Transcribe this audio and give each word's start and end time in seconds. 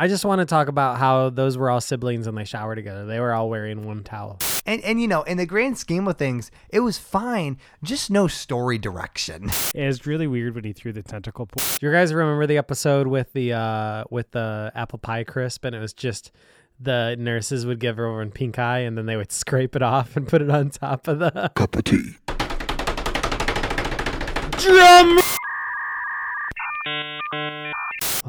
I 0.00 0.06
just 0.06 0.24
want 0.24 0.38
to 0.38 0.46
talk 0.46 0.68
about 0.68 0.98
how 0.98 1.28
those 1.28 1.58
were 1.58 1.68
all 1.70 1.80
siblings 1.80 2.28
and 2.28 2.38
they 2.38 2.44
shower 2.44 2.76
together. 2.76 3.04
They 3.04 3.18
were 3.18 3.34
all 3.34 3.50
wearing 3.50 3.84
one 3.84 4.04
towel. 4.04 4.38
And 4.64 4.80
and 4.84 5.00
you 5.00 5.08
know, 5.08 5.22
in 5.24 5.38
the 5.38 5.44
grand 5.46 5.76
scheme 5.76 6.06
of 6.06 6.16
things, 6.16 6.52
it 6.68 6.80
was 6.80 6.98
fine. 6.98 7.58
Just 7.82 8.08
no 8.08 8.28
story 8.28 8.78
direction. 8.78 9.50
It 9.74 9.86
was 9.86 10.06
really 10.06 10.26
weird 10.28 10.54
when 10.54 10.62
he 10.64 10.72
threw 10.72 10.92
the 10.92 11.02
tentacle. 11.02 11.46
Po- 11.46 11.62
Do 11.80 11.86
you 11.86 11.92
guys 11.92 12.14
remember 12.14 12.46
the 12.46 12.58
episode 12.58 13.08
with 13.08 13.32
the 13.32 13.52
uh 13.54 14.04
with 14.10 14.30
the 14.30 14.70
apple 14.74 14.98
pie 15.00 15.24
crisp 15.24 15.64
and 15.64 15.74
it 15.74 15.80
was 15.80 15.92
just 15.92 16.30
the 16.80 17.16
nurses 17.18 17.66
would 17.66 17.80
give 17.80 17.98
everyone 17.98 18.30
pink 18.30 18.56
eye 18.58 18.78
and 18.80 18.96
then 18.96 19.06
they 19.06 19.16
would 19.16 19.32
scrape 19.32 19.74
it 19.74 19.82
off 19.82 20.16
and 20.16 20.28
put 20.28 20.40
it 20.42 20.48
on 20.50 20.70
top 20.70 21.08
of 21.08 21.18
the 21.18 21.50
Cup 21.56 21.74
of 21.74 21.82
tea. 21.84 22.14
drum. 24.62 25.18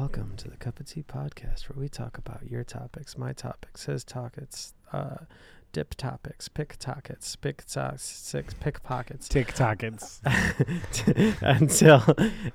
Welcome 0.00 0.32
to 0.38 0.48
the 0.48 0.56
Cup 0.56 0.80
of 0.80 0.86
Tea 0.86 1.02
podcast, 1.02 1.68
where 1.68 1.78
we 1.78 1.86
talk 1.90 2.16
about 2.16 2.48
your 2.50 2.64
topics, 2.64 3.18
my 3.18 3.34
topics, 3.34 3.84
his 3.84 4.02
topics, 4.02 4.72
uh, 4.94 5.26
dip 5.72 5.94
topics, 5.94 6.48
pick 6.48 6.78
topics, 6.78 7.36
pick 7.36 7.62
socks, 7.66 8.02
six 8.02 8.54
pickpockets, 8.54 9.28
TikTokets. 9.28 10.20
until 11.42 12.02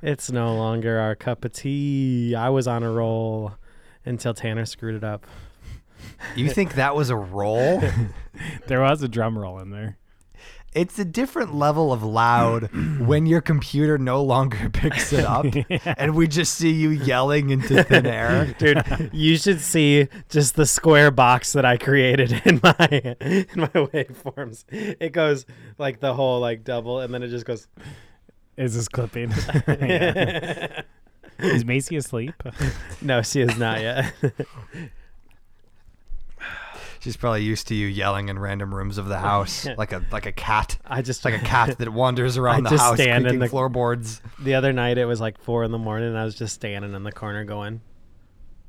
it's 0.02 0.32
no 0.32 0.56
longer 0.56 0.98
our 0.98 1.14
cup 1.16 1.46
of 1.46 1.54
tea. 1.54 2.34
I 2.34 2.50
was 2.50 2.68
on 2.68 2.82
a 2.82 2.90
roll 2.90 3.54
until 4.06 4.34
Tanner 4.34 4.66
screwed 4.66 4.96
it 4.96 5.04
up. 5.04 5.28
You 6.36 6.50
think 6.50 6.74
that 6.74 6.96
was 6.96 7.12
a 7.12 7.16
roll? 7.16 7.80
there 8.68 8.82
was 8.82 9.04
a 9.04 9.08
drum 9.08 9.38
roll 9.38 9.60
in 9.60 9.70
there. 9.70 10.00
It's 10.76 11.00
a 11.00 11.06
different 11.06 11.56
level 11.56 11.94
of 11.94 12.04
loud 12.04 12.70
when 13.00 13.26
your 13.26 13.40
computer 13.40 13.98
no 13.98 14.22
longer 14.22 14.70
picks 14.74 15.14
it 15.14 15.24
up 15.24 15.46
and 15.98 16.16
we 16.16 16.28
just 16.28 16.56
see 16.56 16.70
you 16.70 16.90
yelling 16.90 17.50
into 17.50 17.82
thin 17.86 18.06
air. 18.06 18.54
Dude, 18.60 19.10
you 19.14 19.38
should 19.38 19.62
see 19.62 20.10
just 20.28 20.58
the 20.58 20.66
square 20.66 21.12
box 21.12 21.54
that 21.54 21.64
I 21.64 21.78
created 21.78 22.42
in 22.46 22.60
my 22.62 22.76
in 23.22 23.48
my 23.56 23.68
waveforms. 23.70 24.66
It 24.70 25.14
goes 25.14 25.46
like 25.78 26.02
the 26.02 26.14
whole 26.14 26.42
like 26.42 26.66
double, 26.66 27.00
and 27.00 27.14
then 27.14 27.24
it 27.24 27.30
just 27.30 27.46
goes. 27.46 27.70
Is 28.58 28.76
this 28.76 28.90
clipping? 28.90 29.32
Is 31.40 31.64
Macy 31.64 31.96
asleep? 31.96 32.34
No, 33.02 33.22
she 33.22 33.42
is 33.42 33.58
not 33.58 33.80
yet. 33.82 34.14
She's 37.06 37.16
probably 37.16 37.44
used 37.44 37.68
to 37.68 37.76
you 37.76 37.86
yelling 37.86 38.30
in 38.30 38.40
random 38.40 38.74
rooms 38.74 38.98
of 38.98 39.06
the 39.06 39.20
house 39.20 39.68
like 39.78 39.92
a 39.92 40.04
like 40.12 40.26
a 40.26 40.32
cat. 40.32 40.80
I 40.84 41.04
just 41.04 41.24
like 41.24 41.36
a 41.36 41.40
cat 41.46 41.78
that 41.78 41.90
wanders 41.94 42.36
around 42.36 42.64
the 42.64 42.72
just 42.72 42.82
house 42.82 42.96
creaking 42.96 43.38
the- 43.38 43.48
floorboards. 43.48 44.24
the 44.40 44.56
other 44.56 44.74
night 44.74 44.98
it 44.98 45.06
was 45.06 45.22
like 45.22 45.38
four 45.38 45.64
in 45.64 45.70
the 45.70 45.78
morning, 45.78 46.10
and 46.10 46.18
I 46.18 46.26
was 46.26 46.34
just 46.34 46.56
standing 46.56 46.96
in 46.96 47.04
the 47.04 47.12
corner 47.12 47.46
going, 47.46 47.82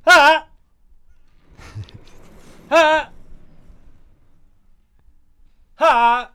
ah, 0.06 0.46
ah, 2.70 3.10
ah. 5.78 6.30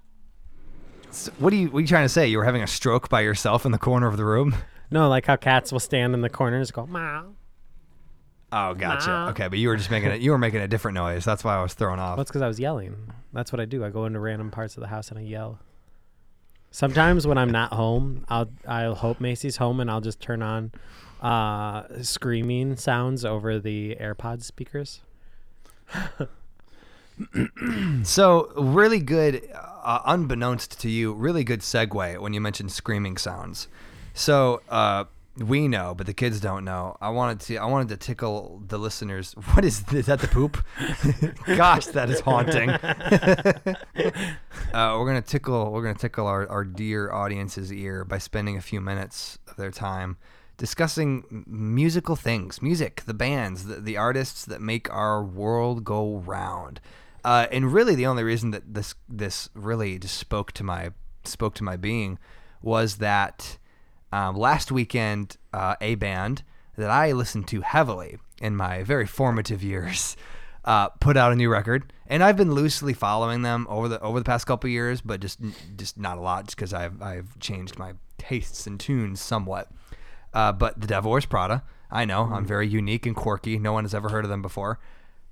So 1.12 1.32
what 1.38 1.54
are 1.54 1.56
you 1.56 1.68
what 1.68 1.78
are 1.78 1.82
you 1.82 1.88
trying 1.88 2.06
to 2.06 2.10
say? 2.10 2.26
You 2.26 2.40
were 2.40 2.46
having 2.46 2.64
a 2.64 2.68
stroke 2.68 3.10
by 3.10 3.22
yourself 3.22 3.64
in 3.64 3.72
the 3.72 3.78
corner 3.78 4.08
of 4.08 4.18
the 4.18 4.26
room? 4.26 4.56
No, 4.90 5.08
like 5.08 5.28
how 5.28 5.36
cats 5.36 5.72
will 5.72 5.80
stand 5.80 6.16
in 6.16 6.22
the 6.22 6.30
corner 6.32 6.58
and 6.58 6.64
just 6.64 6.74
go, 6.74 6.88
meow. 6.88 7.36
Oh, 8.52 8.74
gotcha. 8.74 9.08
Nah. 9.08 9.30
Okay, 9.30 9.48
but 9.48 9.60
you 9.60 9.70
were 9.70 9.78
just 9.78 9.90
making 9.92 10.12
it. 10.12 10.22
You 10.22 10.32
were 10.32 10.38
making 10.38 10.62
a 10.62 10.68
different 10.68 10.96
noise. 10.96 11.24
That's 11.24 11.44
why 11.44 11.56
I 11.58 11.62
was 11.62 11.74
thrown 11.74 12.00
off. 12.00 12.18
Well, 12.18 12.22
it's 12.22 12.32
because 12.32 12.42
I 12.42 12.48
was 12.48 12.60
yelling. 12.60 13.12
That's 13.34 13.52
what 13.52 13.60
I 13.60 13.66
do. 13.66 13.86
I 13.86 13.90
go 13.90 14.06
into 14.06 14.20
random 14.20 14.52
parts 14.52 14.76
of 14.76 14.82
the 14.82 14.88
house 14.88 15.10
and 15.10 15.18
I 15.18 15.22
yell. 15.22 15.60
Sometimes 16.70 17.26
when 17.28 17.38
I'm 17.38 17.50
not 17.52 17.74
home, 17.74 18.26
I'll 18.30 18.50
I'll 18.68 18.96
hope 18.96 19.20
Macy's 19.22 19.58
home 19.58 19.80
and 19.80 19.90
I'll 19.92 20.02
just 20.02 20.20
turn 20.22 20.42
on 20.42 20.72
uh, 21.22 21.84
screaming 22.02 22.76
sounds 22.76 23.24
over 23.24 23.60
the 23.60 23.96
AirPods 24.00 24.44
speakers. 24.44 25.02
So 28.04 28.52
really 28.56 29.00
good, 29.00 29.48
uh, 29.54 30.00
unbeknownst 30.06 30.80
to 30.82 30.90
you, 30.90 31.14
really 31.14 31.44
good 31.44 31.60
segue 31.60 32.20
when 32.20 32.34
you 32.34 32.42
mentioned 32.42 32.72
screaming 32.72 33.18
sounds. 33.18 33.68
So 34.14 34.62
uh, 34.70 35.06
we 35.38 35.68
know, 35.68 35.94
but 35.96 36.08
the 36.08 36.14
kids 36.14 36.40
don't 36.40 36.66
know. 36.66 36.98
I 37.00 37.10
wanted 37.10 37.40
to. 37.42 37.58
I 37.58 37.66
wanted 37.66 37.90
to 37.90 37.98
tickle 37.98 38.62
the 38.68 38.78
listeners. 38.78 39.36
What 39.54 39.66
is 39.66 39.84
this? 39.84 40.02
Is 40.02 40.06
that 40.08 40.20
the 40.20 40.28
poop? 40.28 40.64
Gosh, 41.46 41.88
that 41.88 42.10
is 42.10 42.20
haunting. 42.20 42.70
uh, 42.70 43.54
we're 44.74 45.06
gonna 45.06 45.22
tickle. 45.22 45.72
We're 45.72 45.84
gonna 45.84 45.96
tickle 45.96 46.28
our, 46.28 46.48
our 46.50 46.64
dear 46.64 47.12
audience's 47.12 47.72
ear 47.72 48.04
by 48.04 48.18
spending 48.18 48.58
a 48.58 48.62
few 48.62 48.82
minutes 48.82 49.38
of 49.48 49.58
their 49.58 49.72
time 49.72 50.18
discussing 50.58 51.44
musical 51.48 52.16
things, 52.16 52.62
music, 52.62 53.02
the 53.08 53.16
bands, 53.16 53.66
the, 53.66 53.78
the 53.78 53.98
artists 53.98 54.46
that 54.46 54.62
make 54.62 54.94
our 54.94 55.24
world 55.24 55.84
go 55.84 56.18
round. 56.18 56.80
Uh, 57.24 57.48
and 57.52 57.74
really, 57.74 57.96
the 57.96 58.06
only 58.06 58.24
reason 58.24 58.52
that 58.52 58.74
this 58.74 58.96
this 59.08 59.50
really 59.54 59.98
just 59.98 60.18
spoke 60.18 60.52
to 60.52 60.64
my 60.64 60.92
spoke 61.24 61.54
to 61.56 61.64
my 61.64 61.78
being 61.78 62.20
was 62.62 62.98
that 62.98 63.58
um, 64.12 64.36
last 64.36 64.72
weekend 64.72 65.38
uh, 65.54 65.76
a 65.82 65.96
band 65.96 66.44
that 66.78 66.90
I 66.90 67.12
listened 67.12 67.48
to 67.50 67.62
heavily 67.62 68.18
in 68.42 68.56
my 68.56 68.84
very 68.84 69.06
formative 69.06 69.64
years 69.64 70.16
uh, 70.66 70.90
put 70.90 71.18
out 71.18 71.32
a 71.32 71.36
new 71.36 71.50
record, 71.50 71.92
and 72.08 72.24
I've 72.24 72.38
been 72.38 72.54
loosely 72.54 72.94
following 72.94 73.42
them 73.42 73.66
over 73.70 73.88
the 73.88 74.00
over 74.02 74.20
the 74.20 74.26
past 74.26 74.46
couple 74.46 74.68
of 74.68 74.72
years, 74.72 75.02
but 75.02 75.20
just 75.20 75.40
just 75.76 75.98
not 75.98 76.18
a 76.18 76.22
lot, 76.22 76.46
just 76.46 76.56
because 76.56 76.74
I've 76.74 77.02
I've 77.02 77.40
changed 77.40 77.80
my 77.80 77.94
tastes 78.18 78.68
and 78.68 78.80
tunes 78.80 79.22
somewhat. 79.22 79.70
Uh, 80.34 80.52
but 80.52 80.80
the 80.80 80.88
Devil 80.88 81.12
Wears 81.12 81.26
Prada, 81.26 81.64
I 81.90 82.06
know 82.06 82.30
I'm 82.32 82.46
very 82.46 82.68
unique 82.68 83.06
and 83.06 83.16
quirky. 83.16 83.58
No 83.58 83.74
one 83.74 83.84
has 83.84 83.94
ever 83.94 84.10
heard 84.10 84.24
of 84.24 84.30
them 84.30 84.42
before. 84.42 84.80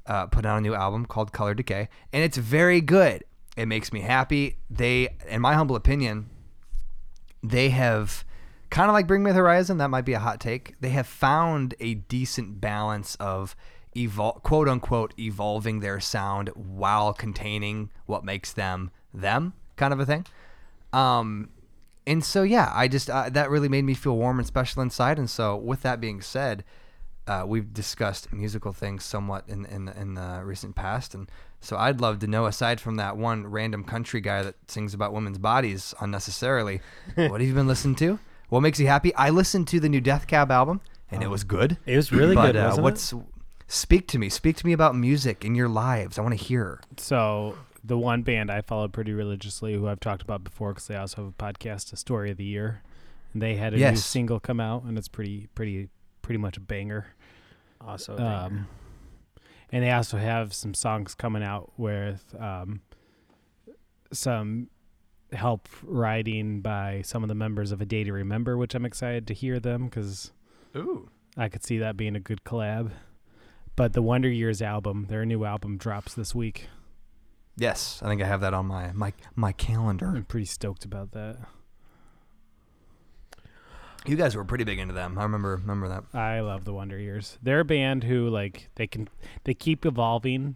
Uh, 0.06 0.26
put 0.26 0.46
out 0.46 0.58
a 0.58 0.62
new 0.62 0.74
album 0.74 1.06
called 1.06 1.32
Color 1.32 1.54
Decay, 1.54 1.88
and 2.12 2.24
it's 2.24 2.38
very 2.38 2.82
good. 2.82 3.24
It 3.56 3.68
makes 3.68 3.94
me 3.94 4.02
happy. 4.02 4.58
They, 4.70 5.10
in 5.28 5.42
my 5.42 5.54
humble 5.54 5.76
opinion, 5.76 6.30
they 7.44 7.70
have 7.70 8.24
kind 8.70 8.90
of 8.90 8.94
like 8.94 9.08
Bring 9.08 9.24
Me 9.24 9.32
the 9.32 9.38
Horizon. 9.38 9.78
That 9.78 9.90
might 9.90 10.06
be 10.06 10.14
a 10.14 10.20
hot 10.20 10.40
take. 10.40 10.76
They 10.80 10.90
have 10.90 11.08
found 11.08 11.76
a 11.80 11.96
decent 11.96 12.62
balance 12.62 13.16
of 13.16 13.56
evol- 13.96 14.42
quote 14.44 14.68
unquote 14.68 15.14
evolving 15.20 15.80
their 15.80 16.00
sound 16.00 16.50
while 16.50 17.14
containing 17.14 17.90
what 18.06 18.24
makes 18.24 18.54
them 18.54 18.92
them, 19.14 19.54
kind 19.76 19.94
of 19.94 20.00
a 20.00 20.06
thing. 20.06 20.26
Um, 20.94 21.50
and 22.06 22.24
so 22.24 22.44
yeah, 22.44 22.72
I 22.74 22.88
just 22.88 23.10
uh, 23.10 23.30
that 23.30 23.50
really 23.50 23.70
made 23.70 23.86
me 23.86 23.94
feel 23.94 24.18
warm 24.18 24.40
and 24.40 24.48
special 24.48 24.82
inside. 24.82 25.20
And 25.20 25.30
so 25.30 25.56
with 25.56 25.82
that 25.84 26.00
being 26.00 26.22
said, 26.22 26.64
uh, 27.28 27.44
we've 27.46 27.74
discussed 27.74 28.34
musical 28.34 28.74
things 28.74 29.04
somewhat 29.04 29.48
in 29.48 29.66
in 29.66 29.88
in 29.90 30.16
the 30.16 30.42
recent 30.44 30.76
past, 30.76 31.14
and 31.14 31.30
so 31.62 31.78
I'd 31.78 32.02
love 32.02 32.20
to 32.20 32.28
know, 32.28 32.46
aside 32.46 32.82
from 32.82 32.96
that 32.96 33.18
one 33.18 33.46
random 33.46 33.84
country 33.84 34.22
guy 34.22 34.42
that 34.42 34.56
sings 34.68 34.94
about 34.94 35.14
women's 35.14 35.38
bodies 35.38 35.94
unnecessarily, 36.00 36.82
what 37.16 37.42
have 37.42 37.48
you 37.48 37.54
been 37.54 37.68
listening 37.68 37.96
to? 37.98 38.20
What 38.50 38.62
makes 38.62 38.80
you 38.80 38.88
happy? 38.88 39.14
I 39.16 39.30
listened 39.30 39.68
to 39.70 39.80
the 39.80 39.90
new 39.90 40.02
Death 40.02 40.28
Cab 40.28 40.52
album, 40.52 40.82
and 41.12 41.22
it 41.24 41.30
was 41.30 41.44
good. 41.44 41.78
It 41.86 41.96
was 41.96 42.12
really 42.12 42.36
but, 42.36 42.48
good, 42.48 42.56
Uh, 42.58 42.64
wasn't 42.66 42.80
it? 42.80 42.84
what's 42.84 43.14
speak 43.68 44.08
to 44.08 44.18
me? 44.20 44.30
Speak 44.30 44.58
to 44.58 44.66
me 44.66 44.74
about 44.74 44.96
music 44.96 45.46
in 45.46 45.54
your 45.56 45.70
lives. 45.70 46.18
I 46.18 46.22
want 46.24 46.38
to 46.38 46.44
hear. 46.44 46.82
So 46.98 47.56
the 47.84 47.98
one 47.98 48.24
band 48.24 48.50
I 48.52 48.62
followed 48.62 48.92
pretty 48.92 49.14
religiously, 49.14 49.74
who 49.76 49.88
I've 49.88 50.00
talked 50.00 50.22
about 50.24 50.44
before, 50.44 50.72
because 50.74 50.88
they 50.88 50.96
also 50.96 51.18
have 51.24 51.28
a 51.28 51.32
podcast, 51.54 51.94
a 51.94 51.96
story 51.96 52.32
of 52.32 52.38
the 52.38 52.44
year. 52.44 52.82
And 53.34 53.42
they 53.44 53.56
had 53.56 53.76
a 53.76 53.78
new 53.78 53.96
single 53.96 54.40
come 54.40 54.60
out, 54.60 54.84
and 54.84 54.98
it's 54.98 55.08
pretty, 55.08 55.48
pretty, 55.54 55.90
pretty 56.24 56.40
much 56.40 56.58
a 56.58 56.60
banger. 56.60 57.08
Also, 57.80 58.18
Um, 58.18 58.68
and 59.72 59.84
they 59.84 59.92
also 59.92 60.18
have 60.18 60.52
some 60.54 60.74
songs 60.74 61.14
coming 61.14 61.44
out 61.44 61.72
with 61.78 62.34
um, 62.40 62.82
some 64.12 64.70
help 65.34 65.68
writing 65.84 66.62
by 66.62 67.02
some 67.04 67.24
of 67.24 67.30
the 67.30 67.36
members 67.36 67.72
of 67.72 67.82
A 67.82 67.86
Day 67.86 68.04
to 68.04 68.12
Remember, 68.12 68.58
which 68.58 68.76
I'm 68.76 68.86
excited 68.86 69.28
to 69.28 69.34
hear 69.34 69.60
them 69.60 69.86
because 69.86 70.32
Ooh. 70.76 71.10
I 71.38 71.50
could 71.50 71.64
see 71.64 71.78
that 71.80 71.98
being 71.98 72.16
a 72.16 72.20
good 72.20 72.44
collab. 72.44 72.92
But 73.76 73.94
the 73.94 74.02
Wonder 74.02 74.30
Years 74.30 74.62
album, 74.62 75.06
their 75.10 75.26
new 75.26 75.46
album 75.46 75.78
drops 75.78 76.14
this 76.14 76.36
week. 76.36 76.68
Yes, 77.56 78.02
I 78.04 78.08
think 78.08 78.22
I 78.22 78.26
have 78.26 78.42
that 78.42 78.54
on 78.54 78.66
my 78.66 78.92
my 78.94 79.14
my 79.36 79.52
calendar. 79.52 80.08
I'm 80.08 80.26
pretty 80.26 80.46
stoked 80.46 80.86
about 80.86 81.12
that. 81.12 81.38
You 84.06 84.16
guys 84.16 84.36
were 84.36 84.46
pretty 84.46 84.64
big 84.64 84.80
into 84.80 84.94
them. 84.94 85.18
I 85.18 85.24
remember 85.24 85.58
remember 85.58 85.90
that. 85.90 86.04
I 86.14 86.40
love 86.40 86.66
the 86.66 86.74
Wonder 86.74 86.98
Years. 86.98 87.38
They're 87.44 87.60
a 87.62 87.66
band 87.66 88.06
who 88.06 88.30
like 88.30 88.70
they 88.76 88.88
can 88.88 89.10
they 89.44 89.54
keep 89.54 89.86
evolving, 89.86 90.56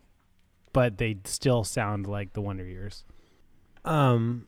but 0.72 0.98
they 0.98 1.18
still 1.26 1.64
sound 1.64 2.08
like 2.08 2.34
the 2.34 2.42
Wonder 2.42 2.66
Years. 2.66 3.04
Um, 3.86 4.48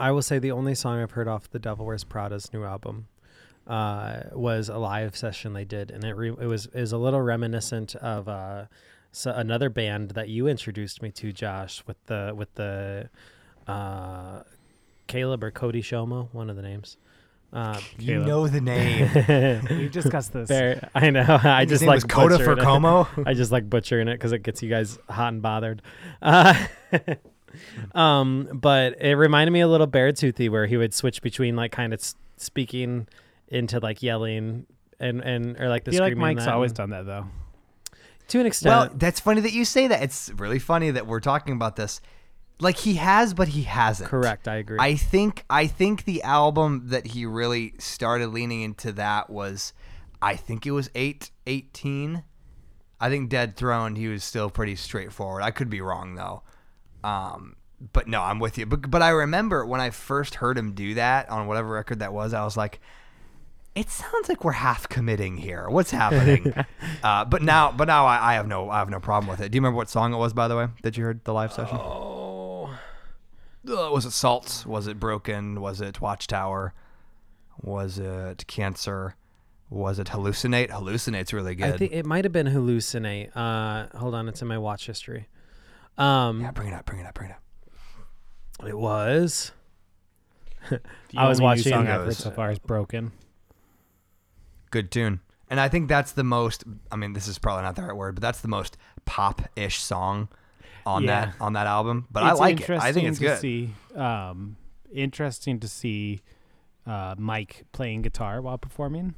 I 0.00 0.10
will 0.12 0.22
say 0.22 0.38
the 0.38 0.50
only 0.52 0.74
song 0.74 1.00
I've 1.00 1.12
heard 1.12 1.28
off 1.28 1.50
the 1.50 1.58
Devil 1.58 1.86
Wears 1.86 2.04
Prada's 2.04 2.52
new 2.52 2.64
album 2.64 3.06
uh, 3.66 4.22
was 4.32 4.68
a 4.68 4.78
live 4.78 5.16
session 5.16 5.52
they 5.52 5.64
did, 5.64 5.90
and 5.90 6.02
it 6.04 6.14
re- 6.16 6.30
it 6.40 6.46
was 6.46 6.66
is 6.74 6.92
a 6.92 6.98
little 6.98 7.20
reminiscent 7.20 7.94
of 7.96 8.28
uh, 8.28 8.64
so 9.12 9.30
another 9.32 9.68
band 9.70 10.10
that 10.12 10.28
you 10.28 10.46
introduced 10.48 11.02
me 11.02 11.10
to, 11.12 11.32
Josh, 11.32 11.82
with 11.86 11.96
the 12.06 12.32
with 12.36 12.52
the 12.54 13.10
uh, 13.68 14.42
Caleb 15.06 15.44
or 15.44 15.50
Cody 15.50 15.82
Shomo, 15.82 16.28
one 16.32 16.48
of 16.50 16.56
the 16.56 16.62
names. 16.62 16.96
Uh, 17.52 17.80
You 17.98 18.06
Caleb. 18.22 18.26
know 18.28 18.46
the 18.48 18.60
name. 18.60 19.66
We've 19.78 19.90
discussed 19.90 20.32
this. 20.32 20.50
I 20.94 21.10
know. 21.10 21.24
I 21.42 21.62
His 21.62 21.70
just 21.70 21.84
like 21.84 22.06
Coda 22.08 22.38
for. 22.38 22.54
Como. 22.56 23.08
I 23.26 23.34
just 23.34 23.50
like 23.50 23.68
butchering 23.68 24.06
it 24.08 24.14
because 24.14 24.30
it 24.32 24.44
gets 24.44 24.62
you 24.62 24.70
guys 24.70 24.98
hot 25.08 25.32
and 25.32 25.42
bothered. 25.42 25.82
Uh, 26.22 26.54
um, 27.94 28.48
but 28.52 29.00
it 29.00 29.14
reminded 29.14 29.52
me 29.52 29.60
a 29.60 29.68
little 29.68 29.86
Beartoothy 29.88 30.50
where 30.50 30.66
he 30.66 30.76
would 30.76 30.94
switch 30.94 31.22
between 31.22 31.56
like 31.56 31.72
kind 31.72 31.92
of 31.92 32.00
s- 32.00 32.14
speaking 32.36 33.06
into 33.48 33.78
like 33.80 34.02
yelling 34.02 34.66
and 34.98 35.20
and 35.22 35.56
or 35.60 35.68
like 35.68 35.84
the 35.84 35.90
I 35.90 35.94
feel 35.94 36.00
like 36.02 36.12
screaming. 36.12 36.36
Mike's 36.36 36.44
that 36.44 36.54
always 36.54 36.72
done 36.72 36.90
that 36.90 37.06
though. 37.06 37.26
to 38.28 38.40
an 38.40 38.46
extent. 38.46 38.70
Well, 38.90 38.90
that's 38.96 39.20
funny 39.20 39.40
that 39.40 39.52
you 39.52 39.64
say 39.64 39.86
that. 39.88 40.02
It's 40.02 40.30
really 40.36 40.58
funny 40.58 40.90
that 40.90 41.06
we're 41.06 41.20
talking 41.20 41.54
about 41.54 41.76
this. 41.76 42.00
Like 42.62 42.76
he 42.76 42.94
has, 42.94 43.32
but 43.32 43.48
he 43.48 43.62
hasn't. 43.62 44.10
correct. 44.10 44.46
I 44.46 44.56
agree. 44.56 44.76
I 44.78 44.94
think 44.94 45.44
I 45.48 45.66
think 45.66 46.04
the 46.04 46.22
album 46.22 46.88
that 46.88 47.08
he 47.08 47.24
really 47.24 47.72
started 47.78 48.28
leaning 48.28 48.60
into 48.60 48.92
that 48.92 49.30
was 49.30 49.72
I 50.20 50.36
think 50.36 50.66
it 50.66 50.72
was 50.72 50.90
8 50.94 51.30
18. 51.46 52.22
I 53.00 53.08
think 53.08 53.30
Dead 53.30 53.56
Throne 53.56 53.96
he 53.96 54.08
was 54.08 54.22
still 54.22 54.50
pretty 54.50 54.76
straightforward. 54.76 55.42
I 55.42 55.50
could 55.52 55.70
be 55.70 55.80
wrong 55.80 56.16
though. 56.16 56.42
Um 57.04 57.56
but 57.92 58.06
no, 58.06 58.20
I'm 58.22 58.38
with 58.38 58.58
you. 58.58 58.66
But 58.66 58.90
but 58.90 59.02
I 59.02 59.10
remember 59.10 59.64
when 59.64 59.80
I 59.80 59.90
first 59.90 60.36
heard 60.36 60.58
him 60.58 60.72
do 60.72 60.94
that 60.94 61.28
on 61.30 61.46
whatever 61.46 61.68
record 61.68 62.00
that 62.00 62.12
was, 62.12 62.34
I 62.34 62.44
was 62.44 62.56
like 62.56 62.80
it 63.74 63.88
sounds 63.88 64.28
like 64.28 64.44
we're 64.44 64.52
half 64.52 64.88
committing 64.88 65.36
here. 65.36 65.68
What's 65.68 65.92
happening? 65.92 66.52
uh, 67.04 67.24
but 67.24 67.42
now, 67.42 67.70
but 67.70 67.86
now 67.86 68.04
I, 68.04 68.32
I 68.32 68.34
have 68.34 68.48
no, 68.48 68.68
I 68.68 68.78
have 68.78 68.90
no 68.90 68.98
problem 68.98 69.30
with 69.30 69.40
it. 69.40 69.50
Do 69.50 69.56
you 69.56 69.60
remember 69.60 69.76
what 69.76 69.88
song 69.88 70.12
it 70.12 70.16
was, 70.16 70.32
by 70.32 70.48
the 70.48 70.56
way, 70.56 70.66
that 70.82 70.96
you 70.96 71.04
heard 71.04 71.24
the 71.24 71.32
live 71.32 71.52
session? 71.52 71.78
oh, 71.80 72.76
Uh, 73.66 73.88
was 73.92 74.04
it 74.06 74.10
Salts? 74.10 74.66
Was 74.66 74.88
it 74.88 74.98
Broken? 74.98 75.60
Was 75.60 75.80
it 75.80 76.00
Watchtower? 76.00 76.74
Was 77.62 77.98
it 77.98 78.44
Cancer? 78.48 79.14
Was 79.68 80.00
it 80.00 80.08
Hallucinate? 80.08 80.70
Hallucinate's 80.70 81.32
really 81.32 81.54
good. 81.54 81.72
I 81.74 81.76
think 81.76 81.92
it 81.92 82.04
might 82.04 82.24
have 82.24 82.32
been 82.32 82.48
hallucinate. 82.48 83.30
Uh, 83.36 83.86
hold 83.96 84.16
on, 84.16 84.28
it's 84.28 84.42
in 84.42 84.48
my 84.48 84.58
watch 84.58 84.86
history. 84.86 85.28
Um, 86.00 86.40
yeah, 86.40 86.50
bring 86.50 86.68
it 86.68 86.74
up, 86.74 86.84
bring 86.86 87.00
it 87.00 87.06
up, 87.06 87.14
bring 87.14 87.30
it 87.30 87.34
up. 87.34 88.66
it 88.68 88.76
was. 88.78 89.52
I 91.16 91.28
was 91.28 91.40
watching- 91.40 91.72
song 91.72 91.88
I've 91.88 92.04
heard 92.04 92.16
so 92.16 92.30
far 92.30 92.50
is 92.50 92.58
Broken. 92.58 93.12
Good 94.70 94.90
tune. 94.90 95.20
And 95.48 95.58
I 95.58 95.68
think 95.68 95.88
that's 95.88 96.12
the 96.12 96.22
most. 96.24 96.62
I 96.92 96.96
mean, 96.96 97.12
this 97.12 97.26
is 97.26 97.38
probably 97.38 97.64
not 97.64 97.74
the 97.74 97.82
right 97.82 97.96
word, 97.96 98.14
but 98.14 98.22
that's 98.22 98.40
the 98.40 98.48
most 98.48 98.76
pop-ish 99.04 99.82
song 99.82 100.28
on 100.86 101.02
Yeah. 101.04 101.26
that 101.26 101.34
on 101.40 101.54
that 101.54 101.66
album. 101.66 102.06
But 102.10 102.22
I 102.22 102.30
It's 102.30 102.40
like 102.40 102.60
it. 102.60 102.70
I 102.70 102.92
think 102.92 103.06
interesting 103.06 103.06
it's 103.08 103.18
to 103.18 103.24
good. 103.24 103.38
See, 103.40 103.98
um, 103.98 104.56
interesting 104.92 105.58
to 105.60 105.66
see 105.68 106.20
uh, 106.86 107.16
Mike 107.18 107.64
playing 107.72 108.02
guitar 108.02 108.40
while 108.40 108.58
performing. 108.58 109.16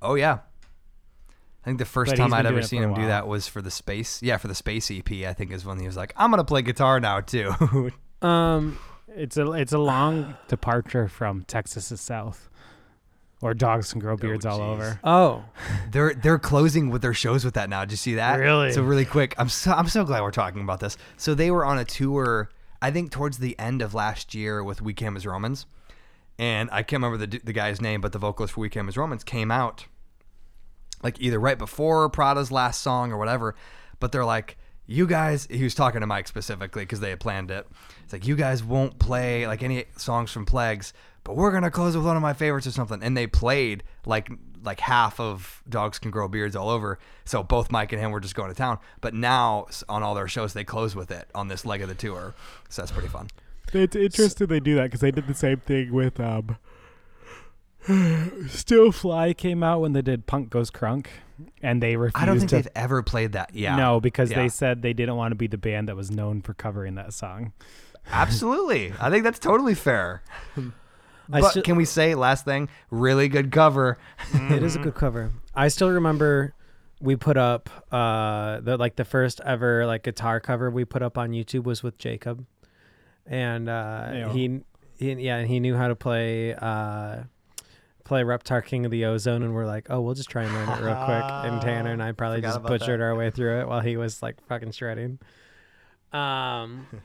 Oh 0.00 0.14
yeah. 0.14 0.38
I 1.62 1.64
think 1.66 1.78
the 1.78 1.84
first 1.84 2.12
But 2.12 2.16
time 2.16 2.32
I'd 2.32 2.46
ever 2.46 2.62
seen 2.62 2.82
him 2.82 2.94
do 2.94 3.06
that 3.06 3.28
was 3.28 3.46
for 3.46 3.60
the 3.60 3.70
space. 3.70 4.22
Yeah, 4.22 4.38
for 4.38 4.48
the 4.48 4.54
space 4.54 4.90
EP. 4.90 5.10
I 5.26 5.32
think 5.34 5.52
is 5.52 5.64
when 5.64 5.78
he 5.78 5.86
was 5.86 5.96
like, 5.96 6.12
"I'm 6.16 6.30
gonna 6.30 6.44
play 6.44 6.62
guitar 6.62 7.00
now 7.00 7.20
too." 7.20 7.90
Um, 8.22 8.78
It's 9.08 9.36
a 9.38 9.50
it's 9.52 9.72
a 9.72 9.78
long 9.78 10.36
departure 10.48 11.08
from 11.08 11.42
Texas's 11.44 12.00
South, 12.02 12.48
or 13.40 13.54
dogs 13.54 13.92
can 13.92 14.00
grow 14.00 14.16
beards 14.16 14.44
all 14.44 14.60
over. 14.60 15.00
oh, 15.04 15.44
they're 15.90 16.14
they're 16.14 16.38
closing 16.38 16.90
with 16.90 17.00
their 17.02 17.14
shows 17.14 17.44
with 17.44 17.54
that 17.54 17.68
now. 17.70 17.80
Did 17.86 17.92
you 17.92 17.96
see 17.96 18.14
that? 18.16 18.36
Really? 18.36 18.72
So 18.72 18.82
really 18.82 19.06
quick, 19.06 19.34
I'm 19.38 19.48
so 19.48 19.72
I'm 19.72 19.88
so 19.88 20.04
glad 20.04 20.22
we're 20.22 20.30
talking 20.30 20.60
about 20.62 20.80
this. 20.80 20.96
So 21.16 21.34
they 21.34 21.50
were 21.50 21.64
on 21.64 21.78
a 21.78 21.84
tour, 21.84 22.50
I 22.82 22.90
think 22.90 23.10
towards 23.10 23.38
the 23.38 23.58
end 23.58 23.80
of 23.82 23.94
last 23.94 24.34
year 24.34 24.62
with 24.62 24.82
We 24.82 24.92
Came 24.92 25.16
as 25.16 25.26
Romans, 25.26 25.64
and 26.38 26.68
I 26.70 26.82
can't 26.82 27.02
remember 27.02 27.26
the 27.26 27.38
the 27.42 27.52
guy's 27.54 27.80
name, 27.80 28.00
but 28.02 28.12
the 28.12 28.18
vocalist 28.18 28.52
for 28.54 28.60
We 28.60 28.68
Came 28.68 28.86
as 28.88 28.96
Romans 28.98 29.24
came 29.24 29.50
out, 29.50 29.86
like 31.02 31.20
either 31.20 31.38
right 31.38 31.58
before 31.58 32.08
Prada's 32.08 32.50
last 32.50 32.82
song 32.82 33.12
or 33.12 33.18
whatever. 33.18 33.54
But 33.98 34.12
they're 34.12 34.24
like, 34.24 34.56
you 34.86 35.06
guys. 35.06 35.46
He 35.50 35.62
was 35.62 35.74
talking 35.74 36.00
to 36.00 36.06
Mike 36.06 36.26
specifically 36.28 36.82
because 36.82 37.00
they 37.00 37.10
had 37.10 37.20
planned 37.20 37.50
it. 37.50 37.66
It's 38.04 38.12
like 38.12 38.26
you 38.26 38.36
guys 38.36 38.64
won't 38.64 38.98
play 38.98 39.46
like 39.46 39.62
any 39.62 39.84
songs 39.96 40.32
from 40.32 40.46
Plagues, 40.46 40.92
but 41.22 41.36
we're 41.36 41.52
gonna 41.52 41.70
close 41.70 41.96
with 41.96 42.04
one 42.04 42.16
of 42.16 42.22
my 42.22 42.32
favorites 42.32 42.66
or 42.66 42.72
something. 42.72 43.02
And 43.02 43.16
they 43.16 43.26
played 43.26 43.84
like 44.04 44.30
like 44.62 44.80
half 44.80 45.20
of 45.20 45.62
Dogs 45.68 45.98
Can 45.98 46.10
Grow 46.10 46.28
Beards 46.28 46.56
all 46.56 46.68
over. 46.68 46.98
So 47.24 47.42
both 47.42 47.70
Mike 47.70 47.92
and 47.92 48.00
him 48.00 48.10
were 48.10 48.20
just 48.20 48.34
going 48.34 48.50
to 48.50 48.54
town. 48.54 48.78
But 49.00 49.14
now 49.14 49.68
on 49.88 50.02
all 50.02 50.14
their 50.14 50.28
shows, 50.28 50.52
they 50.52 50.64
close 50.64 50.94
with 50.94 51.10
it 51.10 51.28
on 51.34 51.48
this 51.48 51.64
leg 51.64 51.80
of 51.82 51.88
the 51.88 51.94
tour. 51.94 52.34
So 52.68 52.82
that's 52.82 52.92
pretty 52.92 53.08
fun. 53.08 53.28
It's 53.72 53.96
interesting 53.96 54.48
they 54.48 54.60
do 54.60 54.74
that 54.74 54.84
because 54.84 55.00
they 55.00 55.12
did 55.12 55.26
the 55.26 55.34
same 55.34 55.58
thing 55.58 55.92
with 55.92 56.18
um. 56.20 56.56
Still 58.48 58.92
Fly 58.92 59.32
came 59.34 59.62
out 59.62 59.80
when 59.80 59.92
they 59.92 60.02
did 60.02 60.26
Punk 60.26 60.50
Goes 60.50 60.70
Crunk, 60.70 61.06
and 61.62 61.82
they 61.82 61.96
refused 61.96 62.22
I 62.22 62.26
don't 62.26 62.38
think 62.38 62.50
to. 62.50 62.56
they've 62.56 62.68
ever 62.74 63.02
played 63.02 63.32
that. 63.32 63.54
Yeah. 63.54 63.76
No, 63.76 64.00
because 64.00 64.30
Yeah. 64.30 64.42
they 64.42 64.48
said 64.48 64.82
they 64.82 64.92
didn't 64.92 65.16
want 65.16 65.32
to 65.32 65.36
be 65.36 65.46
the 65.46 65.58
band 65.58 65.88
that 65.88 65.96
was 65.96 66.10
known 66.10 66.42
for 66.42 66.54
covering 66.54 66.94
that 66.96 67.12
song. 67.12 67.52
Absolutely. 68.10 68.92
I 69.00 69.10
think 69.10 69.24
that's 69.24 69.38
totally 69.38 69.74
fair. 69.74 70.22
I 70.56 71.40
but 71.40 71.50
still- 71.50 71.62
can 71.62 71.76
we 71.76 71.84
say 71.84 72.14
last 72.14 72.44
thing? 72.44 72.68
Really 72.90 73.28
good 73.28 73.52
cover. 73.52 73.98
it 74.34 74.62
is 74.62 74.76
a 74.76 74.80
good 74.80 74.94
cover. 74.94 75.30
I 75.54 75.68
still 75.68 75.90
remember 75.90 76.54
we 77.00 77.16
put 77.16 77.36
up 77.38 77.70
uh 77.92 78.60
the 78.60 78.76
like 78.76 78.96
the 78.96 79.04
first 79.04 79.40
ever 79.44 79.86
like 79.86 80.02
guitar 80.02 80.38
cover 80.40 80.70
we 80.70 80.84
put 80.84 81.02
up 81.02 81.16
on 81.16 81.30
YouTube 81.30 81.64
was 81.64 81.82
with 81.82 81.96
Jacob, 81.98 82.44
and 83.26 83.68
uh, 83.70 84.28
he, 84.30 84.60
he 84.98 85.12
yeah 85.14 85.44
he 85.44 85.60
knew 85.60 85.76
how 85.76 85.88
to 85.88 85.94
play 85.96 86.54
uh 86.54 87.22
play 88.10 88.22
Reptar 88.24 88.64
King 88.64 88.84
of 88.84 88.90
the 88.90 89.04
Ozone, 89.04 89.44
and 89.44 89.54
we're 89.54 89.66
like, 89.66 89.86
oh, 89.88 90.00
we'll 90.00 90.14
just 90.14 90.28
try 90.28 90.42
and 90.42 90.52
learn 90.52 90.68
it 90.68 90.82
real 90.84 90.96
quick. 91.04 91.22
And 91.24 91.60
Tanner 91.62 91.92
and 91.92 92.02
I 92.02 92.10
probably 92.10 92.38
Forgot 92.38 92.48
just 92.48 92.56
about 92.58 92.68
butchered 92.68 93.00
that. 93.00 93.04
our 93.04 93.14
way 93.14 93.30
through 93.30 93.60
it 93.60 93.68
while 93.68 93.80
he 93.80 93.96
was 93.96 94.20
like 94.22 94.44
fucking 94.46 94.72
shredding. 94.72 95.18
Um. 96.12 96.86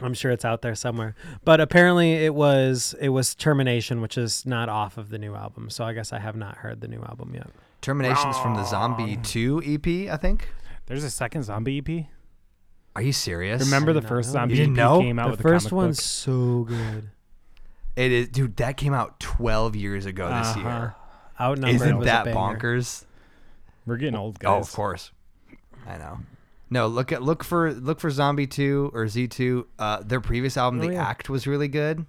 I'm 0.00 0.14
sure 0.14 0.30
it's 0.30 0.44
out 0.44 0.62
there 0.62 0.74
somewhere. 0.74 1.14
But 1.44 1.60
apparently 1.60 2.12
it 2.24 2.34
was 2.34 2.94
it 3.00 3.10
was 3.10 3.34
Termination, 3.34 4.00
which 4.00 4.16
is 4.16 4.46
not 4.46 4.68
off 4.70 4.96
of 4.96 5.10
the 5.10 5.18
new 5.18 5.34
album. 5.34 5.68
So 5.68 5.84
I 5.84 5.92
guess 5.92 6.12
I 6.14 6.18
have 6.18 6.34
not 6.34 6.56
heard 6.58 6.80
the 6.80 6.88
new 6.88 7.02
album 7.02 7.32
yet. 7.34 7.50
Terminations 7.82 8.38
from 8.38 8.54
the 8.54 8.64
Zombie 8.64 9.18
2 9.22 9.62
EP, 9.66 10.10
I 10.10 10.16
think. 10.16 10.48
There's 10.86 11.04
a 11.04 11.10
second 11.10 11.42
zombie 11.42 11.82
EP. 11.86 12.06
Are 12.96 13.02
you 13.02 13.12
serious? 13.12 13.62
Remember 13.64 13.92
the 13.92 14.00
first 14.00 14.30
know. 14.30 14.32
zombie 14.32 14.54
You 14.54 14.60
didn't 14.60 14.78
EP 14.78 14.84
know? 14.84 15.00
came 15.00 15.18
out 15.18 15.24
the 15.26 15.30
with 15.32 15.42
first 15.42 15.68
comic 15.68 15.76
one's 15.76 15.98
book. 15.98 16.04
so 16.04 16.64
good. 16.68 17.10
It 17.96 18.10
is, 18.12 18.28
dude. 18.28 18.56
That 18.56 18.76
came 18.76 18.94
out 18.94 19.20
12 19.20 19.76
years 19.76 20.06
ago 20.06 20.26
this 20.28 20.48
Uh-huh. 20.56 20.60
year. 20.68 20.94
Outnumbered 21.40 21.74
Isn't 21.74 22.00
that 22.04 22.26
bonkers? 22.26 23.04
We're 23.86 23.96
getting 23.96 24.14
old 24.16 24.38
guys. 24.38 24.50
Oh, 24.50 24.58
of 24.60 24.72
course. 24.72 25.10
I 25.86 25.98
know. 25.98 26.20
No, 26.70 26.86
look 26.86 27.12
at 27.12 27.22
look 27.22 27.44
for 27.44 27.72
look 27.74 28.00
for 28.00 28.08
Zombie 28.10 28.46
Two 28.46 28.90
or 28.94 29.06
Z 29.08 29.28
Two. 29.28 29.66
Uh, 29.78 30.02
their 30.02 30.20
previous 30.20 30.56
album, 30.56 30.80
Oh, 30.80 30.86
The 30.86 30.94
yeah. 30.94 31.06
Act, 31.06 31.28
was 31.28 31.46
really 31.46 31.68
good. 31.68 32.06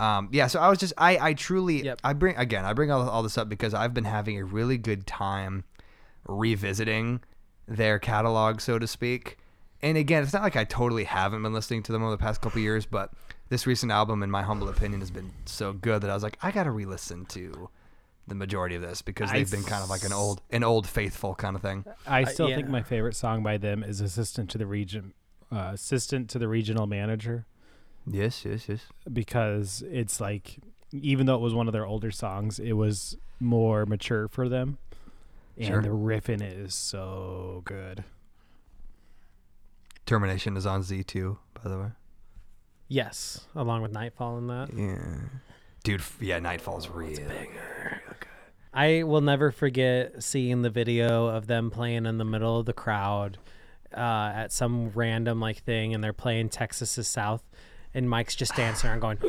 Um, 0.00 0.28
yeah. 0.32 0.46
So 0.48 0.58
I 0.60 0.68
was 0.68 0.78
just 0.78 0.92
I 0.98 1.18
I 1.28 1.34
truly 1.34 1.84
Yep. 1.84 2.00
I 2.02 2.12
bring 2.12 2.36
again 2.36 2.64
I 2.64 2.72
bring 2.72 2.90
all, 2.90 3.08
all 3.08 3.22
this 3.22 3.36
up 3.38 3.48
because 3.48 3.74
I've 3.74 3.94
been 3.94 4.04
having 4.04 4.38
a 4.38 4.44
really 4.44 4.78
good 4.78 5.06
time 5.06 5.64
revisiting 6.26 7.20
their 7.66 7.98
catalog, 7.98 8.60
so 8.60 8.78
to 8.78 8.86
speak. 8.86 9.38
And 9.82 9.96
again, 9.96 10.22
it's 10.22 10.32
not 10.32 10.42
like 10.42 10.56
I 10.56 10.64
totally 10.64 11.04
haven't 11.04 11.42
been 11.42 11.52
listening 11.52 11.82
to 11.84 11.92
them 11.92 12.02
over 12.02 12.10
the 12.12 12.18
past 12.18 12.40
couple 12.40 12.60
years, 12.60 12.84
but 12.86 13.12
this 13.48 13.66
recent 13.66 13.92
album, 13.92 14.22
in 14.22 14.30
my 14.30 14.42
humble 14.42 14.68
opinion, 14.68 15.00
has 15.00 15.10
been 15.10 15.32
so 15.46 15.72
good 15.72 16.02
that 16.02 16.10
I 16.10 16.14
was 16.14 16.22
like, 16.22 16.38
I 16.42 16.50
gotta 16.50 16.70
re-listen 16.70 17.24
to 17.26 17.70
the 18.26 18.34
majority 18.34 18.74
of 18.76 18.82
this 18.82 19.00
because 19.02 19.32
they've 19.32 19.50
been 19.50 19.64
kind 19.64 19.82
of 19.82 19.88
like 19.88 20.04
an 20.04 20.12
old 20.12 20.42
an 20.50 20.62
old 20.62 20.86
faithful 20.86 21.34
kind 21.34 21.56
of 21.56 21.62
thing. 21.62 21.84
I 22.06 22.24
still 22.24 22.48
think 22.48 22.66
yeah. 22.66 22.72
my 22.72 22.82
favorite 22.82 23.16
song 23.16 23.42
by 23.42 23.56
them 23.56 23.82
is 23.82 24.00
"Assistant 24.00 24.50
to 24.50 24.58
the 24.58 24.66
Region," 24.66 25.14
uh, 25.50 25.70
"Assistant 25.72 26.28
to 26.30 26.38
the 26.38 26.48
Regional 26.48 26.86
Manager," 26.86 27.46
Yes, 28.06 28.44
yes, 28.44 28.68
yes. 28.68 28.80
because 29.10 29.82
it's 29.90 30.20
like, 30.20 30.58
even 30.92 31.26
though 31.26 31.34
it 31.34 31.40
was 31.40 31.54
one 31.54 31.68
of 31.68 31.72
their 31.72 31.86
older 31.86 32.10
songs, 32.10 32.58
it 32.58 32.72
was 32.72 33.16
more 33.40 33.86
mature 33.86 34.28
for 34.28 34.48
them, 34.48 34.78
and 35.56 35.66
Sure. 35.66 35.82
the 35.82 35.92
riff 35.92 36.28
in 36.28 36.42
it 36.42 36.56
is 36.56 36.74
so 36.74 37.62
good. 37.64 38.04
Termination 40.06 40.56
is 40.56 40.64
on 40.66 40.82
Z2, 40.82 41.36
by 41.62 41.68
the 41.68 41.78
way. 41.78 41.88
Yes, 42.88 43.46
along 43.54 43.82
with 43.82 43.92
Nightfall 43.92 44.38
and 44.38 44.50
that. 44.50 44.70
Yeah. 44.74 44.98
Dude, 45.84 46.00
f- 46.00 46.16
yeah, 46.20 46.38
Nightfall's 46.38 46.88
real. 46.88 47.18
I 48.72 49.02
will 49.02 49.20
never 49.20 49.50
forget 49.50 50.22
seeing 50.22 50.62
the 50.62 50.70
video 50.70 51.26
of 51.26 51.46
them 51.46 51.70
playing 51.70 52.06
in 52.06 52.18
the 52.18 52.24
middle 52.24 52.60
of 52.60 52.66
the 52.66 52.72
crowd 52.72 53.38
uh, 53.96 54.32
at 54.34 54.52
some 54.52 54.90
random 54.90 55.40
like 55.40 55.62
thing, 55.62 55.94
and 55.94 56.02
they're 56.02 56.12
playing 56.12 56.48
Texas 56.50 56.98
is 56.98 57.08
South, 57.08 57.42
and 57.94 58.08
Mike's 58.08 58.36
just 58.36 58.54
dancing 58.54 58.90
around 58.90 59.00
going, 59.00 59.18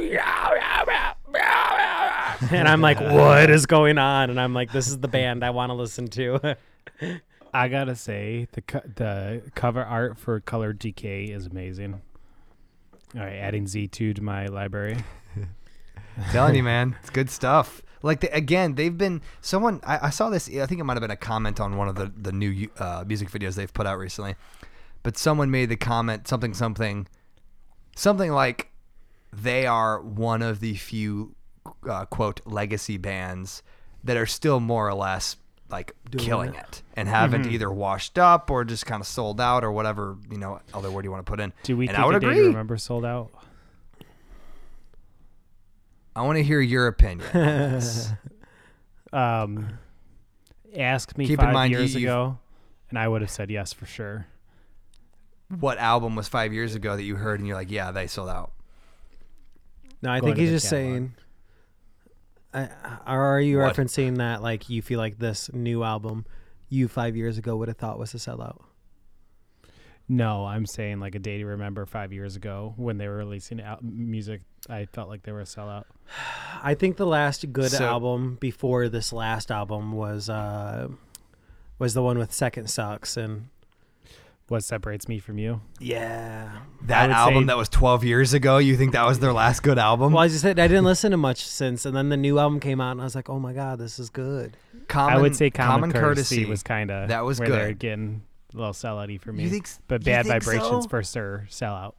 and 2.52 2.68
I'm 2.68 2.82
like, 2.82 3.00
what 3.02 3.50
is 3.50 3.66
going 3.66 3.98
on? 3.98 4.30
And 4.30 4.40
I'm 4.40 4.54
like, 4.54 4.72
this 4.72 4.88
is 4.88 5.00
the 5.00 5.08
band 5.08 5.44
I 5.44 5.50
want 5.50 5.70
to 5.70 5.74
listen 5.74 6.08
to. 6.10 6.58
I 7.54 7.68
gotta 7.68 7.96
say 7.96 8.48
the 8.52 8.62
co- 8.62 8.82
the 8.96 9.42
cover 9.56 9.84
art 9.84 10.18
for 10.18 10.40
Color 10.40 10.74
Decay 10.74 11.26
is 11.26 11.48
amazing. 11.48 12.02
All 13.16 13.22
right, 13.22 13.38
adding 13.38 13.68
Z 13.68 13.88
two 13.88 14.14
to 14.14 14.22
my 14.22 14.46
library. 14.48 14.98
Telling 16.32 16.56
you, 16.56 16.64
man, 16.64 16.96
it's 17.02 17.10
good 17.10 17.30
stuff. 17.30 17.82
Like 18.02 18.22
the, 18.22 18.34
again, 18.34 18.76
they've 18.76 18.96
been 18.98 19.22
someone. 19.42 19.82
I, 19.84 20.08
I 20.08 20.10
saw 20.10 20.30
this. 20.30 20.48
I 20.48 20.66
think 20.66 20.80
it 20.80 20.84
might 20.84 20.94
have 20.94 21.02
been 21.02 21.12
a 21.12 21.18
comment 21.18 21.60
on 21.60 21.76
one 21.76 21.88
of 21.88 21.96
the 21.96 22.12
the 22.16 22.32
new 22.32 22.70
uh, 22.78 23.04
music 23.08 23.30
videos 23.30 23.56
they've 23.56 23.74
put 23.74 23.88
out 23.88 23.98
recently. 23.98 24.36
But 25.02 25.18
someone 25.18 25.50
made 25.50 25.70
the 25.70 25.76
comment 25.76 26.28
something 26.28 26.54
something, 26.54 27.08
something 27.96 28.32
like 28.32 28.72
they 29.34 29.66
are 29.66 30.02
one 30.02 30.42
of 30.42 30.60
the 30.60 30.76
few 30.76 31.36
uh, 31.90 32.06
quote 32.06 32.42
legacy 32.46 32.98
bands 32.98 33.64
that 34.04 34.18
are 34.18 34.26
still 34.26 34.60
more 34.60 34.88
or 34.88 34.94
less 34.94 35.36
like 35.70 35.96
Doing 36.10 36.24
killing 36.26 36.54
it. 36.54 36.60
it. 36.60 36.84
and 36.96 37.08
haven't 37.08 37.44
Mhm. 37.46 37.52
either 37.52 37.72
washed 37.72 38.18
up 38.18 38.50
or 38.50 38.64
just 38.66 38.86
kind 38.86 39.02
of 39.02 39.08
sold 39.08 39.40
out 39.40 39.64
or 39.64 39.72
whatever 39.72 40.18
you 40.32 40.38
know 40.38 40.60
other 40.74 40.90
word 40.92 41.06
you 41.06 41.12
want 41.12 41.26
to 41.26 41.30
put 41.30 41.40
in. 41.40 41.54
Do 41.64 41.78
we 41.78 41.88
And 41.88 41.96
think 41.96 42.04
I 42.04 42.08
would 42.08 42.16
a 42.16 42.18
agree. 42.28 42.48
Remember 42.48 42.78
sold 42.78 43.06
out? 43.06 43.30
I 46.16 46.24
want 46.24 46.38
to 46.38 46.44
hear 46.44 46.60
your 46.62 46.88
opinion. 46.88 47.28
on. 47.34 47.82
Um, 49.12 49.80
asked 50.78 51.18
me 51.18 51.26
Keep 51.26 51.40
in 51.40 51.46
five 51.46 51.54
mind, 51.54 51.72
years 51.72 51.96
you've- 51.96 52.06
ago, 52.06 52.38
and 52.92 53.00
I 53.00 53.08
would 53.08 53.22
have 53.22 53.32
said 53.32 53.50
yes 53.50 53.74
for 53.74 53.88
sure. 53.88 54.28
what 55.60 55.80
album 55.80 56.16
was 56.16 56.28
five 56.28 56.54
years 56.54 56.76
ago 56.76 56.96
that 56.96 57.02
you 57.02 57.16
heard 57.16 57.40
and 57.40 57.48
you're 57.48 57.58
like, 57.58 57.72
yeah, 57.72 57.90
they 57.90 58.06
sold 58.06 58.30
out. 58.30 58.52
No, 60.04 60.12
I 60.12 60.20
Going 60.20 60.36
think 60.36 60.42
he's 60.42 60.52
just 60.62 60.70
catalog. 60.70 60.94
saying. 60.94 61.14
I, 62.54 62.68
or 63.08 63.22
are 63.36 63.42
you 63.42 63.60
What? 63.60 63.76
referencing 63.76 64.18
that 64.18 64.42
like 64.42 64.70
you 64.70 64.82
feel 64.82 64.98
like 65.00 65.20
this 65.20 65.52
new 65.54 65.84
album 65.84 66.26
you 66.70 66.88
five 66.88 67.16
years 67.16 67.38
ago 67.38 67.56
would 67.58 67.68
have 67.68 67.78
thought 67.78 68.00
was 68.00 68.14
a 68.14 68.18
sellout? 68.18 68.60
No, 70.12 70.46
I'm 70.46 70.66
saying 70.66 71.00
like 71.00 71.14
a 71.14 71.20
day 71.20 71.38
to 71.38 71.46
remember 71.46 71.86
five 71.86 72.12
years 72.12 72.36
ago 72.36 72.74
when 72.78 72.98
they 72.98 73.08
were 73.08 73.18
releasing 73.18 73.60
al- 73.62 73.78
music. 73.84 74.42
I 74.68 74.86
felt 74.86 75.08
like 75.08 75.22
they 75.24 75.32
were 75.32 75.42
a 75.42 75.46
sellout. 75.46 75.84
I 76.64 76.74
think 76.74 76.98
the 76.98 77.06
last 77.06 77.52
good 77.54 77.70
So- 77.72 77.86
album 77.86 78.38
before 78.40 78.90
this 78.90 79.14
last 79.14 79.52
album 79.52 79.92
was 79.92 80.30
uh 80.30 80.88
was 81.78 81.94
the 81.94 82.02
one 82.02 82.18
with 82.18 82.34
Second 82.34 82.70
Sucks 82.70 83.16
and 83.18 83.50
What 84.50 84.64
separates 84.64 85.08
me 85.08 85.20
from 85.20 85.38
you? 85.38 85.62
yeah. 85.80 86.50
That 86.84 87.10
album 87.12 87.44
say- 87.44 87.48
that 87.48 87.58
was 87.58 87.70
12 87.70 88.04
years 88.04 88.34
ago, 88.34 88.58
you 88.58 88.76
think 88.78 88.94
that 88.94 89.06
was 89.06 89.20
their 89.20 89.34
last 89.34 89.62
good 89.64 89.78
album? 89.78 90.14
Well, 90.14 90.24
I 90.24 90.28
just 90.28 90.42
said 90.42 90.58
I 90.60 90.68
didn't 90.68 90.86
listen 90.86 91.12
to 91.12 91.18
much 91.18 91.46
since, 91.46 91.86
and 91.86 91.96
then 91.96 92.10
the 92.10 92.18
new 92.18 92.40
album 92.40 92.60
came 92.60 92.82
out, 92.82 92.92
and 92.94 93.02
I 93.02 93.04
was 93.04 93.16
like, 93.16 93.30
"Oh 93.30 93.40
my 93.40 93.54
god, 93.54 93.80
this 93.80 94.00
is 94.00 94.10
good." 94.10 94.58
Common, 94.88 95.18
I 95.18 95.22
would 95.22 95.36
say 95.36 95.50
Common, 95.50 95.92
Courtesy, 95.92 96.46
was 96.46 96.64
kind 96.64 96.90
of 96.90 97.10
That 97.10 97.26
was 97.26 97.40
where 97.40 97.50
they're 97.50 97.68
good. 97.70 97.80
getting 97.80 98.22
a 98.54 98.58
little 98.58 98.74
sellouty 98.74 99.20
for 99.22 99.32
me. 99.32 99.44
You 99.44 99.50
think? 99.50 99.66
s- 99.68 99.80
but 99.88 100.02
you 100.02 100.06
Bad 100.12 100.26
think 100.26 100.42
Vibrations 100.44 100.84
so? 100.86 100.90
for 100.90 101.04
sure 101.04 101.46
sellout. 101.50 101.94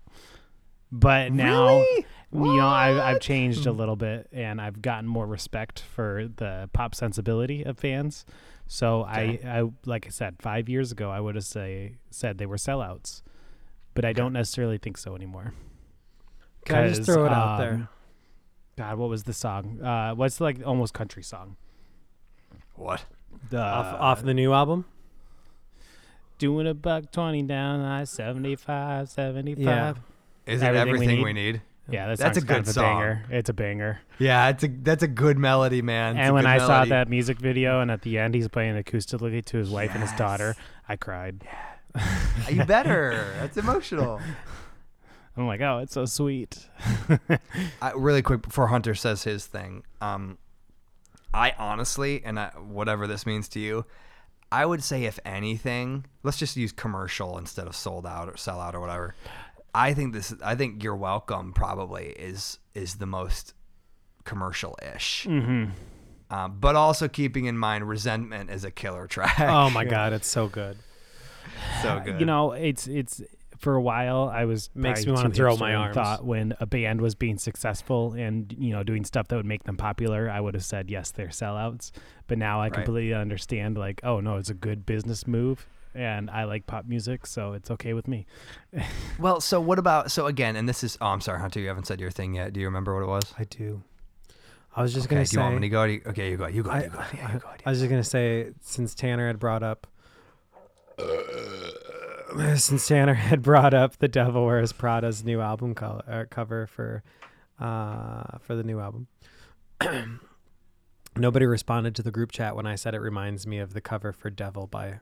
But 0.92 1.32
now 1.32 1.76
Really? 1.78 2.06
you 2.32 2.56
know 2.56 2.66
I've, 2.66 2.98
I've 2.98 3.20
changed 3.20 3.66
a 3.66 3.72
little 3.72 3.94
bit 3.96 4.28
and 4.32 4.60
I've 4.60 4.82
gotten 4.82 5.06
more 5.08 5.26
respect 5.26 5.78
for 5.94 6.28
the 6.36 6.68
pop 6.72 6.94
sensibility 6.96 7.62
of 7.62 7.78
fans. 7.78 8.24
So 8.72 9.00
Okay. 9.02 9.40
I, 9.44 9.58
I 9.62 9.70
like 9.84 10.06
I 10.06 10.10
said 10.10 10.36
five 10.38 10.68
years 10.68 10.92
ago 10.92 11.10
I 11.10 11.18
would 11.18 11.34
have 11.34 11.44
say 11.44 11.96
said 12.10 12.38
they 12.38 12.46
were 12.46 12.56
sellouts, 12.56 13.22
but 13.94 14.04
I 14.04 14.12
don't 14.12 14.32
necessarily 14.32 14.78
think 14.78 14.96
so 14.96 15.16
anymore. 15.16 15.54
Can 16.64 16.76
I 16.76 16.88
just 16.88 17.02
throw 17.02 17.26
it 17.26 17.32
out 17.32 17.54
um, 17.54 17.58
there? 17.58 17.88
God, 18.78 18.98
what 18.98 19.08
was 19.08 19.24
the 19.24 19.32
song? 19.32 19.82
Uh, 19.82 20.14
what's 20.14 20.40
like 20.40 20.64
almost 20.64 20.94
country 20.94 21.24
song? 21.24 21.56
What? 22.76 23.04
The 23.50 23.58
Off 23.60 24.00
off 24.00 24.22
the 24.22 24.34
new 24.34 24.52
album. 24.52 24.84
doing 26.38 26.68
a 26.68 26.74
buck 26.74 27.10
twenty 27.10 27.42
down 27.42 27.80
I 27.80 28.04
75, 28.04 29.08
75. 29.08 29.64
Yeah. 29.66 29.94
Is 30.46 30.62
it 30.62 30.76
Everything 30.76 31.00
we 31.00 31.06
Need? 31.16 31.24
we 31.24 31.32
need? 31.32 31.62
Yeah, 31.90 32.08
that 32.08 32.18
That's 32.18 32.38
a 32.38 32.40
good 32.40 32.66
a 32.66 32.72
song. 32.72 32.84
banger. 32.84 33.24
It's 33.30 33.48
a 33.48 33.52
banger. 33.52 34.00
Yeah, 34.18 34.48
it's 34.48 34.64
a 34.64 34.68
that's 34.68 35.02
a 35.02 35.08
good 35.08 35.38
melody, 35.38 35.82
man. 35.82 36.16
It's 36.16 36.26
and 36.26 36.34
when 36.34 36.46
I 36.46 36.58
saw 36.58 36.84
that 36.84 37.08
music 37.08 37.38
video, 37.38 37.80
and 37.80 37.90
at 37.90 38.02
the 38.02 38.18
end 38.18 38.34
he's 38.34 38.48
playing 38.48 38.82
acoustically 38.82 39.44
to 39.46 39.56
his 39.56 39.70
wife 39.70 39.90
and 39.94 40.02
his 40.02 40.12
daughter, 40.12 40.54
I 40.88 40.96
cried. 40.96 41.44
you 42.48 42.64
better. 42.64 43.34
That's 43.40 43.56
emotional. 43.56 44.20
I'm 45.36 45.46
like, 45.46 45.60
oh, 45.60 45.78
it's 45.78 45.94
so 45.94 46.04
sweet. 46.04 46.66
I, 47.82 47.92
really 47.92 48.20
quick 48.22 48.42
before 48.42 48.66
Hunter 48.66 48.94
says 48.94 49.22
his 49.24 49.46
thing, 49.46 49.84
um, 50.00 50.38
I 51.32 51.54
honestly, 51.58 52.22
and 52.24 52.38
I, 52.38 52.48
whatever 52.58 53.06
this 53.06 53.24
means 53.24 53.48
to 53.50 53.60
you, 53.60 53.86
I 54.52 54.66
would 54.66 54.82
say 54.82 55.04
if 55.04 55.18
anything, 55.24 56.04
let's 56.24 56.36
just 56.36 56.56
use 56.56 56.72
commercial 56.72 57.38
instead 57.38 57.68
of 57.68 57.76
sold 57.76 58.06
out 58.06 58.28
or 58.28 58.36
sell 58.36 58.60
out 58.60 58.74
or 58.74 58.80
whatever. 58.80 59.14
I 59.74 59.94
think 59.94 60.12
this. 60.12 60.34
I 60.44 60.54
think 60.54 60.82
you're 60.82 60.96
welcome 60.96 61.52
probably 61.52 62.06
is 62.06 62.58
is 62.74 62.96
the 62.96 63.06
most 63.06 63.54
commercial 64.24 64.76
ish, 64.94 65.26
mm-hmm. 65.28 65.70
um, 66.34 66.58
but 66.60 66.76
also 66.76 67.08
keeping 67.08 67.46
in 67.46 67.56
mind 67.56 67.88
resentment 67.88 68.50
is 68.50 68.64
a 68.64 68.70
killer 68.70 69.06
track. 69.06 69.38
Oh 69.40 69.70
my 69.70 69.84
god, 69.96 70.12
it's 70.12 70.28
so 70.28 70.48
good. 70.48 70.76
so 71.82 72.00
good. 72.04 72.20
You 72.20 72.26
know, 72.26 72.52
it's 72.52 72.86
it's 72.86 73.22
for 73.58 73.74
a 73.74 73.80
while 73.82 74.30
I 74.32 74.46
was 74.46 74.70
Makes 74.74 75.04
probably 75.04 75.12
me 75.12 75.16
wanna 75.16 75.34
throw 75.34 75.56
my 75.56 75.70
and 75.70 75.78
arms. 75.82 75.94
Thought 75.94 76.24
when 76.24 76.54
a 76.60 76.66
band 76.66 77.00
was 77.00 77.14
being 77.14 77.36
successful 77.38 78.14
and 78.14 78.54
you 78.58 78.72
know 78.72 78.82
doing 78.82 79.04
stuff 79.04 79.28
that 79.28 79.36
would 79.36 79.46
make 79.46 79.64
them 79.64 79.76
popular, 79.76 80.30
I 80.30 80.40
would 80.40 80.54
have 80.54 80.64
said 80.64 80.90
yes, 80.90 81.10
they're 81.10 81.28
sellouts. 81.28 81.90
But 82.26 82.38
now 82.38 82.60
I 82.60 82.64
Right. 82.64 82.72
completely 82.72 83.14
understand. 83.14 83.76
Like, 83.76 84.00
oh 84.02 84.20
no, 84.20 84.36
it's 84.36 84.50
a 84.50 84.54
good 84.54 84.86
business 84.86 85.26
move, 85.26 85.66
and 85.94 86.30
I 86.30 86.44
like 86.44 86.66
pop 86.66 86.86
music, 86.86 87.26
so 87.26 87.52
it's 87.52 87.70
okay 87.70 87.92
with 87.94 88.06
me. 88.08 88.26
Well, 89.18 89.40
so 89.42 89.60
what 89.60 89.78
about 89.78 90.10
so 90.10 90.26
again? 90.26 90.56
And 90.56 90.66
this 90.68 90.82
is. 90.82 90.96
Oh, 91.00 91.06
I'm 91.08 91.20
sorry, 91.20 91.40
Hunter. 91.40 91.60
You 91.60 91.68
haven't 91.68 91.86
said 91.86 92.00
your 92.00 92.10
thing 92.10 92.34
yet. 92.34 92.52
Do 92.54 92.60
you 92.60 92.66
remember 92.66 92.94
what 92.94 93.02
it 93.02 93.08
was? 93.08 93.34
I 93.38 93.44
do. 93.44 93.82
I 94.74 94.80
was 94.82 94.94
just 94.94 95.06
okay. 95.06 95.16
gonna 95.16 95.24
Do 95.24 95.28
say. 95.28 95.36
you 95.36 95.42
want 95.42 95.54
me 95.56 95.60
to 95.62 95.68
go? 95.68 95.84
You- 95.84 96.00
okay, 96.06 96.30
you 96.30 96.36
go. 96.38 96.46
You 96.46 96.62
go. 96.62 96.70
I, 96.70 96.84
you 96.84 96.88
go. 96.90 97.02
Yeah, 97.14 97.28
I- 97.28 97.32
you 97.34 97.38
go. 97.40 97.48
I 97.66 97.70
was 97.70 97.80
just 97.80 97.90
gonna 97.90 98.02
say 98.04 98.52
since 98.62 98.94
Tanner 98.94 99.26
had 99.26 99.38
brought 99.38 99.62
up 99.62 99.86
since 102.56 102.86
Tanner 102.88 103.14
had 103.28 103.42
brought 103.42 103.74
up 103.74 103.98
the 103.98 104.08
Devil 104.08 104.46
Wears 104.46 104.72
Prada's 104.72 105.24
new 105.24 105.40
album 105.40 105.74
co- 105.74 106.02
uh, 106.08 106.24
cover 106.30 106.66
for 106.66 107.02
uh, 107.58 108.38
for 108.38 108.54
the 108.54 108.62
new 108.62 108.80
album. 108.80 109.06
Nobody 111.16 111.44
responded 111.46 111.94
to 111.96 112.02
the 112.02 112.10
group 112.12 112.30
chat 112.32 112.54
when 112.54 112.66
I 112.66 112.76
said 112.76 112.94
it 112.94 113.00
reminds 113.00 113.46
me 113.46 113.58
of 113.58 113.74
the 113.74 113.80
cover 113.80 114.12
for 114.12 114.30
Devil 114.30 114.66
by 114.66 115.00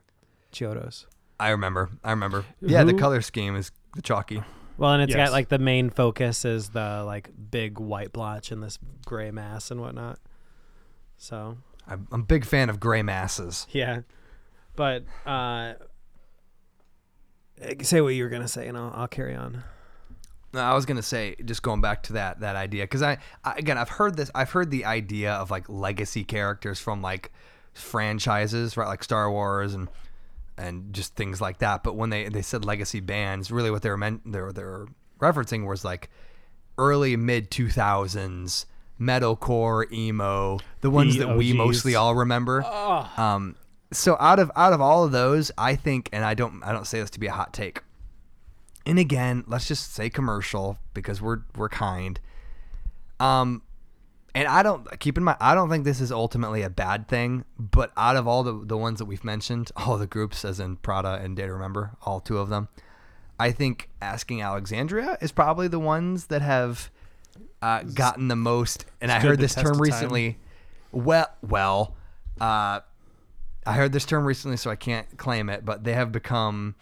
Chiodos. 0.51 1.05
I 1.39 1.49
remember. 1.49 1.89
I 2.03 2.11
remember. 2.11 2.45
Yeah, 2.61 2.83
the 2.83 2.91
Who- 2.93 2.97
color 2.99 3.21
scheme 3.21 3.55
is 3.55 3.71
the 3.95 4.01
chalky. 4.01 4.43
Well, 4.77 4.93
and 4.93 5.03
it's 5.03 5.13
Yes. 5.13 5.27
got 5.27 5.33
like 5.33 5.49
the 5.49 5.59
main 5.59 5.89
focus 5.89 6.45
is 6.45 6.69
the 6.69 7.03
like 7.05 7.29
big 7.51 7.79
white 7.79 8.13
blotch 8.13 8.51
and 8.51 8.63
this 8.63 8.79
gray 9.05 9.29
mass 9.31 9.71
and 9.71 9.81
whatnot. 9.81 10.19
So 11.17 11.57
I'm, 11.87 12.07
I'm 12.11 12.21
a 12.21 12.23
big 12.23 12.45
fan 12.45 12.69
of 12.69 12.79
gray 12.79 13.01
masses. 13.01 13.67
Yeah, 13.71 14.01
but 14.77 15.03
uh, 15.25 15.73
say 17.81 18.01
what 18.01 18.09
you 18.15 18.23
were 18.23 18.29
gonna 18.29 18.47
say, 18.47 18.67
and 18.67 18.77
I'll, 18.77 18.91
I'll 18.95 19.07
carry 19.07 19.35
on. 19.35 19.63
No, 20.53 20.61
I 20.61 20.73
was 20.73 20.85
gonna 20.85 21.01
say, 21.03 21.35
just 21.45 21.61
going 21.61 21.81
back 21.81 22.03
to 22.03 22.13
that 22.13 22.39
that 22.39 22.55
idea, 22.55 22.83
because 22.83 23.01
I, 23.03 23.17
I 23.43 23.55
again 23.57 23.77
I've 23.77 23.89
heard 23.89 24.15
this. 24.17 24.31
I've 24.33 24.51
heard 24.51 24.71
the 24.71 24.85
idea 24.85 25.33
of 25.33 25.51
like 25.51 25.67
legacy 25.67 26.23
characters 26.23 26.79
from 26.79 27.01
like 27.01 27.31
franchises, 27.73 28.77
right? 28.77 28.87
Like 28.87 29.03
Star 29.03 29.29
Wars 29.31 29.73
and 29.73 29.89
and 30.59 30.93
just 30.93 31.15
things 31.15 31.41
like 31.41 31.59
that. 31.59 31.83
But 31.83 31.95
when 31.95 32.09
they 32.09 32.29
they 32.29 32.41
said 32.41 32.65
legacy 32.65 32.99
bands, 32.99 33.51
really 33.51 33.71
what 33.71 33.81
they 33.81 33.89
were 33.89 33.97
meant 33.97 34.31
they 34.31 34.41
were, 34.41 34.53
they 34.53 34.63
were 34.63 34.87
referencing 35.19 35.67
was 35.67 35.83
like 35.83 36.09
early 36.77 37.15
mid 37.15 37.49
two 37.51 37.69
thousands 37.69 38.65
metalcore 38.99 39.91
emo, 39.91 40.59
the 40.81 40.89
ones 40.89 41.17
The 41.17 41.25
that 41.25 41.37
we 41.37 41.53
mostly 41.53 41.95
all 41.95 42.15
remember. 42.15 42.63
Um, 43.17 43.55
so 43.91 44.17
out 44.19 44.39
of 44.39 44.51
out 44.55 44.73
of 44.73 44.81
all 44.81 45.03
of 45.03 45.11
those, 45.11 45.51
I 45.57 45.75
think, 45.75 46.09
and 46.11 46.23
I 46.23 46.33
don't 46.33 46.61
I 46.63 46.71
don't 46.71 46.85
say 46.85 46.99
this 46.99 47.09
to 47.11 47.19
be 47.19 47.27
a 47.27 47.31
hot 47.31 47.53
take. 47.53 47.81
And 48.85 48.99
again, 48.99 49.43
let's 49.47 49.67
just 49.67 49.93
say 49.93 50.09
commercial 50.09 50.77
because 50.93 51.21
we're 51.21 51.41
we're 51.55 51.69
kind. 51.69 52.19
Um, 53.19 53.61
and 54.35 54.47
I 54.47 54.63
don't 54.63 54.99
keep 54.99 55.17
in 55.17 55.23
mind 55.23 55.37
I 55.39 55.55
don't 55.55 55.69
think 55.69 55.83
this 55.83 56.01
is 56.01 56.11
ultimately 56.11 56.61
a 56.61 56.69
bad 56.69 57.07
thing. 57.07 57.45
But 57.57 57.91
out 57.97 58.15
of 58.15 58.27
all 58.27 58.43
the 58.43 58.61
the 58.63 58.77
ones 58.77 58.99
that 58.99 59.05
we've 59.05 59.23
mentioned, 59.23 59.71
all 59.77 59.97
the 59.97 60.07
groups, 60.07 60.45
as 60.45 60.59
in 60.59 60.77
Prada 60.77 61.19
and 61.21 61.35
Day 61.35 61.45
to 61.45 61.53
Remember, 61.53 61.91
all 62.03 62.19
two 62.19 62.37
of 62.37 62.49
them, 62.49 62.69
I 63.39 63.51
think 63.51 63.89
Asking 64.01 64.41
Alexandria 64.41 65.17
is 65.21 65.31
probably 65.31 65.67
the 65.67 65.79
ones 65.79 66.27
that 66.27 66.41
have 66.41 66.91
uh, 67.61 67.83
gotten 67.83 68.27
the 68.27 68.35
most. 68.35 68.85
And 69.01 69.11
I 69.11 69.19
heard 69.19 69.39
this 69.39 69.55
term 69.55 69.79
recently. 69.79 70.37
Well, 70.91 71.27
well, 71.41 71.95
uh, 72.41 72.79
I 73.65 73.73
heard 73.73 73.91
this 73.91 74.05
term 74.05 74.25
recently, 74.25 74.57
so 74.57 74.71
I 74.71 74.75
can't 74.75 75.17
claim 75.17 75.49
it, 75.49 75.63
but 75.63 75.83
they 75.83 75.93
have 75.93 76.11
become 76.11 76.75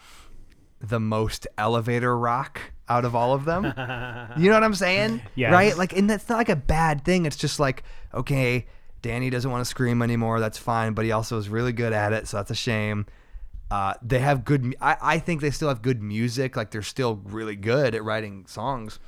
the 0.80 1.00
most 1.00 1.46
elevator 1.58 2.16
rock 2.16 2.72
out 2.88 3.04
of 3.04 3.14
all 3.14 3.34
of 3.34 3.44
them. 3.44 3.64
you 4.38 4.48
know 4.48 4.54
what 4.54 4.64
I'm 4.64 4.74
saying? 4.74 5.20
Yes. 5.34 5.52
Right? 5.52 5.76
Like, 5.76 5.92
and 5.96 6.08
that's 6.08 6.28
not 6.28 6.36
like 6.38 6.48
a 6.48 6.56
bad 6.56 7.04
thing. 7.04 7.26
It's 7.26 7.36
just 7.36 7.58
like, 7.60 7.82
okay, 8.14 8.66
Danny 9.02 9.30
doesn't 9.30 9.50
want 9.50 9.60
to 9.60 9.64
scream 9.68 10.02
anymore. 10.02 10.40
That's 10.40 10.58
fine, 10.58 10.92
but 10.94 11.04
he 11.04 11.12
also 11.12 11.38
is 11.38 11.48
really 11.48 11.72
good 11.72 11.92
at 11.92 12.12
it, 12.12 12.26
so 12.28 12.36
that's 12.38 12.50
a 12.50 12.54
shame. 12.54 13.06
Uh, 13.70 13.94
they 14.02 14.18
have 14.20 14.44
good. 14.44 14.74
I, 14.80 14.96
I 15.00 15.18
think 15.18 15.40
they 15.42 15.50
still 15.50 15.68
have 15.68 15.82
good 15.82 16.02
music. 16.02 16.56
Like 16.56 16.70
they're 16.70 16.80
still 16.82 17.20
really 17.24 17.54
good 17.56 17.94
at 17.94 18.02
writing 18.02 18.46
songs, 18.46 18.98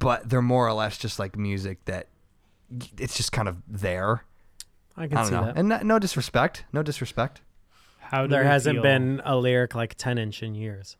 but 0.00 0.28
they're 0.28 0.42
more 0.42 0.66
or 0.66 0.72
less 0.72 0.98
just 0.98 1.18
like 1.20 1.36
music 1.38 1.84
that 1.84 2.08
it's 2.98 3.16
just 3.16 3.30
kind 3.30 3.48
of 3.48 3.56
there. 3.68 4.24
I 4.96 5.06
can 5.06 5.16
I 5.18 5.24
see 5.24 5.30
don't 5.30 5.40
know. 5.40 5.46
that. 5.46 5.56
And 5.58 5.68
no, 5.68 5.80
no 5.82 5.98
disrespect, 6.00 6.64
no 6.72 6.82
disrespect, 6.82 7.40
How 8.00 8.26
There 8.26 8.42
hasn't 8.42 8.74
feel- 8.76 8.82
been 8.82 9.22
a 9.24 9.36
lyric 9.36 9.76
like 9.76 9.94
10 9.94 10.18
inch 10.18 10.42
in 10.42 10.56
years. 10.56 10.96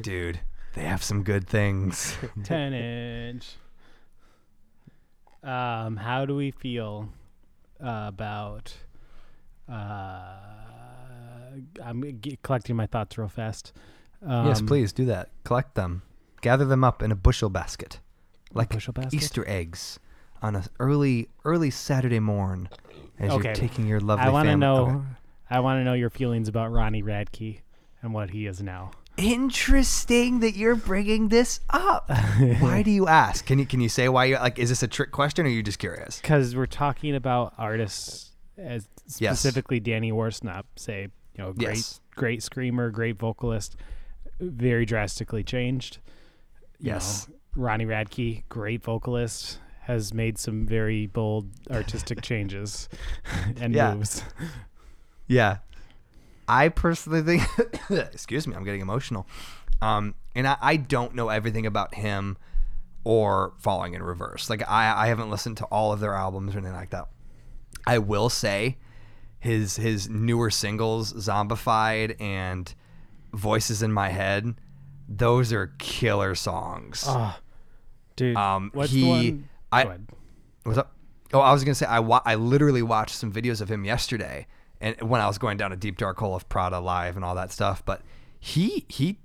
dude. 0.00 0.40
They 0.74 0.82
have 0.84 1.02
some 1.02 1.22
good 1.22 1.46
things. 1.46 2.16
ten 2.44 2.72
inch. 2.72 3.56
Um, 5.42 5.96
how 5.96 6.24
do 6.24 6.34
we 6.34 6.50
feel 6.50 7.10
uh, 7.82 8.06
about? 8.08 8.74
Uh, 9.70 10.32
I'm 11.82 12.18
g- 12.20 12.38
collecting 12.42 12.76
my 12.76 12.86
thoughts 12.86 13.16
real 13.18 13.28
fast. 13.28 13.72
Um, 14.26 14.46
yes, 14.46 14.60
please 14.62 14.92
do 14.92 15.04
that. 15.06 15.30
Collect 15.44 15.74
them, 15.74 16.02
gather 16.40 16.64
them 16.64 16.82
up 16.82 17.02
in 17.02 17.12
a 17.12 17.14
bushel 17.16 17.50
basket, 17.50 18.00
like 18.52 18.70
bushel 18.70 18.92
basket? 18.94 19.14
Easter 19.14 19.44
eggs, 19.48 19.98
on 20.42 20.56
a 20.56 20.64
early 20.80 21.28
early 21.44 21.70
Saturday 21.70 22.20
morn, 22.20 22.68
as 23.18 23.30
Okay. 23.30 23.48
you're 23.48 23.54
taking 23.54 23.86
your 23.86 24.00
lovely. 24.00 24.24
I 24.24 24.30
want 24.30 24.48
to 24.48 24.56
know. 24.56 24.86
Okay. 24.86 25.04
I 25.50 25.60
want 25.60 25.78
to 25.80 25.84
know 25.84 25.92
your 25.92 26.10
feelings 26.10 26.48
about 26.48 26.72
Ronnie 26.72 27.02
Radke 27.02 27.60
and 28.02 28.12
what 28.14 28.30
he 28.30 28.46
is 28.46 28.62
now. 28.62 28.90
Interesting 29.16 30.40
that 30.40 30.56
you're 30.56 30.74
bringing 30.74 31.28
this 31.28 31.60
up. 31.70 32.08
why 32.58 32.82
do 32.82 32.90
you 32.90 33.06
ask? 33.06 33.46
Can 33.46 33.58
you 33.58 33.66
can 33.66 33.80
you 33.80 33.88
say 33.88 34.08
why 34.08 34.24
you 34.24 34.34
like? 34.36 34.58
Is 34.58 34.68
this 34.70 34.82
a 34.82 34.88
trick 34.88 35.12
question 35.12 35.46
or 35.46 35.48
are 35.48 35.52
you 35.52 35.62
just 35.62 35.78
curious? 35.78 36.20
Because 36.20 36.56
we're 36.56 36.66
talking 36.66 37.14
about 37.14 37.54
artists, 37.58 38.32
as 38.58 38.88
Yes. 39.18 39.38
specifically 39.38 39.80
Danny 39.80 40.10
Worsnop, 40.12 40.64
say 40.76 41.02
you 41.36 41.44
know 41.44 41.52
great 41.52 41.76
Yes. 41.76 42.00
great 42.16 42.42
screamer, 42.42 42.90
great 42.90 43.18
vocalist, 43.18 43.76
very 44.40 44.84
drastically 44.86 45.44
changed. 45.44 45.98
You 46.80 46.92
Yes. 46.92 47.28
know, 47.28 47.34
Ronnie 47.54 47.86
Radke, 47.86 48.42
great 48.48 48.82
vocalist, 48.82 49.58
has 49.82 50.12
made 50.12 50.38
some 50.38 50.66
very 50.66 51.06
bold 51.06 51.50
artistic 51.70 52.20
changes 52.30 52.88
and 53.60 53.74
Yeah. 53.74 53.94
moves. 53.94 54.24
Yeah. 55.28 55.58
I 56.48 56.68
personally 56.68 57.22
think, 57.22 57.42
excuse 57.90 58.46
me, 58.46 58.54
I'm 58.54 58.64
getting 58.64 58.80
emotional. 58.80 59.26
Um, 59.80 60.14
and 60.34 60.46
I, 60.46 60.56
I 60.60 60.76
don't 60.76 61.14
know 61.14 61.28
everything 61.28 61.66
about 61.66 61.94
him 61.94 62.36
or 63.04 63.52
Falling 63.58 63.94
in 63.94 64.02
Reverse. 64.02 64.48
Like, 64.48 64.62
I, 64.68 65.04
I 65.04 65.06
haven't 65.08 65.30
listened 65.30 65.58
to 65.58 65.64
all 65.66 65.92
of 65.92 66.00
their 66.00 66.14
albums 66.14 66.54
or 66.54 66.58
anything 66.58 66.76
like 66.76 66.90
that. 66.90 67.08
I 67.86 67.98
will 67.98 68.30
say 68.30 68.78
his 69.38 69.76
his 69.76 70.08
newer 70.08 70.48
singles, 70.50 71.12
Zombified 71.12 72.18
and 72.18 72.72
Voices 73.34 73.82
in 73.82 73.92
My 73.92 74.08
Head, 74.08 74.54
those 75.08 75.52
are 75.52 75.74
killer 75.78 76.34
songs. 76.34 77.04
Oh, 77.06 77.36
dude. 78.16 78.36
um, 78.36 78.70
What's 78.72 78.90
he, 78.90 79.02
the 79.02 79.08
one? 79.08 79.48
I. 79.70 79.98
What's 80.62 80.78
up? 80.78 80.92
Oh, 81.32 81.40
I 81.40 81.52
was 81.52 81.62
gonna 81.62 81.74
say 81.74 81.84
I 81.86 82.00
wa- 82.00 82.22
I 82.24 82.36
literally 82.36 82.82
watched 82.82 83.16
some 83.16 83.30
videos 83.30 83.60
of 83.60 83.70
him 83.70 83.84
yesterday, 83.84 84.46
and 84.80 85.00
when 85.02 85.20
I 85.20 85.26
was 85.26 85.38
going 85.38 85.56
down 85.56 85.72
a 85.72 85.76
deep 85.76 85.96
dark 85.98 86.18
hole 86.18 86.34
of 86.34 86.48
Prada 86.48 86.78
live 86.80 87.16
and 87.16 87.24
all 87.24 87.34
that 87.34 87.52
stuff. 87.52 87.84
But 87.84 88.02
he 88.38 88.84
he, 88.88 89.18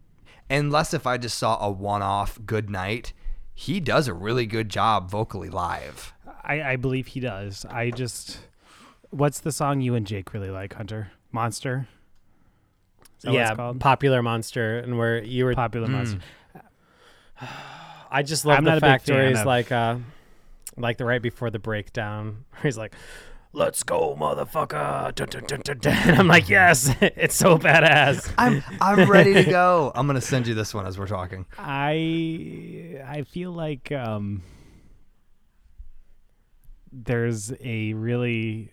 unless 0.50 0.94
if 0.94 1.06
I 1.08 1.18
just 1.18 1.38
saw 1.38 1.58
a 1.64 1.70
one 1.70 2.02
off 2.02 2.40
good 2.46 2.70
night, 2.70 3.14
he 3.54 3.80
does 3.80 4.08
a 4.08 4.14
really 4.14 4.46
good 4.46 4.70
job 4.70 5.10
vocally 5.12 5.50
live. 5.50 6.14
I, 6.44 6.62
I 6.62 6.76
believe 6.78 7.08
he 7.08 7.20
does. 7.20 7.66
I 7.70 7.92
just, 7.92 8.40
what's 9.12 9.40
the 9.42 9.52
song 9.52 9.82
you 9.82 9.94
and 9.96 10.08
Jake 10.08 10.34
really 10.34 10.50
like, 10.50 10.74
Hunter? 10.74 11.12
Monster. 11.32 11.88
Is 13.18 13.24
that 13.24 13.32
what 13.32 13.36
yeah, 13.38 13.50
it's 13.50 13.58
called? 13.58 13.80
popular 13.82 14.24
monster, 14.24 14.80
and 14.80 14.98
where 14.98 15.22
you 15.22 15.44
were. 15.46 15.54
Popular 15.54 15.88
Mm. 15.88 15.92
Monster. 15.92 16.20
I 18.12 18.24
just 18.24 18.46
love 18.46 18.58
I'm 18.58 18.64
the 18.64 18.72
not 18.72 18.78
a 18.78 18.82
big 18.82 18.88
fact 18.90 19.10
where 19.10 19.30
he's 19.30 19.40
of- 19.42 19.46
like, 19.46 19.72
uh, 19.72 19.98
like 20.78 20.98
the 20.98 21.06
right 21.06 21.22
before 21.22 21.50
the 21.50 21.60
breakdown, 21.60 22.46
where 22.52 22.64
he's 22.64 22.78
like, 22.78 22.94
"Let's 23.52 23.84
go, 23.84 24.16
motherfucker!" 24.20 25.14
Dun, 25.16 25.28
dun, 25.30 25.44
dun, 25.48 25.62
dun, 25.62 25.78
dun. 25.80 25.94
And 26.08 26.18
I'm 26.20 26.28
like, 26.28 26.50
"Yes, 26.50 26.94
it's 27.02 27.36
so 27.36 27.58
badass." 27.58 28.34
I'm 28.38 28.64
I'm 28.82 29.10
ready 29.10 29.34
to 29.34 29.44
go. 29.44 29.92
I'm 29.96 30.08
gonna 30.08 30.22
send 30.22 30.48
you 30.48 30.54
this 30.54 30.74
one 30.74 30.86
as 30.86 30.98
we're 30.98 31.08
talking. 31.08 31.46
I 31.58 33.02
I 33.08 33.24
feel 33.24 33.52
like 33.52 33.92
um, 33.92 34.44
there's 36.92 37.52
a 37.62 37.94
really 37.94 38.72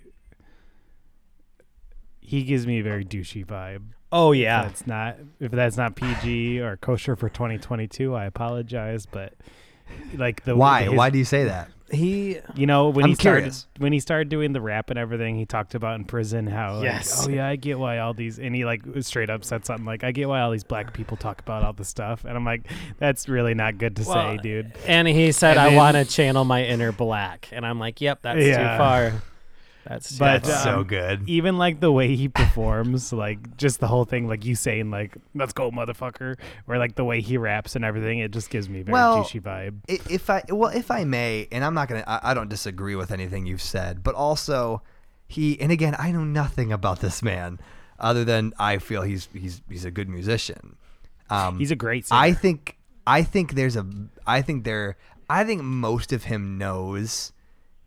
he 2.21 2.43
gives 2.43 2.67
me 2.67 2.81
a 2.81 2.83
very 2.83 3.05
douchey 3.05 3.47
vibe. 3.47 3.83
Oh 4.13 4.33
yeah, 4.33 4.63
That's 4.63 4.87
not 4.87 5.17
if 5.41 5.51
that's 5.53 5.77
not 5.77 5.97
PG 5.97 6.61
or 6.61 6.77
kosher 6.77 7.17
for 7.17 7.29
2022. 7.29 8.15
I 8.15 8.25
apologize, 8.25 9.05
but 9.07 9.35
like 10.15 10.45
the 10.45 10.57
Why? 10.57 10.83
his- 10.85 10.93
Why 10.95 11.11
do 11.11 11.19
you 11.19 11.25
say 11.25 11.45
that? 11.45 11.71
He. 11.91 12.39
you 12.55 12.67
know 12.67 12.89
when 12.89 13.05
I'm 13.05 13.11
he 13.11 13.15
started 13.15 13.55
when 13.79 13.93
he 13.93 14.01
started 14.01 14.29
doing 14.29 14.53
the 14.53 14.61
rap 14.61 14.91
and 14.91 14.99
everything, 14.99 15.37
he 15.37 15.47
talked 15.47 15.75
about 15.75 15.95
in 15.97 16.05
prison 16.05 16.47
how 16.47 16.77
like, 16.77 16.85
Yes. 16.85 17.25
oh 17.27 17.31
yeah, 17.31 17.47
I 17.47 17.57
get 17.57 17.79
why 17.79 17.99
all 17.99 18.15
these 18.15 18.39
and 18.39 18.55
he 18.55 18.65
like 18.65 18.83
straight 19.01 19.31
up 19.31 19.45
said 19.45 19.65
something 19.65 19.85
like 19.87 20.03
I 20.05 20.13
get 20.13 20.29
why 20.29 20.41
all 20.41 20.51
these 20.51 20.65
black 20.65 20.93
people 20.93 21.17
talk 21.17 21.41
about 21.41 21.63
all 21.63 21.73
this 21.73 21.89
stuff, 21.89 22.25
and 22.25 22.37
I'm 22.37 22.45
like 22.45 22.63
that's 22.99 23.29
really 23.29 23.55
not 23.55 23.79
good 23.79 23.97
to 23.97 24.05
say, 24.05 24.39
dude. 24.43 24.73
And 24.87 25.07
he 25.07 25.33
said, 25.33 25.57
And 25.59 25.61
"I 25.61 25.77
want 25.77 25.97
to 25.97 26.05
channel 26.05 26.45
my 26.45 26.65
inner 26.65 26.93
black," 26.93 27.49
and 27.53 27.65
I'm 27.67 27.79
like, 27.79 28.01
"Yep, 28.01 28.23
that's 28.23 28.41
Yeah. 28.45 28.57
too 28.73 28.79
far." 28.79 29.13
That's 29.89 30.19
But, 30.19 30.45
far. 30.45 30.53
uh, 30.53 30.59
so 30.65 30.79
Um, 30.81 30.85
good. 30.85 31.29
even 31.29 31.59
like 31.59 31.81
the 31.81 31.93
way 31.93 32.17
he 32.17 32.29
performs, 32.29 33.13
like 33.25 33.57
just 33.57 33.79
the 33.81 33.87
whole 33.87 34.05
thing, 34.05 34.27
like 34.27 34.45
you 34.45 34.55
saying, 34.57 34.91
like 34.91 35.17
"Let's 35.35 35.53
go, 35.53 35.71
motherfucker," 35.71 36.37
or 36.67 36.79
like 36.79 36.97
the 36.97 37.05
way 37.05 37.21
he 37.21 37.37
raps 37.39 37.77
and 37.77 37.85
everything, 37.85 38.19
it 38.19 38.33
just 38.33 38.51
gives 38.51 38.69
me 38.69 38.81
a 38.81 38.85
very 38.85 38.93
Well, 38.95 39.23
douchey 39.25 39.41
vibe. 39.41 39.77
If 40.11 40.29
I 40.29 40.43
well, 40.49 40.71
if 40.71 40.91
I 40.91 41.05
may, 41.05 41.47
and 41.53 41.65
I'm 41.65 41.75
not 41.75 41.89
gonna, 41.89 42.05
I, 42.07 42.31
I 42.31 42.35
don't 42.35 42.49
disagree 42.49 42.97
with 42.97 43.11
anything 43.13 43.47
you've 43.47 43.63
said, 43.63 44.03
but 44.03 44.15
also 44.17 44.83
he, 45.29 45.61
and 45.61 45.71
again, 45.71 45.95
I 45.99 46.11
know 46.13 46.25
nothing 46.25 46.73
about 46.73 47.01
this 47.01 47.23
man, 47.23 47.59
other 47.99 48.25
than 48.25 48.53
I 48.59 48.79
feel 48.79 49.03
he's 49.03 49.29
he's 49.33 49.63
he's 49.69 49.85
a 49.85 49.91
good 49.91 50.09
musician. 50.09 50.77
Um, 51.31 51.59
He's 51.59 51.71
a 51.71 51.77
great 51.77 52.07
singer. 52.07 52.21
I 52.21 52.33
think 52.33 52.77
I 53.07 53.23
think 53.23 53.55
there's 53.55 53.77
a 53.77 53.87
I 54.27 54.43
think 54.43 54.65
there 54.65 54.97
I 55.31 55.45
think 55.45 55.63
most 55.63 56.13
of 56.13 56.25
him 56.25 56.57
knows 56.59 57.33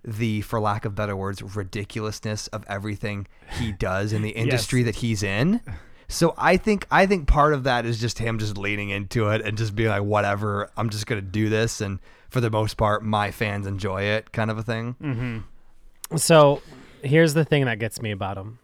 the 0.03 0.41
for 0.41 0.59
lack 0.59 0.85
of 0.85 0.95
better 0.95 1.15
words 1.15 1.41
ridiculousness 1.41 2.47
of 2.47 2.63
everything 2.67 3.27
he 3.59 3.71
does 3.71 4.13
in 4.13 4.21
the 4.21 4.29
industry 4.43 4.83
that 4.83 4.95
he's 4.97 5.23
in. 5.23 5.62
So 6.07 6.33
I 6.38 6.57
think 6.57 6.88
I 6.89 7.05
think 7.05 7.27
part 7.27 7.53
of 7.53 7.63
that 7.65 7.85
is 7.85 7.99
just 7.99 8.17
him 8.17 8.39
just 8.39 8.57
leaning 8.57 8.89
into 8.89 9.29
it 9.29 9.41
and 9.41 9.57
just 9.57 9.75
being 9.75 9.89
like 9.89 10.03
whatever, 10.03 10.71
I'm 10.75 10.89
just 10.89 11.05
going 11.05 11.21
to 11.21 11.27
do 11.27 11.49
this 11.49 11.81
and 11.81 11.99
for 12.29 12.41
the 12.41 12.49
most 12.49 12.77
part 12.77 13.03
my 13.03 13.31
fans 13.31 13.67
enjoy 13.67 14.03
it 14.03 14.31
kind 14.31 14.49
of 14.49 14.57
a 14.57 14.63
thing. 14.63 14.95
Mm-hmm. 15.01 16.17
So 16.17 16.62
here's 17.03 17.33
the 17.33 17.45
thing 17.45 17.65
that 17.65 17.79
gets 17.79 18.01
me 18.01 18.12
about 18.12 18.38
him. 18.38 18.59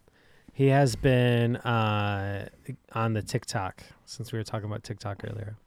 He 0.54 0.68
has 0.68 0.96
been 0.96 1.58
uh, 1.58 2.48
on 2.94 3.14
the 3.14 3.22
TikTok 3.22 3.84
since 4.06 4.32
we 4.32 4.40
were 4.40 4.44
talking 4.44 4.68
about 4.68 4.84
TikTok 4.84 5.22
earlier. 5.30 5.58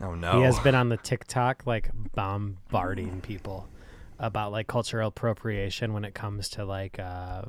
Oh 0.00 0.14
no. 0.14 0.38
He 0.38 0.42
has 0.44 0.58
been 0.60 0.74
on 0.74 0.88
the 0.88 0.96
TikTok 1.02 1.66
like 1.66 1.90
bombarding 2.14 3.20
people 3.20 3.68
about 4.20 4.52
like 4.52 4.66
cultural 4.68 5.08
appropriation 5.08 5.92
when 5.92 6.04
it 6.04 6.14
comes 6.14 6.48
to 6.50 6.64
like 6.64 6.98
uh, 6.98 7.42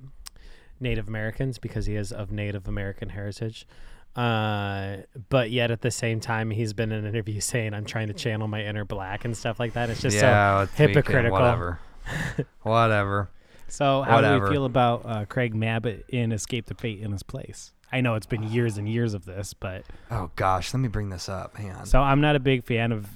Native 0.79 1.07
Americans 1.07 1.59
because 1.59 1.85
he 1.85 1.95
is 1.95 2.11
of 2.11 2.31
Native 2.31 2.67
American 2.67 3.09
heritage. 3.09 3.67
Uh, 4.15 4.97
but 5.29 5.51
yet 5.51 5.71
at 5.71 5.81
the 5.81 5.91
same 5.91 6.19
time, 6.19 6.49
he's 6.51 6.73
been 6.73 6.91
in 6.91 7.05
an 7.05 7.13
interview 7.13 7.39
saying, 7.53 7.73
"I'm 7.73 7.85
trying 7.85 8.07
to 8.07 8.13
channel 8.13 8.47
my 8.47 8.63
inner 8.65 8.85
black" 8.85 9.25
and 9.25 9.37
stuff 9.37 9.59
like 9.59 9.73
that. 9.73 9.89
It's 9.89 10.01
just 10.01 10.19
so 10.19 10.25
yeah, 10.25 10.63
it's 10.63 10.71
weekend, 10.73 10.95
hypocritical. 10.95 11.39
whatever. 11.39 11.79
whatever. 12.63 13.29
So, 13.67 14.01
how 14.01 14.17
do 14.19 14.27
Whatever. 14.27 14.45
we 14.47 14.51
feel 14.51 14.65
about 14.65 15.05
uh, 15.05 15.25
Craig 15.25 15.53
Mabbitt 15.53 16.03
in 16.09 16.33
Escape 16.33 16.65
the 16.65 16.73
Fate 16.73 16.99
in 16.99 17.13
his 17.13 17.23
place? 17.23 17.71
I 17.89 18.01
know 18.01 18.15
it's 18.15 18.25
been 18.25 18.43
years 18.43 18.77
and 18.77 18.87
years 18.87 19.13
of 19.13 19.23
this, 19.25 19.53
but 19.53 19.85
Oh 20.09 20.29
gosh, 20.35 20.73
let 20.73 20.79
me 20.81 20.89
bring 20.89 21.09
this 21.09 21.29
up. 21.29 21.55
Hang 21.55 21.71
on. 21.71 21.85
so 21.85 22.01
I'm 22.01 22.19
not 22.19 22.35
a 22.35 22.39
big 22.39 22.65
fan 22.65 22.91
of 22.91 23.07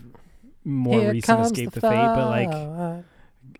more 0.63 0.99
Here 1.01 1.11
recent 1.11 1.41
Escape 1.41 1.71
the, 1.71 1.81
the 1.81 1.89
Fate, 1.89 1.93
but 1.93 2.29
like 2.29 2.51
fight. 2.51 3.03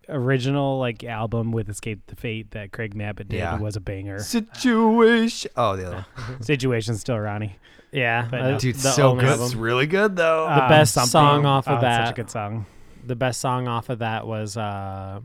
Original 0.08 0.78
like 0.78 1.02
album 1.04 1.52
with 1.52 1.68
Escape 1.68 2.00
the 2.06 2.16
Fate 2.16 2.50
that 2.52 2.72
Craig 2.72 2.94
Mabbitt 2.94 3.28
did 3.28 3.38
Yeah. 3.38 3.58
was 3.58 3.76
a 3.76 3.80
banger. 3.80 4.18
Situation. 4.20 5.50
Oh, 5.56 5.76
the 5.76 5.86
other. 5.86 6.06
one. 6.28 6.40
Situation 6.42 6.96
still 6.96 7.18
Ronnie. 7.18 7.56
yeah, 7.92 8.28
But 8.30 8.40
uh, 8.40 8.50
no. 8.52 8.58
Dude, 8.58 8.76
the 8.76 8.90
so 8.90 9.10
only 9.10 9.24
good. 9.24 9.30
album. 9.32 9.46
It's 9.46 9.54
really 9.54 9.86
good 9.86 10.16
though. 10.16 10.46
The 10.48 10.62
Um, 10.64 10.68
best 10.68 10.94
something. 10.94 11.10
song 11.10 11.46
off 11.46 11.66
of 11.68 11.82
Oh, 11.82 11.86
it's 11.86 11.96
Such 11.96 12.02
a 12.02 12.04
that- 12.06 12.14
good 12.16 12.30
song. 12.30 12.66
the 13.06 13.16
best 13.16 13.40
song 13.40 13.68
off 13.68 13.88
of 13.88 14.00
that 14.00 14.26
was 14.26 14.56
uh 14.56 15.20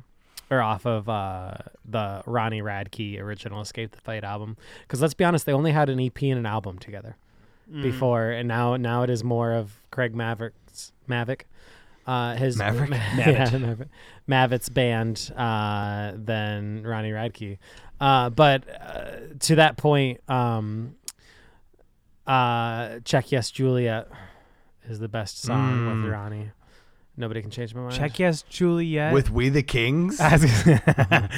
or 0.52 0.62
off 0.62 0.86
of 0.86 1.08
uh 1.10 1.54
the 1.86 2.22
Ronnie 2.26 2.62
Radke 2.62 3.20
original 3.20 3.62
Escape 3.62 3.92
the 3.92 4.02
Fate 4.02 4.24
album 4.24 4.58
because 4.82 5.02
let's 5.02 5.14
be 5.16 5.24
honest 5.24 5.46
they 5.46 5.54
only 5.54 5.72
had 5.72 5.90
an 5.90 6.00
EP 6.00 6.22
and 6.24 6.38
an 6.40 6.46
album 6.46 6.78
together 6.78 7.16
Mm. 7.72 7.84
before 7.84 8.30
and 8.32 8.48
now 8.50 8.76
now 8.76 9.02
it 9.04 9.10
is 9.10 9.24
more 9.24 9.54
of 9.54 9.80
Craig 9.92 10.14
Maverick's 10.14 10.92
Mavic 11.10 11.42
uh 12.08 12.36
his 12.36 12.58
Maverick? 12.58 12.90
yeah, 13.18 13.50
Maverick. 13.58 13.90
Mavitt's 14.28 14.70
band 14.70 15.32
uh 15.36 16.14
than 16.16 16.84
Ronnie 16.84 17.12
Radke 17.12 17.58
uh 18.00 18.30
but 18.30 18.64
uh, 18.70 19.12
to 19.40 19.56
that 19.56 19.78
point 19.78 20.22
um 20.30 20.96
uh 22.28 23.00
Check 23.04 23.32
Yes 23.32 23.52
Juliet 23.52 24.08
is 24.88 25.00
the 25.00 25.08
best 25.08 25.42
song 25.42 25.80
Mm. 25.80 26.04
with 26.04 26.12
Ronnie 26.12 26.52
Nobody 27.18 27.42
can 27.42 27.52
change 27.52 27.76
my 27.76 27.82
mind. 27.82 27.94
Check 27.94 28.18
yes, 28.20 28.42
Juliet. 28.44 29.14
With 29.14 29.30
We 29.30 29.50
the 29.50 29.62
Kings? 29.62 30.18
I 30.22 30.38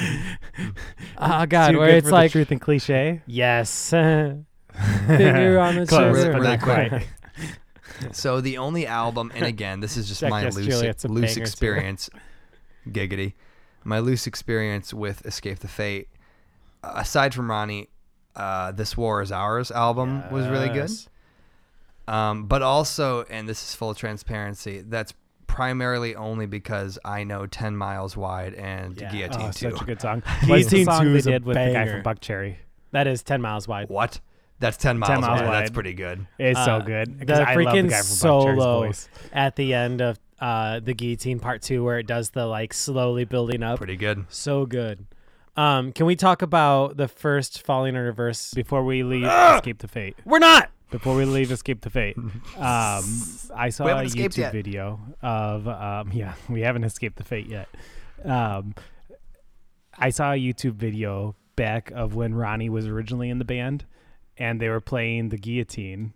Oh 1.18 1.46
God, 1.46 1.72
Too 1.72 1.78
where 1.78 1.88
good 1.88 1.96
it's 1.96 2.04
for 2.06 2.10
the 2.10 2.14
like 2.14 2.30
truth 2.32 2.50
and 2.52 2.60
cliche. 2.60 3.20
yes, 3.26 3.90
Figure 3.90 5.58
on 5.58 5.74
the 5.76 5.86
Close, 5.86 6.24
but 6.26 6.42
not 6.42 6.60
quite. 6.60 7.06
So 8.12 8.40
the 8.40 8.58
only 8.58 8.86
album, 8.86 9.30
and 9.34 9.44
again, 9.44 9.80
this 9.80 9.96
is 9.96 10.08
just 10.08 10.22
my 10.22 10.42
Yes, 10.42 10.56
loose, 10.56 10.66
Juliet's 10.66 11.04
a 11.04 11.08
loose 11.08 11.34
banger, 11.34 11.42
experience, 11.44 12.10
giggity, 12.88 13.34
my 13.84 13.98
loose 13.98 14.26
experience 14.26 14.92
with 14.94 15.24
Escape 15.26 15.58
the 15.60 15.68
Fate. 15.68 16.08
Uh, 16.82 16.92
aside 16.96 17.32
from 17.34 17.50
Ronnie, 17.50 17.88
uh, 18.36 18.72
This 18.72 18.96
War 18.96 19.22
Is 19.22 19.30
Ours 19.32 19.70
album 19.70 20.22
was 20.30 20.46
really 20.48 20.68
good. 20.68 20.90
Um, 22.06 22.46
but 22.46 22.62
also, 22.62 23.24
and 23.30 23.48
this 23.48 23.62
is 23.66 23.74
full 23.74 23.94
transparency, 23.94 24.82
that's 24.82 25.14
primarily 25.46 26.14
only 26.16 26.46
because 26.46 26.98
I 27.04 27.24
know 27.24 27.46
10 27.46 27.76
Miles 27.76 28.16
Wide 28.16 28.54
and 28.54 29.00
Yeah. 29.00 29.10
Guillotine 29.10 29.40
Oh, 29.48 29.52
2. 29.52 29.70
such 29.70 29.80
a 29.80 29.84
good 29.84 30.00
song. 30.00 30.22
The 30.40 30.46
Guillotine 30.46 30.84
song 30.84 31.02
2 31.04 31.16
is 31.16 31.26
a 31.26 31.30
did 31.30 31.44
with 31.44 31.54
the 31.54 31.60
guy 31.66 31.72
banger. 31.72 32.02
from 32.02 32.14
Buckcherry? 32.14 32.56
That 32.92 33.06
is 33.08 33.22
ten 33.24 33.42
miles 33.42 33.66
wide. 33.66 33.88
What? 33.88 34.20
That's 34.64 34.76
10 34.78 34.98
Miles, 34.98 35.20
Miles 35.20 35.40
wide. 35.42 35.52
That's 35.52 35.70
pretty 35.70 35.94
good. 35.94 36.26
It's 36.38 36.58
Uh, 36.58 36.64
so 36.80 36.80
good. 36.86 37.20
the 37.20 37.26
'cause 37.26 37.38
I 37.38 37.54
love 37.54 37.54
the 37.54 37.60
freaking 37.60 37.90
guy 37.90 37.96
from 37.98 38.06
Buckcherry's 38.06 38.18
solo 38.18 38.78
voice. 38.86 39.08
At 39.32 39.56
the 39.56 39.74
end 39.74 40.00
of 40.00 40.18
uh, 40.40 40.80
the 40.80 40.92
guillotine 40.94 41.38
part 41.38 41.62
two, 41.62 41.84
where 41.84 41.98
it 41.98 42.06
does 42.06 42.30
the 42.30 42.46
like 42.46 42.72
slowly 42.74 43.24
building 43.24 43.62
up, 43.62 43.78
Pretty 43.78 43.96
good. 43.96 44.24
so 44.28 44.66
good. 44.66 45.06
Um, 45.56 45.92
can 45.92 46.06
we 46.06 46.16
talk 46.16 46.42
about 46.42 46.96
the 46.96 47.06
first 47.08 47.62
falling 47.64 47.94
in 47.94 48.00
reverse? 48.02 48.52
Before 48.52 48.84
we 48.84 49.02
leave, 49.04 49.24
Ah! 49.26 49.56
Escape 49.56 49.78
the 49.78 49.88
Fate. 49.88 50.16
We're 50.24 50.40
not. 50.40 50.70
Before 50.90 51.14
we 51.16 51.24
leave, 51.24 51.50
Escape 51.52 51.80
the 51.82 51.90
Fate. 51.90 52.16
Um, 52.56 53.04
I 53.54 53.68
saw 53.70 53.86
a 53.86 54.04
YouTube 54.04 54.36
yet. 54.36 54.52
video 54.52 54.98
of 55.22 55.66
um, 55.68 56.10
yeah, 56.12 56.34
we 56.48 56.62
haven't 56.62 56.84
escaped 56.84 57.16
the 57.16 57.24
fate 57.24 57.46
yet. 57.46 57.68
Um, 58.24 58.74
I 59.98 60.10
saw 60.10 60.32
a 60.32 60.36
YouTube 60.36 60.74
video 60.74 61.36
back 61.56 61.90
of 61.92 62.14
when 62.14 62.34
Ronnie 62.34 62.68
was 62.68 62.86
originally 62.86 63.30
in 63.30 63.38
the 63.38 63.44
band, 63.44 63.84
and 64.38 64.60
they 64.60 64.68
were 64.68 64.80
playing 64.80 65.28
the 65.28 65.38
guillotine, 65.38 66.12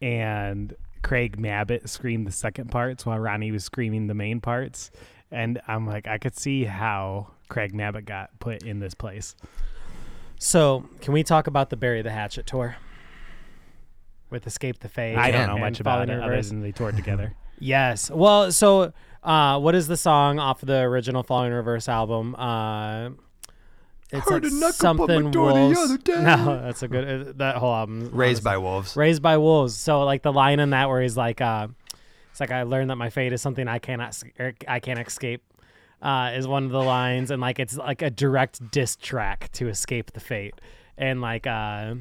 and 0.00 0.74
Craig 1.02 1.36
Mabbitt 1.38 1.88
screamed 1.88 2.26
the 2.26 2.32
second 2.32 2.70
parts 2.70 3.04
while 3.06 3.18
Ronnie 3.18 3.52
was 3.52 3.64
screaming 3.64 4.06
the 4.06 4.14
main 4.14 4.40
parts, 4.40 4.90
and 5.30 5.60
I'm 5.68 5.86
like, 5.86 6.06
I 6.08 6.18
could 6.18 6.36
see 6.36 6.64
how 6.64 7.28
Craig 7.48 7.72
Mabbitt 7.74 8.04
got 8.04 8.38
put 8.40 8.62
in 8.62 8.80
this 8.80 8.94
place. 8.94 9.34
So, 10.38 10.88
can 11.00 11.12
we 11.12 11.22
talk 11.22 11.46
about 11.46 11.70
the 11.70 11.76
Bury 11.76 12.02
the 12.02 12.12
Hatchet 12.12 12.46
tour 12.46 12.76
with 14.30 14.46
Escape 14.46 14.78
the 14.78 14.88
Fate? 14.88 15.16
I 15.16 15.30
don't 15.30 15.48
know 15.48 15.58
much 15.58 15.80
about 15.80 16.08
it 16.08 16.20
other 16.20 16.40
than 16.42 16.60
they 16.60 16.72
toured 16.72 16.96
together. 16.96 17.34
Yes. 17.60 18.08
Well, 18.08 18.52
so 18.52 18.92
uh, 19.24 19.58
what 19.58 19.74
is 19.74 19.88
the 19.88 19.96
song 19.96 20.38
off 20.38 20.60
the 20.60 20.78
original 20.78 21.24
Falling 21.24 21.48
in 21.48 21.54
Reverse 21.54 21.88
album? 21.88 22.36
Uh, 22.36 23.10
it's 24.10 24.28
Heard 24.28 24.44
like 24.44 24.52
a 24.52 24.54
knuckle 24.54 24.72
something 24.72 25.10
on 25.16 25.24
my 25.24 25.30
door 25.30 25.52
the 25.52 25.60
wolves. 25.60 25.78
other 25.78 25.98
day. 26.02 26.22
No, 26.22 26.62
that's 26.62 26.82
a 26.82 26.88
good. 26.88 27.28
Uh, 27.28 27.32
that 27.36 27.56
whole 27.56 27.74
album. 27.74 28.10
Raised 28.12 28.38
honestly. 28.38 28.42
by 28.44 28.58
Wolves. 28.58 28.96
Raised 28.96 29.22
by 29.22 29.36
Wolves. 29.36 29.74
So 29.74 30.04
like 30.04 30.22
the 30.22 30.32
line 30.32 30.60
in 30.60 30.70
that 30.70 30.88
where 30.88 31.02
he's 31.02 31.16
like, 31.16 31.40
uh, 31.40 31.68
it's 32.30 32.40
like 32.40 32.50
I 32.50 32.62
learned 32.62 32.90
that 32.90 32.96
my 32.96 33.10
fate 33.10 33.32
is 33.32 33.42
something 33.42 33.66
I 33.68 33.78
cannot 33.78 34.20
er, 34.38 34.54
I 34.66 34.80
can't 34.80 34.98
escape. 34.98 35.42
Uh, 36.00 36.30
is 36.36 36.46
one 36.46 36.64
of 36.64 36.70
the 36.70 36.80
lines, 36.82 37.32
and 37.32 37.40
like 37.42 37.58
it's 37.58 37.76
like 37.76 38.02
a 38.02 38.10
direct 38.10 38.70
diss 38.70 38.94
track 38.94 39.50
to 39.52 39.68
escape 39.68 40.12
the 40.12 40.20
fate, 40.20 40.54
and 40.96 41.20
like 41.20 41.44
uh, 41.44 41.94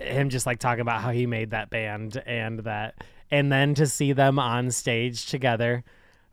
him 0.00 0.30
just 0.30 0.46
like 0.46 0.58
talking 0.58 0.80
about 0.80 1.02
how 1.02 1.10
he 1.10 1.26
made 1.26 1.50
that 1.50 1.68
band 1.68 2.22
and 2.24 2.60
that, 2.60 2.94
and 3.30 3.52
then 3.52 3.74
to 3.74 3.86
see 3.86 4.12
them 4.14 4.38
on 4.38 4.70
stage 4.70 5.26
together, 5.26 5.84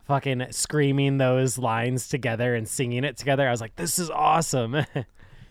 fucking 0.09 0.47
screaming 0.49 1.19
those 1.19 1.59
lines 1.59 2.07
together 2.07 2.55
and 2.55 2.67
singing 2.67 3.03
it 3.03 3.15
together, 3.15 3.47
I 3.47 3.51
was 3.51 3.61
like, 3.61 3.75
this 3.75 3.97
is 3.97 4.09
awesome. 4.09 4.75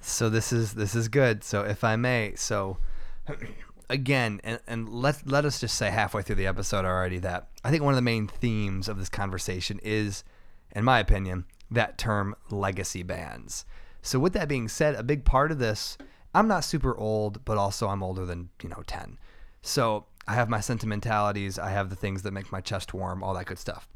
So 0.01 0.31
this 0.31 0.53
is 0.53 0.75
this 0.75 0.95
is 0.95 1.09
good. 1.09 1.43
So 1.43 1.63
if 1.63 1.83
I 1.83 1.97
may, 1.97 2.35
so 2.37 2.79
again, 3.91 4.41
and, 4.45 4.61
and 4.65 4.89
let 4.89 5.29
let 5.29 5.45
us 5.45 5.61
just 5.61 5.77
say 5.77 5.91
halfway 5.91 6.23
through 6.23 6.37
the 6.37 6.47
episode 6.47 6.85
already 6.85 7.19
that 7.19 7.49
I 7.65 7.71
think 7.73 7.83
one 7.83 7.93
of 7.93 7.97
the 7.97 8.03
main 8.03 8.29
themes 8.29 8.89
of 8.89 8.97
this 8.97 9.09
conversation 9.09 9.81
is, 9.83 10.23
in 10.71 10.85
my 10.85 11.01
opinion, 11.01 11.47
that 11.73 11.99
term 11.99 12.37
legacy 12.49 13.03
bands. 13.03 13.67
So 14.01 14.21
with 14.21 14.35
that 14.35 14.49
being 14.49 14.69
said, 14.69 14.95
a 14.95 15.03
big 15.03 15.25
part 15.25 15.51
of 15.51 15.59
this, 15.59 15.99
I'm 16.33 16.47
not 16.47 16.61
super 16.61 16.97
old, 16.97 17.45
but 17.45 17.59
also 17.59 17.89
I'm 17.89 18.05
older 18.05 18.25
than 18.25 18.51
you 18.63 18.69
know 18.69 18.85
ten. 18.87 19.19
So 19.63 20.07
I 20.29 20.35
have 20.35 20.49
my 20.49 20.61
sentimentalities, 20.61 21.59
I 21.59 21.71
have 21.71 21.91
the 21.91 21.97
things 21.97 22.23
that 22.23 22.31
make 22.31 22.53
my 22.53 22.61
chest 22.61 22.95
warm, 22.95 23.25
all 23.25 23.35
that 23.35 23.47
good 23.47 23.59
stuff. 23.59 23.89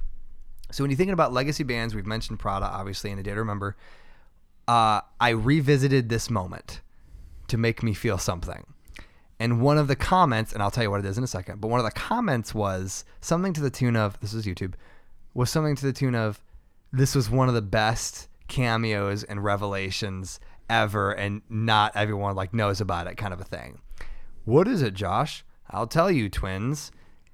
So 0.73 0.83
when 0.83 0.91
you're 0.91 0.97
thinking 0.97 1.13
about 1.13 1.33
legacy 1.33 1.65
bands, 1.65 1.95
we've 1.95 2.07
mentioned 2.07 2.39
Prada, 2.39 2.67
obviously, 2.67 3.11
in 3.11 3.23
Day 3.23 3.31
to 3.31 3.37
Remember 3.37 3.77
uh, 4.69 5.01
I 5.21 5.31
revisited 5.31 6.09
this 6.09 6.31
moment 6.31 6.81
to 7.49 7.59
make 7.59 7.83
me 7.83 7.95
feel 7.95 8.19
something. 8.19 8.65
And 9.39 9.61
one 9.61 9.77
of 9.77 9.89
the 9.89 9.97
comments, 9.97 10.53
and 10.53 10.63
I'll 10.63 10.71
tell 10.71 10.85
you 10.85 10.91
what 10.91 11.01
it 11.01 11.07
is 11.07 11.19
in 11.19 11.25
a 11.25 11.29
second, 11.29 11.61
but 11.61 11.69
one 11.69 11.81
of 11.81 11.85
the 11.85 11.93
comments 11.93 12.55
was 12.55 13.05
something 13.21 13.53
to 13.55 13.61
the 13.61 13.71
tune 13.71 13.97
of 13.97 14.19
this 14.21 14.33
is 14.33 14.47
YouTube, 14.47 14.75
was 15.35 15.51
something 15.51 15.75
to 15.77 15.85
the 15.85 15.93
tune 15.93 16.15
of 16.15 16.41
this 16.93 17.15
was 17.15 17.29
one 17.29 17.49
of 17.49 17.55
the 17.55 17.63
best 17.63 18.29
cameos 18.49 19.25
and 19.25 19.43
revelations 19.43 20.39
ever, 20.71 21.11
and 21.13 21.43
not 21.49 21.97
everyone 21.97 22.37
like 22.37 22.55
knows 22.55 22.81
about 22.81 23.07
it 23.07 23.17
kind 23.17 23.33
of 23.33 23.41
a 23.41 23.45
thing. 23.45 23.81
What 24.45 24.69
is 24.69 24.83
it, 24.83 24.95
Josh? 24.95 25.45
I'll 25.71 25.87
tell 25.87 26.11
you, 26.11 26.29
twins. 26.29 26.93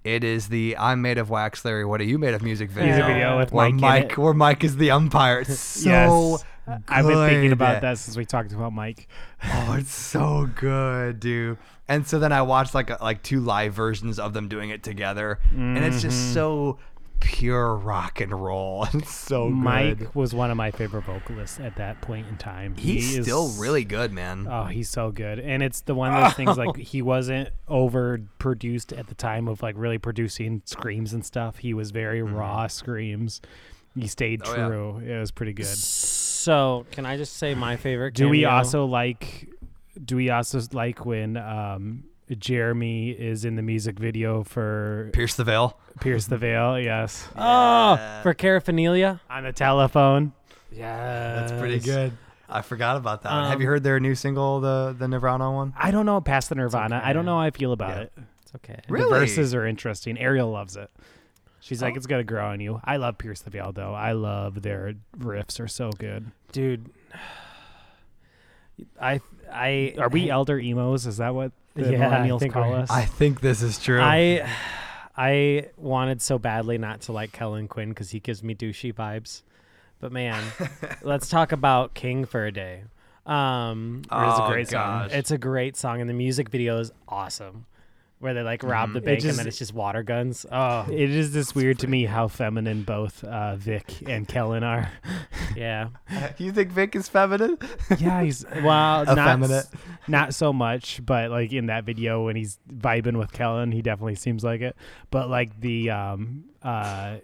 It 0.08 0.24
is 0.24 0.48
the 0.48 0.76
"I'm 0.78 1.02
made 1.02 1.18
of 1.18 1.28
wax, 1.30 1.64
Larry. 1.64 1.84
What 1.84 2.00
are 2.00 2.04
you 2.04 2.18
made 2.18 2.34
of?" 2.34 2.42
music 2.42 2.70
video. 2.70 2.90
Music 2.94 3.06
video 3.06 3.38
with 3.38 3.52
where 3.52 3.70
Mike 3.70 3.80
Mike, 4.08 4.12
where 4.18 4.32
Mike 4.34 4.64
is 4.64 4.76
the 4.76 4.90
umpire. 4.90 5.40
It's 5.40 5.58
so 5.84 5.90
yes. 5.90 6.44
I've 6.88 7.06
been 7.06 7.28
thinking 7.28 7.52
about 7.52 7.80
that 7.82 7.98
since 7.98 8.16
we 8.16 8.24
talked 8.24 8.52
about 8.52 8.72
Mike. 8.72 9.08
Oh, 9.44 9.76
it's 9.78 9.94
so 9.94 10.48
good, 10.54 11.18
dude. 11.20 11.56
And 11.88 12.06
so 12.06 12.18
then 12.18 12.32
I 12.32 12.42
watched 12.42 12.74
like 12.74 13.00
like 13.02 13.22
two 13.22 13.40
live 13.40 13.74
versions 13.74 14.18
of 14.18 14.32
them 14.34 14.48
doing 14.48 14.70
it 14.70 14.82
together, 14.82 15.38
and 15.50 15.78
it's 15.78 15.96
Mm-hmm. 15.96 16.08
just 16.08 16.34
so 16.34 16.78
pure 17.20 17.74
rock 17.74 18.20
and 18.20 18.32
roll. 18.32 18.86
It's 18.94 19.14
so 19.14 19.48
Mike 19.48 19.98
good. 19.98 20.14
was 20.14 20.34
one 20.34 20.50
of 20.50 20.56
my 20.56 20.70
favorite 20.70 21.02
vocalists 21.04 21.60
at 21.60 21.76
that 21.76 22.00
point 22.00 22.26
in 22.28 22.36
time. 22.36 22.74
He's 22.76 23.10
He 23.10 23.16
is- 23.18 23.26
still 23.26 23.48
really 23.60 23.84
good, 23.84 24.12
man. 24.12 24.46
Oh, 24.50 24.64
he's 24.64 24.88
so 24.88 25.10
good. 25.10 25.38
And 25.38 25.62
it's 25.62 25.80
the 25.82 25.94
one 25.94 26.12
of 26.14 26.22
those 26.24 26.34
things 26.34 26.56
like 26.56 26.76
he 26.92 27.02
wasn't 27.02 27.50
overproduced 27.68 28.96
at 28.98 29.06
the 29.08 29.14
time 29.14 29.48
of 29.48 29.62
like 29.62 29.74
really 29.78 29.98
producing 29.98 30.62
screams 30.64 31.12
and 31.12 31.24
stuff. 31.24 31.58
He 31.58 31.74
was 31.74 31.90
very 31.90 32.22
raw 32.22 32.66
screams. 32.66 33.40
He 33.94 34.06
stayed 34.06 34.42
Oh, 34.44 34.54
yeah. 34.56 34.66
true. 34.68 34.98
It 34.98 35.18
was 35.18 35.30
pretty 35.30 35.52
good. 35.52 35.66
so, 35.66 36.86
can 36.92 37.04
I 37.06 37.16
just 37.16 37.36
say 37.36 37.54
my 37.54 37.76
favorite? 37.76 38.14
Do 38.14 38.28
we 38.28 38.44
also 38.44 38.84
like 38.84 39.48
do 40.04 40.14
we 40.16 40.30
also 40.30 40.60
like 40.72 41.04
when 41.04 41.36
um 41.36 42.04
Jeremy 42.36 43.10
is 43.10 43.44
in 43.44 43.56
the 43.56 43.62
music 43.62 43.98
video 43.98 44.42
for 44.44 45.10
Pierce 45.12 45.34
the 45.34 45.44
Veil. 45.44 45.78
Pierce 46.00 46.26
the 46.26 46.38
Veil, 46.38 46.78
yes. 46.80 47.26
Oh, 47.36 47.98
for 48.22 48.34
Caraphernelia? 48.34 49.20
On 49.30 49.44
the 49.44 49.52
telephone. 49.52 50.32
Yeah. 50.72 51.34
That's 51.40 51.52
pretty 51.52 51.78
good. 51.80 52.12
I 52.48 52.62
forgot 52.62 52.96
about 52.96 53.22
that. 53.22 53.32
one. 53.32 53.44
Have 53.44 53.54
Um, 53.56 53.60
you 53.62 53.66
heard 53.68 53.82
their 53.82 54.00
new 54.00 54.14
single, 54.14 54.60
the 54.60 54.94
the 54.98 55.06
Nirvana 55.08 55.50
one? 55.52 55.74
I 55.76 55.90
don't 55.90 56.06
know 56.06 56.20
past 56.20 56.48
the 56.48 56.54
Nirvana. 56.54 57.00
I 57.04 57.12
don't 57.12 57.24
know 57.24 57.36
how 57.36 57.42
I 57.42 57.50
feel 57.50 57.72
about 57.72 57.96
Yeah. 57.96 58.02
it. 58.02 58.12
It's 58.42 58.54
okay. 58.56 58.80
Really? 58.88 59.04
The 59.12 59.18
verses 59.26 59.54
are 59.54 59.66
interesting. 59.66 60.18
Ariel 60.18 60.50
loves 60.50 60.76
it. 60.76 60.90
She's 61.60 61.82
like, 61.82 61.94
Oh. 61.94 61.96
it's 61.96 62.06
gonna 62.06 62.24
grow 62.24 62.46
on 62.46 62.60
you. 62.60 62.80
I 62.84 62.96
love 62.96 63.18
Pierce 63.18 63.40
the 63.42 63.50
Veil 63.50 63.72
though. 63.72 63.92
I 63.92 64.12
love 64.12 64.62
their 64.62 64.94
riffs 65.18 65.60
are 65.60 65.68
so 65.68 65.90
good. 65.90 66.30
Dude. 66.52 66.88
I 69.00 69.20
I 69.52 69.94
Are 69.98 70.08
we 70.08 70.30
I, 70.30 70.34
elder 70.34 70.58
emos? 70.58 71.06
Is 71.06 71.16
that 71.18 71.34
what 71.34 71.52
the 71.84 71.92
Yeah, 71.92 72.08
I 72.08 72.12
millennials 72.26 72.40
think 72.40 72.52
call 72.54 72.72
us? 72.74 72.90
I 72.90 73.04
think 73.04 73.40
this 73.40 73.62
is 73.62 73.78
true. 73.78 74.00
I 74.00 74.48
I 75.16 75.66
wanted 75.76 76.22
so 76.22 76.38
badly 76.38 76.78
not 76.78 77.00
to 77.02 77.12
like 77.12 77.32
Kellin 77.32 77.68
Quinn 77.68 77.88
because 77.90 78.10
he 78.10 78.20
gives 78.20 78.42
me 78.42 78.54
douchey 78.54 78.94
vibes. 78.94 79.42
But 80.00 80.12
man, 80.12 80.42
let's 81.02 81.28
talk 81.28 81.50
about 81.52 81.94
King 81.94 82.24
for 82.24 82.46
a 82.46 82.52
day. 82.52 82.82
Um, 83.26 84.02
It 84.04 84.14
is 84.14 84.38
a 84.38 84.44
Oh, 84.44 84.48
great 84.48 84.68
song. 84.68 85.08
it's 85.10 85.30
a 85.32 85.38
great 85.38 85.76
song, 85.76 86.00
and 86.00 86.08
the 86.08 86.14
music 86.14 86.48
video 86.50 86.78
is 86.78 86.92
awesome. 87.08 87.66
Where 88.20 88.34
they 88.34 88.42
like 88.42 88.62
rob 88.64 88.90
Mhm. 88.90 88.92
the 88.94 89.00
bank 89.00 89.20
just- 89.20 89.30
and 89.30 89.38
then 89.38 89.46
it's 89.46 89.58
just 89.58 89.72
water 89.74 90.02
guns. 90.02 90.44
Oh 90.50 90.86
it 90.90 91.10
is 91.10 91.32
just 91.32 91.54
weird 91.54 91.78
to 91.80 91.86
me 91.88 92.04
how 92.06 92.26
feminine 92.26 92.82
both 92.82 93.22
uh, 93.22 93.54
Vic 93.56 94.08
and 94.08 94.26
Kellin 94.26 94.64
are. 94.64 94.90
yeah. 95.56 95.88
you 96.38 96.50
think 96.52 96.70
Vic 96.72 96.96
is 96.96 97.08
feminine? 97.08 97.58
yeah, 97.98 98.22
he's 98.22 98.44
well, 98.62 99.04
not 99.04 99.18
Effeminate. 99.18 99.66
S- 100.08 100.10
not 100.10 100.34
so 100.34 100.52
much, 100.52 101.00
but 101.04 101.30
like 101.30 101.52
in 101.52 101.66
that 101.66 101.84
video 101.84 102.24
when 102.24 102.36
he's 102.36 102.58
vibing 102.70 103.18
with 103.18 103.32
Kellin, 103.32 103.72
he 103.72 103.82
definitely 103.82 104.16
seems 104.16 104.42
like 104.42 104.60
it. 104.60 104.76
But 105.10 105.28
like 105.28 105.60
the 105.60 105.90
um 105.90 106.44
uh, 106.62 107.16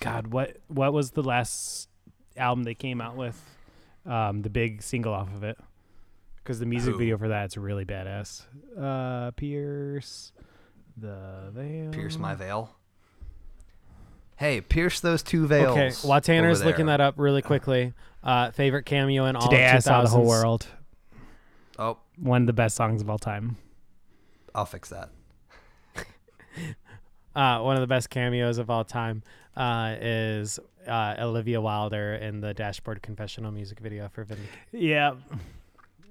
God, 0.00 0.28
what 0.28 0.56
what 0.68 0.92
was 0.92 1.12
the 1.12 1.22
last 1.22 1.88
album 2.36 2.64
they 2.64 2.74
came 2.74 3.00
out 3.00 3.16
with? 3.16 3.40
Um, 4.06 4.42
the 4.42 4.50
big 4.50 4.82
single 4.82 5.14
off 5.14 5.34
of 5.34 5.44
it. 5.44 5.58
Because 6.36 6.58
the 6.58 6.66
music 6.66 6.92
Who? 6.92 6.98
video 6.98 7.16
for 7.16 7.28
that's 7.28 7.56
really 7.56 7.86
badass. 7.86 8.42
Uh, 8.78 9.30
Pierce, 9.30 10.32
the 10.96 11.50
veil. 11.54 11.90
Pierce 11.90 12.18
my 12.18 12.34
veil. 12.34 12.76
Hey, 14.36 14.60
pierce 14.60 15.00
those 15.00 15.22
two 15.22 15.46
veils. 15.46 15.76
Okay, 15.76 16.08
while 16.08 16.20
Tanner's 16.20 16.60
over 16.60 16.70
looking 16.70 16.86
that 16.86 17.00
up 17.00 17.14
really 17.16 17.40
quickly, 17.40 17.94
uh, 18.22 18.50
favorite 18.50 18.84
cameo 18.84 19.24
in 19.26 19.36
all 19.36 19.48
Today 19.48 19.66
I 19.68 19.78
saw 19.78 20.02
the 20.02 20.08
whole 20.08 20.26
world. 20.26 20.66
Oh, 21.78 21.98
One 22.18 22.42
of 22.42 22.46
the 22.46 22.52
best 22.52 22.76
songs 22.76 23.02
of 23.02 23.10
all 23.10 23.18
time. 23.18 23.56
I'll 24.54 24.66
fix 24.66 24.88
that. 24.90 25.10
Uh, 27.36 27.58
one 27.62 27.74
of 27.74 27.80
the 27.80 27.86
best 27.88 28.10
cameos 28.10 28.58
of 28.58 28.70
all 28.70 28.84
time 28.84 29.20
uh, 29.56 29.96
is 30.00 30.60
uh, 30.86 31.16
Olivia 31.18 31.60
Wilder 31.60 32.14
in 32.14 32.40
the 32.40 32.54
Dashboard 32.54 33.02
Confessional 33.02 33.50
music 33.50 33.80
video 33.80 34.08
for 34.08 34.22
Vindic. 34.22 34.46
Yeah. 34.70 35.14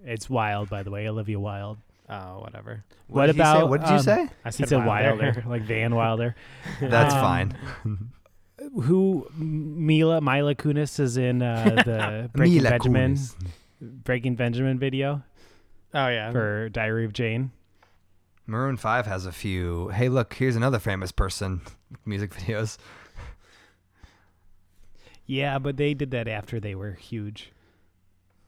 It's 0.03 0.29
wild, 0.29 0.69
by 0.69 0.83
the 0.83 0.91
way. 0.91 1.07
Olivia 1.07 1.39
Wilde. 1.39 1.77
Oh, 2.09 2.41
whatever. 2.41 2.83
What 3.07 3.27
did 3.27 3.35
he 3.35 3.41
say? 3.41 3.49
about, 3.51 3.69
What 3.69 3.79
did 3.79 3.89
you 3.91 3.95
um, 3.95 4.01
say? 4.01 4.29
I 4.43 4.49
He 4.49 4.51
said, 4.51 4.67
said 4.67 4.85
Wilder. 4.85 5.15
Wilder, 5.15 5.43
like 5.47 5.61
Van 5.61 5.95
Wilder. 6.01 6.35
That's 6.81 7.13
Um, 7.13 7.21
fine. 7.21 8.11
Who 8.81 9.25
Mila 9.37 10.19
Mila 10.19 10.55
Kunis 10.55 10.99
is 10.99 11.15
in 11.15 11.41
uh, 11.41 11.83
the 11.85 12.29
Breaking 12.33 12.55
Mila 12.55 12.69
Benjamin 12.71 13.13
Kunis. 13.15 13.35
Breaking 13.81 14.35
Benjamin 14.35 14.77
video 14.77 15.23
oh 15.93 16.07
yeah. 16.07 16.31
for 16.31 16.69
Diary 16.69 17.05
of 17.05 17.13
Jane. 17.13 17.51
Maroon 18.45 18.77
Five 18.77 19.05
has 19.05 19.25
a 19.25 19.31
few. 19.31 19.87
Hey, 19.89 20.09
look, 20.09 20.33
here's 20.33 20.55
another 20.55 20.79
famous 20.79 21.11
person. 21.11 21.61
Music 22.05 22.31
videos. 22.33 22.77
Yeah, 25.25 25.57
but 25.59 25.77
they 25.77 25.93
did 25.93 26.11
that 26.11 26.27
after 26.27 26.59
they 26.59 26.75
were 26.75 26.91
huge. 26.91 27.51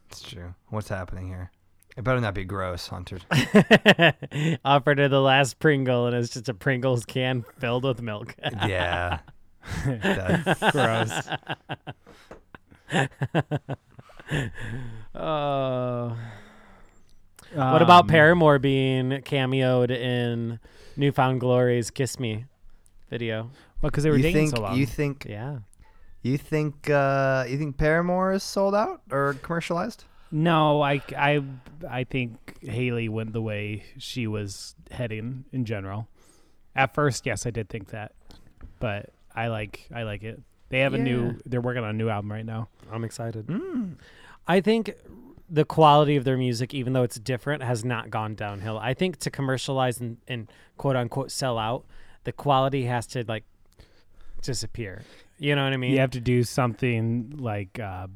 It's 0.10 0.21
true. 0.21 0.53
What's 0.69 0.89
happening 0.89 1.27
here? 1.27 1.51
It 1.95 2.03
better 2.03 2.19
not 2.19 2.34
be 2.34 2.43
gross, 2.43 2.88
Hunter. 2.89 3.19
Offered 4.65 4.99
her 4.99 5.08
the 5.08 5.21
last 5.21 5.60
Pringle, 5.60 6.08
and 6.08 6.15
it's 6.15 6.34
just 6.34 6.49
a 6.49 6.53
Pringles 6.53 7.05
can 7.05 7.45
filled 7.60 7.86
with 7.86 8.01
milk. 8.01 8.36
yeah. 8.67 9.19
That- 9.86 10.69
Gross. 10.73 11.29
Oh. 15.15 16.17
What 17.55 17.81
about 17.81 18.03
Um, 18.03 18.07
Paramore 18.09 18.59
being 18.59 19.09
cameoed 19.23 19.89
in 19.91 20.59
New 20.97 21.11
Found 21.13 21.39
Glory's 21.39 21.89
"Kiss 21.91 22.19
Me" 22.19 22.45
video? 23.09 23.49
Well, 23.81 23.91
because 23.91 24.03
they 24.03 24.09
were 24.09 24.17
you 24.17 24.23
dating 24.23 24.47
think 24.47 24.55
so 24.57 24.63
long. 24.63 24.77
you 24.77 24.85
think 24.85 25.25
Yeah. 25.29 25.59
you 26.21 26.37
think 26.37 26.89
uh, 26.89 27.45
you 27.47 27.57
think 27.57 27.77
Paramore 27.77 28.33
is 28.33 28.43
sold 28.43 28.75
out 28.75 29.01
or 29.11 29.35
commercialized? 29.41 30.03
no, 30.31 30.81
I, 30.81 31.01
I, 31.17 31.41
I 31.89 32.03
think 32.03 32.57
Hayley 32.61 33.07
went 33.07 33.31
the 33.31 33.41
way 33.41 33.83
she 33.97 34.27
was 34.27 34.75
heading 34.91 35.45
in 35.53 35.63
general. 35.65 36.07
At 36.75 36.93
first, 36.93 37.25
yes, 37.25 37.45
I 37.45 37.51
did 37.51 37.69
think 37.69 37.89
that, 37.91 38.11
but 38.79 39.11
I 39.33 39.47
like 39.47 39.87
I 39.93 40.03
like 40.03 40.23
it. 40.23 40.41
They 40.69 40.79
have 40.79 40.93
a 40.93 40.97
new. 40.97 41.37
They're 41.45 41.61
working 41.61 41.83
on 41.83 41.91
a 41.91 41.93
new 41.93 42.09
album 42.09 42.31
right 42.31 42.45
now. 42.45 42.67
I'm 42.91 43.03
excited. 43.05 43.47
Mm. 43.47 43.95
I 44.47 44.59
think 44.61 44.93
the 45.49 45.65
quality 45.65 46.15
of 46.15 46.23
their 46.23 46.38
music, 46.38 46.73
even 46.73 46.93
though 46.93 47.03
it's 47.03 47.19
different, 47.19 47.62
has 47.63 47.86
not 47.86 48.10
gone 48.10 48.36
downhill. 48.36 48.77
I 48.77 48.93
think 48.93 49.17
to 49.19 49.29
commercialize 49.29 49.99
and, 49.99 50.17
and 50.27 50.51
quote 50.77 50.95
unquote 50.95 51.31
sell 51.31 51.58
out, 51.58 51.86
the 52.23 52.31
quality 52.31 52.86
has 52.86 53.05
to 53.08 53.23
like 53.27 53.43
disappear. 54.41 55.03
You 55.38 55.55
know 55.55 55.63
what 55.63 55.73
I 55.73 55.77
mean? 55.77 55.91
you 55.91 55.99
have 55.99 56.12
to 56.12 56.19
do 56.21 56.43
something 56.43 57.36
like 57.38 57.79
uh, 57.79 58.08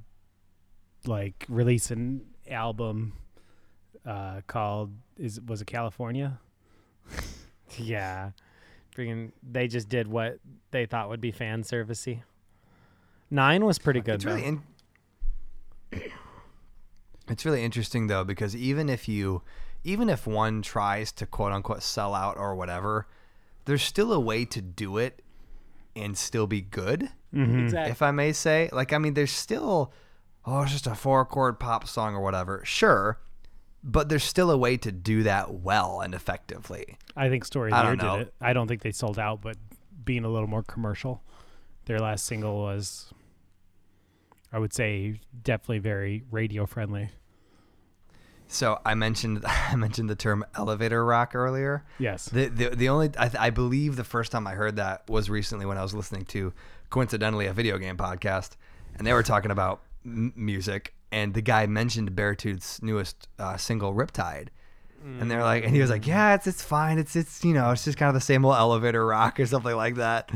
like 1.05 1.45
release 1.49 1.91
an 1.91 2.21
album 2.49 3.13
uh, 4.05 4.41
called 4.47 4.91
is 5.17 5.39
was 5.41 5.61
it 5.61 5.65
California? 5.65 6.39
Yeah. 7.77 8.31
Freaking, 8.97 9.31
they 9.47 9.67
just 9.67 9.89
did 9.89 10.07
what 10.07 10.39
they 10.71 10.87
thought 10.87 11.07
would 11.09 11.21
be 11.21 11.31
fan 11.31 11.61
servicey. 11.61 12.23
Nine 13.29 13.63
was 13.63 13.77
pretty 13.77 14.01
good 14.01 14.15
It's 14.15 14.25
though. 14.25 14.31
really 14.33 14.45
in- 14.45 14.63
It's 17.29 17.45
really 17.45 17.63
interesting 17.63 18.07
though 18.07 18.23
because 18.23 18.55
even 18.55 18.89
if 18.89 19.07
you 19.07 19.41
even 19.83 20.09
if 20.09 20.27
one 20.27 20.61
tries 20.61 21.11
to 21.13 21.25
quote 21.25 21.51
unquote 21.51 21.83
sell 21.83 22.13
out 22.13 22.37
or 22.37 22.55
whatever, 22.55 23.07
there's 23.65 23.83
still 23.83 24.11
a 24.11 24.19
way 24.19 24.45
to 24.45 24.61
do 24.61 24.97
it 24.97 25.21
and 25.95 26.17
still 26.17 26.47
be 26.47 26.61
good, 26.61 27.09
Mm-hmm. 27.33 27.59
exactly. 27.65 27.91
if 27.91 28.01
I 28.01 28.11
may 28.11 28.31
say. 28.33 28.69
Like 28.73 28.91
I 28.93 28.97
mean 28.97 29.13
there's 29.13 29.31
still 29.31 29.93
oh 30.45 30.63
it's 30.63 30.71
just 30.71 30.87
a 30.87 30.95
four 30.95 31.23
chord 31.25 31.59
pop 31.59 31.87
song 31.87 32.15
or 32.15 32.21
whatever. 32.21 32.61
Sure. 32.65 33.19
But 33.81 34.09
there's 34.09 34.23
still 34.25 34.51
a 34.51 34.57
way 34.57 34.75
to 34.77 34.91
do 34.91 35.23
that 35.23 35.53
well 35.53 36.01
and 36.01 36.13
effectively. 36.13 36.97
I 37.15 37.29
think 37.29 37.45
Story 37.45 37.71
of 37.71 37.77
I 37.77 37.83
the 37.83 37.87
Year 37.89 37.95
don't 37.95 38.05
know. 38.05 38.17
did 38.17 38.27
it. 38.27 38.33
I 38.41 38.51
don't 38.51 38.67
think 38.67 38.81
they 38.81 38.91
sold 38.91 39.17
out, 39.17 39.39
but 39.41 39.55
being 40.03 40.25
a 40.25 40.29
little 40.29 40.49
more 40.49 40.63
commercial. 40.63 41.23
Their 41.85 41.99
last 41.99 42.25
single 42.25 42.57
was, 42.59 43.13
I 44.51 44.59
would 44.59 44.73
say, 44.73 45.21
definitely 45.43 45.79
very 45.79 46.23
radio 46.29 46.65
friendly. 46.65 47.09
So 48.51 48.79
I 48.83 48.95
mentioned 48.95 49.45
I 49.47 49.75
mentioned 49.75 50.09
the 50.09 50.15
term 50.15 50.43
elevator 50.55 51.05
rock 51.05 51.35
earlier. 51.35 51.85
Yes. 51.99 52.25
The 52.25 52.47
the, 52.47 52.69
the 52.71 52.89
only 52.89 53.11
I, 53.17 53.29
th- 53.29 53.39
I 53.39 53.51
believe 53.51 53.95
the 53.95 54.03
first 54.03 54.31
time 54.31 54.45
I 54.47 54.53
heard 54.53 54.75
that 54.75 55.07
was 55.07 55.29
recently 55.29 55.65
when 55.65 55.77
I 55.77 55.83
was 55.83 55.93
listening 55.93 56.25
to 56.25 56.51
coincidentally 56.89 57.45
a 57.45 57.53
video 57.53 57.77
game 57.77 57.95
podcast, 57.95 58.57
and 58.97 59.05
they 59.05 59.13
were 59.13 59.23
talking 59.23 59.51
about 59.51 59.81
m- 60.03 60.33
music, 60.35 60.93
and 61.11 61.33
the 61.35 61.41
guy 61.41 61.67
mentioned 61.67 62.11
Beartooth's 62.15 62.81
newest 62.81 63.27
uh, 63.37 63.55
single 63.55 63.93
Riptide, 63.93 64.47
and 65.03 65.29
they're 65.29 65.43
like, 65.43 65.63
and 65.63 65.73
he 65.73 65.79
was 65.79 65.91
like, 65.91 66.07
yeah, 66.07 66.33
it's 66.33 66.47
it's 66.47 66.63
fine, 66.63 66.97
it's 66.97 67.15
it's 67.15 67.45
you 67.45 67.53
know 67.53 67.69
it's 67.71 67.85
just 67.85 67.99
kind 67.99 68.09
of 68.09 68.15
the 68.15 68.21
same 68.21 68.43
old 68.43 68.55
elevator 68.55 69.05
rock 69.05 69.39
or 69.39 69.45
something 69.45 69.75
like 69.75 69.95
that. 69.95 70.31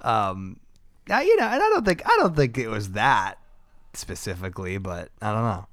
Um, 0.00 0.60
now 1.08 1.20
you 1.20 1.36
know, 1.36 1.46
and 1.46 1.54
I 1.62 1.68
don't 1.70 1.86
think 1.86 2.02
I 2.04 2.16
don't 2.20 2.36
think 2.36 2.58
it 2.58 2.68
was 2.68 2.90
that 2.90 3.38
specifically, 3.94 4.76
but 4.76 5.08
I 5.22 5.32
don't 5.32 5.42
know. 5.42 5.66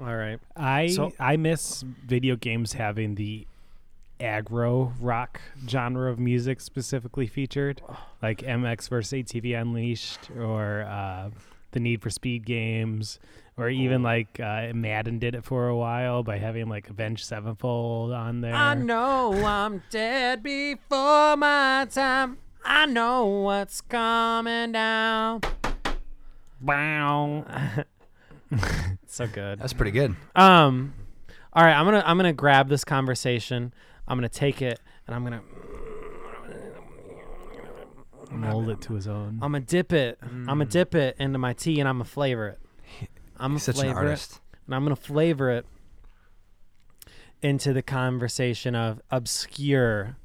All 0.00 0.16
right. 0.16 0.38
I 0.56 0.88
So- 0.88 1.12
I 1.20 1.36
miss 1.36 1.82
video 1.82 2.36
games 2.36 2.72
having 2.72 3.14
the 3.16 3.46
aggro 4.18 4.92
rock 5.00 5.40
genre 5.68 6.10
of 6.10 6.18
music 6.18 6.60
specifically 6.60 7.26
featured, 7.26 7.80
like 8.22 8.38
MX 8.42 8.88
versus 8.88 9.12
ATV 9.12 9.54
Unleashed 9.60 10.30
or 10.38 10.82
uh, 10.82 11.30
the 11.72 11.80
Need 11.80 12.02
for 12.02 12.10
Speed 12.10 12.44
games, 12.44 13.18
or 13.56 13.68
even 13.70 14.02
like 14.02 14.38
uh, 14.40 14.72
Madden 14.74 15.18
did 15.18 15.34
it 15.34 15.44
for 15.44 15.68
a 15.68 15.76
while 15.76 16.22
by 16.22 16.38
having 16.38 16.68
like 16.68 16.88
Avenged 16.90 17.24
Sevenfold 17.26 18.12
on 18.12 18.40
there. 18.40 18.54
I 18.54 18.74
know 18.74 19.32
I'm 19.32 19.82
dead 19.90 20.42
before 20.42 21.36
my 21.36 21.86
time. 21.90 22.38
I 22.64 22.84
know 22.86 23.24
what's 23.26 23.80
coming 23.80 24.72
down. 24.72 25.40
Wow. 26.62 27.44
So 29.06 29.26
good. 29.26 29.58
That's 29.58 29.72
pretty 29.72 29.90
good. 29.90 30.14
Um, 30.36 30.94
all 31.52 31.64
right, 31.64 31.74
I'm 31.74 31.84
gonna 31.84 32.02
I'm 32.06 32.16
gonna 32.16 32.32
grab 32.32 32.68
this 32.68 32.84
conversation. 32.84 33.72
I'm 34.06 34.16
gonna 34.16 34.28
take 34.28 34.62
it 34.62 34.78
and 35.06 35.14
I'm 35.16 35.24
gonna 35.24 35.42
Mold 38.30 38.68
it 38.68 38.80
to 38.82 38.94
his 38.94 39.08
own. 39.08 39.40
I'm 39.42 39.50
gonna 39.52 39.60
dip 39.60 39.92
it. 39.92 40.18
I'm 40.22 40.44
gonna 40.46 40.64
dip 40.64 40.94
it 40.94 41.16
into 41.18 41.38
my 41.38 41.52
tea 41.52 41.80
and 41.80 41.88
I'm 41.88 41.96
gonna 41.96 42.04
flavor 42.04 42.46
it. 42.48 42.60
I'm 43.36 43.50
gonna 43.50 43.54
He's 43.54 43.64
such 43.64 43.74
an 43.76 43.80
flavor 43.82 44.02
it 44.04 44.08
artist. 44.10 44.40
and 44.66 44.74
I'm 44.74 44.84
gonna 44.84 44.94
flavor 44.94 45.50
it 45.50 45.66
into 47.42 47.72
the 47.72 47.82
conversation 47.82 48.76
of 48.76 49.00
obscure 49.10 50.16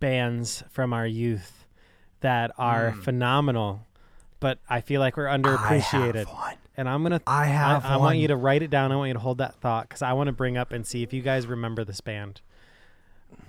bands 0.00 0.64
from 0.70 0.92
our 0.92 1.06
youth 1.06 1.64
that 2.20 2.50
are 2.58 2.90
Mm. 2.92 3.02
phenomenal, 3.04 3.86
but 4.40 4.58
I 4.68 4.80
feel 4.80 5.00
like 5.00 5.16
we're 5.16 5.26
underappreciated. 5.26 6.14
I 6.16 6.18
have 6.20 6.28
one. 6.28 6.54
And 6.76 6.88
I'm 6.88 7.02
gonna 7.02 7.20
I 7.26 7.42
I, 7.42 7.46
have 7.46 7.84
I 7.84 7.92
one. 7.96 8.00
want 8.00 8.18
you 8.18 8.28
to 8.28 8.36
write 8.36 8.62
it 8.62 8.70
down. 8.70 8.90
I 8.90 8.96
want 8.96 9.08
you 9.08 9.14
to 9.14 9.20
hold 9.20 9.38
that 9.38 9.54
thought 9.60 9.88
because 9.88 10.02
I 10.02 10.12
want 10.12 10.26
to 10.28 10.32
bring 10.32 10.56
up 10.56 10.72
and 10.72 10.86
see 10.86 11.02
if 11.02 11.12
you 11.12 11.22
guys 11.22 11.46
remember 11.46 11.84
this 11.84 12.00
band. 12.00 12.40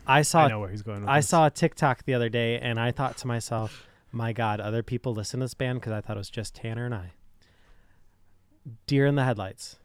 I 0.08 0.22
saw 0.22 0.46
I 0.46 0.50
know 0.50 0.60
where 0.60 0.70
he's 0.70 0.84
going 0.84 1.02
with 1.02 1.10
I 1.10 1.20
this. 1.20 1.30
saw 1.30 1.48
a 1.48 1.50
TikTok 1.50 2.04
the 2.06 2.14
other 2.14 2.30
day 2.30 2.60
and 2.60 2.80
I 2.80 2.92
thought 2.92 3.18
to 3.18 3.28
myself, 3.28 3.88
my 4.12 4.32
God, 4.34 4.60
other 4.60 4.84
people 4.84 5.14
listen 5.14 5.40
to 5.40 5.46
this 5.46 5.54
band 5.56 5.80
because 5.80 5.94
I 5.94 6.02
thought 6.02 6.18
it 6.18 6.20
was 6.20 6.30
just 6.30 6.54
Tanner 6.56 6.86
and 6.86 6.94
I. 6.94 7.12
Dear 8.88 9.08
and 9.08 9.18
the 9.18 9.24
Headlights. 9.24 9.78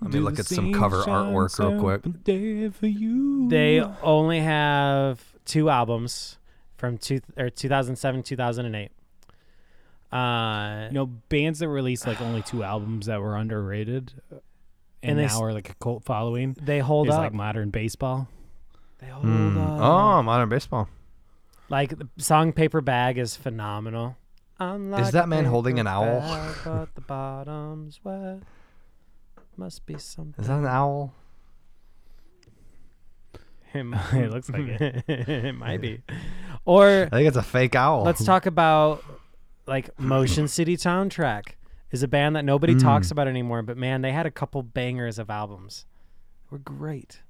Let 0.00 0.12
me 0.12 0.18
look 0.20 0.38
at 0.40 0.46
some 0.46 0.72
cover 0.72 1.02
artwork 1.04 1.58
real 1.60 1.78
quick. 1.78 2.02
They 3.50 3.80
only 4.02 4.40
have 4.40 5.22
two 5.44 5.70
albums 5.70 6.38
from 6.76 6.98
two 6.98 7.20
or 7.36 7.50
2007, 7.50 8.22
2008. 8.24 8.90
Uh, 10.12 10.86
You 10.88 10.94
know, 10.94 11.06
bands 11.06 11.58
that 11.60 11.68
released 11.68 12.06
like 12.06 12.20
only 12.20 12.42
two 12.42 12.62
albums 12.62 13.06
that 13.06 13.20
were 13.20 13.36
underrated 13.36 14.12
and, 14.30 14.40
And 15.02 15.18
they 15.18 15.22
now 15.22 15.28
s- 15.34 15.40
are 15.40 15.52
like 15.52 15.70
a 15.70 15.74
cult 15.74 16.04
following 16.04 16.56
they 16.60 16.78
hold 16.80 17.08
is 17.08 17.14
up. 17.14 17.20
like 17.20 17.32
modern 17.32 17.70
baseball. 17.70 18.28
they 18.98 19.06
hold 19.08 19.24
Hmm. 19.24 19.58
up. 19.58 19.80
Oh, 19.80 20.22
modern 20.22 20.48
baseball. 20.48 20.88
Like 21.68 21.96
the 21.98 22.08
song 22.18 22.52
"Paper 22.52 22.80
Bag" 22.80 23.16
is 23.18 23.34
phenomenal. 23.34 24.16
I'm 24.60 24.90
like 24.90 25.10
that 25.12 25.28
man 25.28 25.44
holding 25.46 25.80
an 25.80 25.86
owl? 25.88 26.20
bag, 26.20 26.54
but 26.64 26.94
the 26.94 27.00
bottom's 27.00 27.98
wet. 28.04 28.40
Must 29.56 29.84
be 29.86 29.98
something. 29.98 30.40
Is 30.42 30.48
that 30.48 30.58
an 30.58 30.66
owl? 30.66 31.14
Him. 33.72 33.94
It 34.12 34.30
looks 34.30 34.50
like 34.50 34.62
it. 34.68 35.04
it 35.08 35.54
might 35.54 35.80
be. 35.80 36.02
Or 36.64 36.86
I 36.86 37.08
think 37.16 37.26
it's 37.28 37.36
a 37.36 37.42
fake 37.42 37.74
owl. 37.74 38.02
let's 38.04 38.24
talk 38.24 38.46
about 38.46 39.02
like 39.66 39.90
Motion 39.98 40.48
City 40.48 40.76
Soundtrack 40.76 41.54
is 41.90 42.02
a 42.02 42.08
band 42.08 42.36
that 42.36 42.44
nobody 42.44 42.74
Mm. 42.74 42.80
talks 42.82 43.10
about 43.10 43.28
anymore, 43.28 43.62
but 43.62 43.76
man, 43.76 44.02
they 44.02 44.12
had 44.12 44.26
a 44.26 44.30
couple 44.30 44.62
bangers 44.62 45.18
of 45.18 45.28
albums. 45.30 45.84
Were 46.50 46.58
great. 46.58 47.22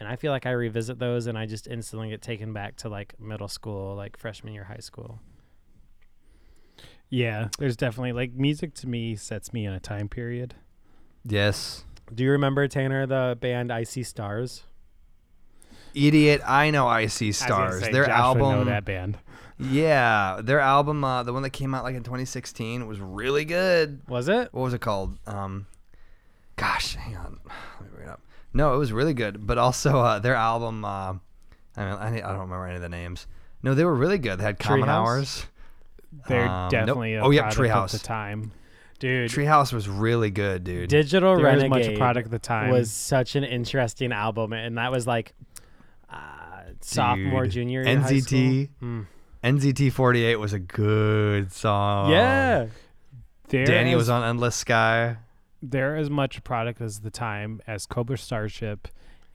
And 0.00 0.08
I 0.08 0.16
feel 0.16 0.30
like 0.30 0.46
I 0.46 0.50
revisit 0.52 0.98
those 0.98 1.26
and 1.26 1.36
I 1.36 1.46
just 1.46 1.66
instantly 1.66 2.10
get 2.10 2.22
taken 2.22 2.52
back 2.52 2.76
to 2.76 2.88
like 2.88 3.18
middle 3.20 3.48
school, 3.48 3.96
like 3.96 4.16
freshman 4.16 4.54
year 4.54 4.64
high 4.64 4.78
school. 4.78 5.18
Yeah, 7.10 7.48
there's 7.58 7.76
definitely 7.76 8.12
like 8.12 8.32
music 8.34 8.74
to 8.76 8.86
me 8.88 9.16
sets 9.16 9.52
me 9.52 9.64
in 9.66 9.72
a 9.72 9.80
time 9.80 10.08
period. 10.08 10.54
Yes. 11.24 11.84
Do 12.14 12.22
you 12.22 12.30
remember 12.30 12.68
Tanner 12.68 13.06
the 13.06 13.36
band 13.40 13.72
I 13.72 13.82
See 13.82 14.02
Stars? 14.02 14.62
Idiot. 15.94 16.42
I 16.46 16.70
know 16.70 16.86
I 16.86 17.06
see 17.06 17.26
I 17.26 17.28
was 17.28 17.36
stars. 17.38 17.80
say, 17.84 17.92
Their 17.92 18.06
Josh 18.06 18.34
would 18.34 18.40
know 18.40 18.50
album. 18.52 18.66
that 18.68 18.84
band. 18.84 19.18
Yeah, 19.58 20.40
their 20.42 20.60
album, 20.60 21.02
uh, 21.04 21.22
the 21.24 21.32
one 21.32 21.42
that 21.42 21.50
came 21.50 21.74
out 21.74 21.84
like 21.84 21.96
in 21.96 22.02
2016, 22.04 22.86
was 22.86 23.00
really 23.00 23.44
good. 23.44 24.00
Was 24.08 24.28
it? 24.28 24.52
What 24.52 24.62
was 24.62 24.74
it 24.74 24.80
called? 24.80 25.18
Um, 25.26 25.66
gosh, 26.56 26.94
hang 26.94 27.16
on, 27.16 27.40
let 27.80 27.82
me 27.90 27.94
bring 27.94 28.08
it 28.08 28.10
up. 28.10 28.20
No, 28.54 28.74
it 28.74 28.78
was 28.78 28.92
really 28.92 29.14
good. 29.14 29.46
But 29.46 29.58
also 29.58 29.98
uh, 30.00 30.18
their 30.20 30.34
album. 30.34 30.84
Uh, 30.84 31.14
I 31.76 31.84
mean, 31.84 31.94
I, 31.94 32.16
I 32.16 32.20
don't 32.32 32.40
remember 32.40 32.66
any 32.66 32.76
of 32.76 32.82
the 32.82 32.88
names. 32.88 33.26
No, 33.62 33.74
they 33.74 33.84
were 33.84 33.94
really 33.94 34.18
good. 34.18 34.38
They 34.38 34.44
had 34.44 34.58
Common 34.58 34.88
Treehouse? 34.88 34.94
Hours. 34.94 35.46
They're 36.28 36.46
Um, 36.48 36.62
nope. 36.62 36.70
definitely 36.70 37.14
a 37.14 37.22
Oh, 37.24 37.30
yeah, 37.30 37.42
product 37.50 37.58
of 37.58 37.64
Treehouse. 37.66 37.92
the 37.92 37.98
time. 37.98 38.52
Dude, 38.98 39.30
Treehouse 39.30 39.72
was 39.72 39.88
really 39.88 40.30
good, 40.30 40.64
dude. 40.64 40.88
Digital 40.88 41.36
They're 41.36 41.46
as 41.48 41.62
Renegade 41.62 41.70
much 41.70 41.86
a 41.86 41.96
product 41.98 42.26
of 42.26 42.30
the 42.32 42.38
time. 42.40 42.70
was 42.70 42.90
such 42.90 43.36
an 43.36 43.44
interesting 43.44 44.10
album, 44.12 44.52
and 44.52 44.76
that 44.78 44.90
was 44.90 45.06
like 45.06 45.34
uh, 46.10 46.16
sophomore, 46.80 47.44
Dude. 47.44 47.52
junior 47.52 47.82
year 47.84 47.96
high 48.00 48.18
school. 48.18 48.38
NZT. 48.38 48.68
Mm. 48.82 49.06
NZT 49.42 49.92
48 49.92 50.36
was 50.36 50.52
a 50.52 50.58
good 50.58 51.52
song. 51.52 52.10
yeah, 52.10 52.66
They're 53.48 53.64
Danny 53.64 53.92
as, 53.92 53.96
was 53.96 54.08
on 54.08 54.24
Endless 54.24 54.56
Sky. 54.56 55.16
They're 55.62 55.96
as 55.96 56.10
much 56.10 56.42
product 56.44 56.80
as 56.80 57.00
the 57.00 57.10
time 57.10 57.60
as 57.66 57.86
Cobra 57.86 58.18
Starship, 58.18 58.88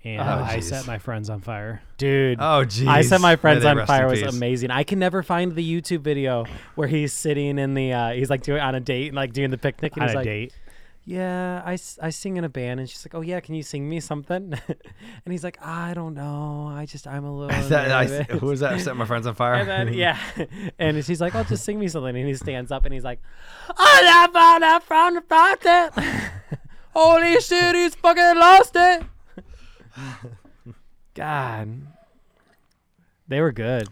and 0.04 0.22
Oh, 0.22 0.44
I 0.46 0.60
set 0.60 0.86
my 0.86 0.98
friends 1.00 1.30
on 1.30 1.40
fire. 1.40 1.82
dude. 1.98 2.38
Oh, 2.42 2.66
geez. 2.66 2.88
I 2.88 3.02
set 3.02 3.22
my 3.22 3.38
friends 3.38 3.64
on 3.64 3.86
fire 3.86 4.08
was 4.10 4.22
peace. 4.22 4.34
amazing. 4.36 4.72
I 4.72 4.84
can 4.84 5.00
never 5.00 5.24
find 5.24 5.56
the 5.56 5.64
YouTube 5.82 6.02
video 6.02 6.46
where 6.76 6.88
he's 6.90 7.14
sitting 7.14 7.58
in 7.58 7.74
the 7.74 7.94
uh, 7.94 8.12
he's 8.12 8.30
like 8.30 8.42
doing 8.44 8.60
on 8.62 8.76
a 8.76 8.80
date 8.82 9.08
and 9.08 9.16
like 9.16 9.32
doing 9.32 9.50
the 9.52 9.58
picnic 9.58 9.94
and 9.94 10.04
on 10.04 10.10
he's 10.10 10.14
a 10.16 10.18
like, 10.18 10.26
date. 10.26 10.54
Yeah, 11.06 11.62
I, 11.66 11.74
I 12.02 12.10
sing 12.12 12.38
in 12.38 12.46
a 12.46 12.50
band 12.50 12.80
and 12.80 12.90
she's 12.90 13.06
like, 13.06 13.14
oh 13.14 13.20
yeah, 13.20 13.42
can 13.42 13.56
you 13.56 13.64
sing 13.64 13.90
me 13.90 14.00
something? 14.00 14.54
and 14.68 15.32
he's 15.32 15.44
like, 15.44 15.58
I 15.62 15.94
don't 15.94 16.14
know, 16.14 16.72
I 16.74 16.86
just 16.86 17.08
I'm 17.08 17.26
a 17.26 17.32
little. 17.36 17.56
Is 17.60 17.70
that, 17.70 17.92
I, 17.92 18.06
nervous." 18.06 18.40
who 18.40 18.48
was 18.48 18.62
that? 18.62 18.80
Set 18.80 18.96
my 18.96 19.06
friends 19.06 19.28
on 19.28 19.36
fire. 19.36 19.56
And 19.56 19.68
then 19.70 19.94
yeah, 19.94 20.18
and 20.80 21.04
she's 21.04 21.20
like, 21.20 21.36
"Oh, 21.36 21.44
just 21.44 21.66
sing 21.66 21.78
me 21.78 21.90
something." 21.90 22.16
And 22.16 22.28
he 22.28 22.34
stands 22.36 22.72
up 22.72 22.86
and 22.86 22.94
he's 22.94 23.04
like, 23.04 23.20
"I 23.70 24.30
found 24.32 24.64
out 24.64 24.84
from 24.84 25.16
the 25.16 25.22
faucet. 25.22 26.60
Holy 26.94 27.40
shit, 27.42 27.76
he's 27.76 27.96
fucking 27.96 28.40
lost 28.40 28.72
it." 28.76 29.04
God, 31.16 31.82
they 33.28 33.42
were 33.42 33.52
good. 33.52 33.90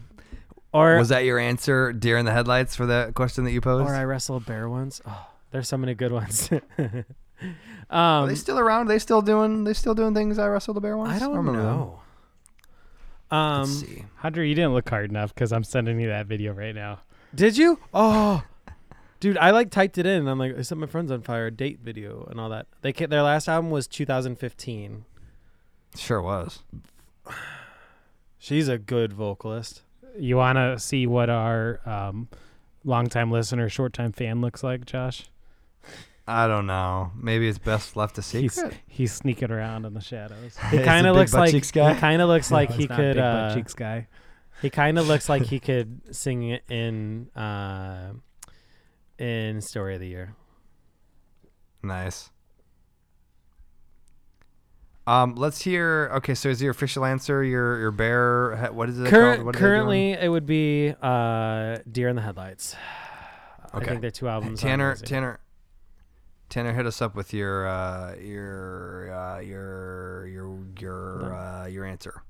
Or 0.72 0.96
was 0.96 1.10
that 1.10 1.24
your 1.24 1.38
answer, 1.38 1.92
Dear 1.92 2.16
and 2.16 2.26
the 2.26 2.32
Headlights, 2.32 2.74
for 2.74 2.86
that 2.86 3.14
question 3.14 3.44
that 3.44 3.52
you 3.52 3.60
posed? 3.60 3.86
or 3.86 3.94
I 3.94 4.04
wrestled 4.04 4.42
a 4.42 4.46
bear 4.46 4.70
once. 4.70 5.02
Oh, 5.06 5.26
there's 5.52 5.68
so 5.68 5.76
many 5.76 5.94
good 5.94 6.12
ones. 6.12 6.50
Are 7.90 8.22
um, 8.22 8.28
they 8.28 8.34
still 8.34 8.58
around? 8.58 8.86
Are 8.86 8.88
they 8.88 8.98
still 8.98 9.22
doing? 9.22 9.64
They 9.64 9.74
still 9.74 9.94
doing 9.94 10.14
things? 10.14 10.38
I 10.38 10.46
wrestled 10.48 10.76
the 10.76 10.80
bear 10.80 10.96
once. 10.96 11.10
I 11.14 11.18
don't 11.18 11.36
remember 11.36 11.62
them. 11.62 11.76
know. 11.76 12.00
Um, 13.30 13.60
Let's 13.60 13.80
see. 13.80 14.04
Hunter, 14.16 14.44
you 14.44 14.54
didn't 14.54 14.74
look 14.74 14.88
hard 14.88 15.10
enough 15.10 15.34
because 15.34 15.52
I'm 15.52 15.64
sending 15.64 16.00
you 16.00 16.08
that 16.08 16.26
video 16.26 16.52
right 16.52 16.74
now. 16.74 17.00
Did 17.34 17.56
you? 17.56 17.78
Oh, 17.92 18.42
dude, 19.20 19.38
I 19.38 19.50
like 19.50 19.70
typed 19.70 19.98
it 19.98 20.06
in. 20.06 20.20
and 20.20 20.30
I'm 20.30 20.38
like, 20.38 20.56
I 20.56 20.62
set 20.62 20.78
my 20.78 20.86
friends 20.86 21.10
on 21.10 21.22
fire 21.22 21.50
date 21.50 21.80
video 21.82 22.26
and 22.30 22.38
all 22.38 22.50
that. 22.50 22.66
They 22.82 22.92
ca- 22.92 23.06
their 23.06 23.22
last 23.22 23.48
album 23.48 23.70
was 23.70 23.86
2015. 23.86 25.04
Sure 25.96 26.22
was. 26.22 26.62
She's 28.38 28.68
a 28.68 28.78
good 28.78 29.12
vocalist. 29.12 29.82
You 30.18 30.36
want 30.36 30.56
to 30.56 30.78
see 30.78 31.06
what 31.06 31.30
our 31.30 31.80
um, 31.86 32.28
longtime 32.84 33.30
listener, 33.30 33.68
short 33.68 33.92
time 33.92 34.12
fan 34.12 34.40
looks 34.40 34.62
like, 34.62 34.84
Josh? 34.84 35.30
I 36.26 36.46
don't 36.46 36.66
know. 36.66 37.10
Maybe 37.20 37.48
it's 37.48 37.58
best 37.58 37.96
left 37.96 38.16
a 38.18 38.20
He's 38.22 38.52
secret. 38.54 38.74
he's 38.86 39.12
sneaking 39.12 39.50
around 39.50 39.84
in 39.86 39.92
the 39.94 40.00
shadows. 40.00 40.56
He 40.70 40.78
kind 40.78 41.06
of 41.06 41.16
looks 41.16 41.34
like 41.34 41.50
cheeks 41.50 41.70
guy? 41.72 41.94
he 41.94 42.00
kind 42.00 42.22
of 42.22 42.28
looks 42.28 42.50
like 42.50 42.70
he 42.70 42.86
could. 42.86 43.14
Big 43.14 43.16
Butt 43.16 43.24
Uh, 43.50 43.54
cheeks 43.54 43.74
guy. 43.74 44.06
he 44.60 44.70
kind 44.70 44.98
of 44.98 45.08
looks 45.08 45.28
like 45.28 45.42
he 45.42 45.58
could 45.68 46.14
sing 46.14 46.44
it 46.50 46.62
in 46.70 47.28
uh, 47.36 48.12
in 49.18 49.60
Story 49.60 49.94
of 49.94 50.00
the 50.00 50.06
Year. 50.08 50.34
Nice. 51.82 52.30
Um, 55.06 55.34
let's 55.34 55.62
hear. 55.62 56.10
Okay, 56.14 56.34
so 56.34 56.48
is 56.48 56.62
your 56.62 56.70
official 56.70 57.04
answer 57.04 57.42
your 57.42 57.80
your 57.80 57.90
bear? 57.90 58.70
What 58.72 58.88
is 58.88 59.00
it 59.00 59.08
Current, 59.08 59.38
called? 59.38 59.46
What 59.46 59.56
are 59.56 59.58
they 59.58 59.64
doing? 59.64 59.70
currently, 59.74 60.12
it 60.12 60.28
would 60.28 60.46
be 60.46 60.94
uh, 61.02 61.78
Dear 61.90 62.08
and 62.08 62.16
the 62.16 62.22
Headlights. 62.22 62.76
I 63.72 63.78
Okay. 63.78 63.86
think 63.86 64.00
they're 64.02 64.10
two 64.12 64.28
albums. 64.28 64.60
Tanner. 64.60 64.94
Tanner, 64.94 65.40
Tanner, 66.52 66.74
hit 66.74 66.84
us 66.84 67.00
up 67.00 67.14
with 67.14 67.32
your 67.32 67.66
uh, 67.66 68.14
your 68.16 69.10
uh, 69.10 69.40
your 69.40 70.26
your 70.26 70.58
your 70.78 71.34
uh, 71.34 71.66
your 71.66 71.86
answer. 71.86 72.22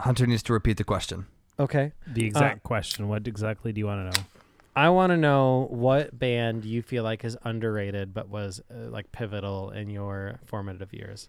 Hunter 0.00 0.26
needs 0.26 0.42
to 0.42 0.52
repeat 0.52 0.78
the 0.78 0.84
question. 0.84 1.26
Okay. 1.60 1.92
The 2.08 2.26
exact 2.26 2.64
question. 2.64 3.06
What 3.06 3.28
exactly 3.28 3.72
do 3.72 3.78
you 3.78 3.86
want 3.86 4.12
to 4.12 4.20
know? 4.20 4.26
I 4.74 4.88
want 4.88 5.10
to 5.10 5.16
know 5.16 5.68
what 5.70 6.18
band 6.18 6.64
you 6.64 6.82
feel 6.82 7.04
like 7.04 7.24
is 7.24 7.36
underrated 7.44 8.12
but 8.12 8.28
was 8.28 8.60
uh, 8.68 8.90
like 8.90 9.12
pivotal 9.12 9.70
in 9.70 9.90
your 9.90 10.40
formative 10.44 10.92
years. 10.92 11.28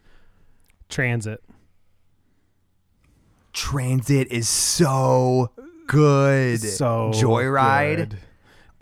Transit. 0.90 1.44
Transit 3.52 4.32
is 4.32 4.50
so 4.50 5.52
good. 5.86 6.62
So 6.62 7.12
Joyride. 7.14 7.96
good. 7.98 8.18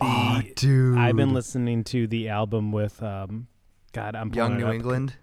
The, 0.01 0.07
oh, 0.07 0.41
dude. 0.55 0.97
I've 0.97 1.15
been 1.15 1.33
listening 1.33 1.83
to 1.85 2.07
the 2.07 2.29
album 2.29 2.71
with 2.71 3.01
um, 3.03 3.47
God, 3.93 4.15
I'm 4.15 4.33
Young 4.33 4.57
New 4.57 4.65
up. 4.67 4.73
England. 4.73 5.13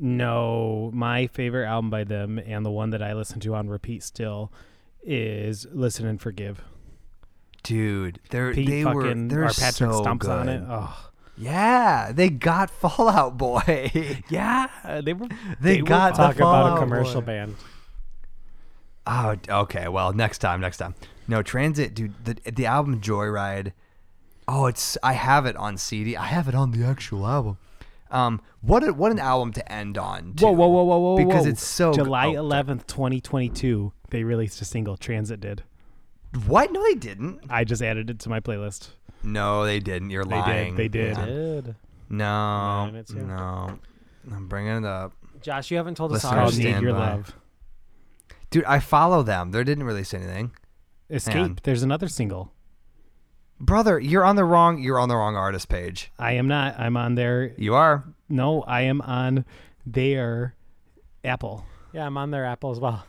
No, 0.00 0.90
my 0.92 1.26
favorite 1.28 1.66
album 1.66 1.90
by 1.90 2.04
them 2.04 2.38
and 2.38 2.64
the 2.66 2.70
one 2.70 2.90
that 2.90 3.02
I 3.02 3.12
listen 3.12 3.40
to 3.40 3.54
on 3.54 3.68
repeat 3.68 4.02
still 4.02 4.52
is 5.04 5.66
"Listen 5.72 6.06
and 6.06 6.20
Forgive." 6.20 6.62
Dude, 7.62 8.18
they're 8.30 8.52
Pete 8.52 8.68
they 8.68 8.84
were 8.84 9.02
fucking 9.04 9.28
they're 9.28 9.44
or 9.44 9.48
Patrick 9.48 9.92
so 9.92 10.02
Stumps 10.02 10.26
good. 10.26 10.32
on 10.38 10.48
it. 10.48 10.62
Oh, 10.68 11.10
Yeah, 11.36 12.10
they 12.12 12.28
got 12.28 12.70
Fall 12.70 13.08
Out 13.08 13.38
Boy. 13.38 13.90
yeah, 14.28 15.00
they 15.04 15.12
were. 15.12 15.28
they, 15.60 15.76
They 15.76 15.82
were 15.82 15.88
got 15.88 16.14
the 16.16 16.22
Talk 16.24 16.36
about 16.36 16.76
a 16.76 16.80
commercial 16.80 17.20
Boy. 17.20 17.26
band. 17.26 17.56
Oh, 19.06 19.36
okay. 19.48 19.88
Well, 19.88 20.12
next 20.12 20.38
time, 20.38 20.60
next 20.60 20.78
time. 20.78 20.94
No, 21.26 21.42
Transit, 21.42 21.94
dude. 21.94 22.24
The 22.24 22.34
the 22.50 22.66
album 22.66 23.00
Joyride. 23.00 23.72
Oh, 24.46 24.66
it's 24.66 24.98
I 25.02 25.14
have 25.14 25.46
it 25.46 25.56
on 25.56 25.78
CD. 25.78 26.16
I 26.16 26.26
have 26.26 26.48
it 26.48 26.54
on 26.54 26.70
the 26.72 26.84
actual 26.84 27.26
album. 27.26 27.58
Um, 28.10 28.40
what 28.60 28.84
a, 28.84 28.92
what 28.92 29.10
an 29.10 29.18
album 29.18 29.52
to 29.54 29.72
end 29.72 29.98
on. 29.98 30.34
Whoa, 30.38 30.50
too, 30.50 30.56
whoa, 30.56 30.68
whoa, 30.68 30.84
whoa, 30.84 30.98
whoa! 30.98 31.16
Because 31.16 31.44
whoa. 31.44 31.50
it's 31.50 31.66
so 31.66 31.92
July 31.92 32.26
oh, 32.28 32.38
eleventh, 32.38 32.86
twenty 32.86 33.20
twenty 33.20 33.48
two. 33.48 33.92
They 34.10 34.22
released 34.22 34.60
a 34.60 34.64
single. 34.64 34.96
Transit 34.96 35.40
did. 35.40 35.64
What? 36.46 36.72
No, 36.72 36.82
they 36.82 36.94
didn't. 36.94 37.40
I 37.48 37.64
just 37.64 37.82
added 37.82 38.10
it 38.10 38.18
to 38.20 38.28
my 38.28 38.40
playlist. 38.40 38.88
No, 39.22 39.64
they 39.64 39.80
didn't. 39.80 40.10
You're 40.10 40.24
They 40.24 40.36
did, 40.36 40.40
lying. 40.40 40.76
they 40.76 40.88
did. 40.88 41.16
Yeah. 41.16 41.24
Did. 41.24 41.76
No, 42.10 42.86
Nine, 42.86 42.94
it's 42.96 43.12
here. 43.12 43.22
no. 43.22 43.78
I'm 44.30 44.48
bringing 44.48 44.76
it 44.76 44.84
up, 44.84 45.12
Josh, 45.40 45.70
you 45.70 45.76
haven't 45.76 45.96
told 45.96 46.12
us 46.12 46.24
Listeners, 46.24 46.40
Called 46.40 46.58
"Need 46.58 46.80
Your 46.82 46.92
by. 46.92 46.98
Love." 47.14 47.36
dude. 48.50 48.64
I 48.64 48.78
follow 48.78 49.22
them. 49.22 49.50
They 49.50 49.64
didn't 49.64 49.84
release 49.84 50.14
anything. 50.14 50.52
Escape. 51.10 51.34
Man. 51.34 51.58
There's 51.62 51.82
another 51.82 52.08
single. 52.08 52.52
Brother, 53.60 53.98
you're 54.00 54.24
on 54.24 54.36
the 54.36 54.44
wrong. 54.44 54.82
You're 54.82 54.98
on 54.98 55.08
the 55.08 55.16
wrong 55.16 55.36
artist 55.36 55.68
page. 55.68 56.10
I 56.18 56.32
am 56.32 56.48
not. 56.48 56.78
I'm 56.78 56.96
on 56.96 57.14
their. 57.14 57.54
You 57.56 57.74
are. 57.74 58.04
No, 58.28 58.62
I 58.62 58.82
am 58.82 59.00
on 59.02 59.44
their 59.86 60.54
Apple. 61.24 61.64
Yeah, 61.92 62.06
I'm 62.06 62.16
on 62.18 62.30
their 62.30 62.44
Apple 62.44 62.70
as 62.72 62.80
well. 62.80 63.04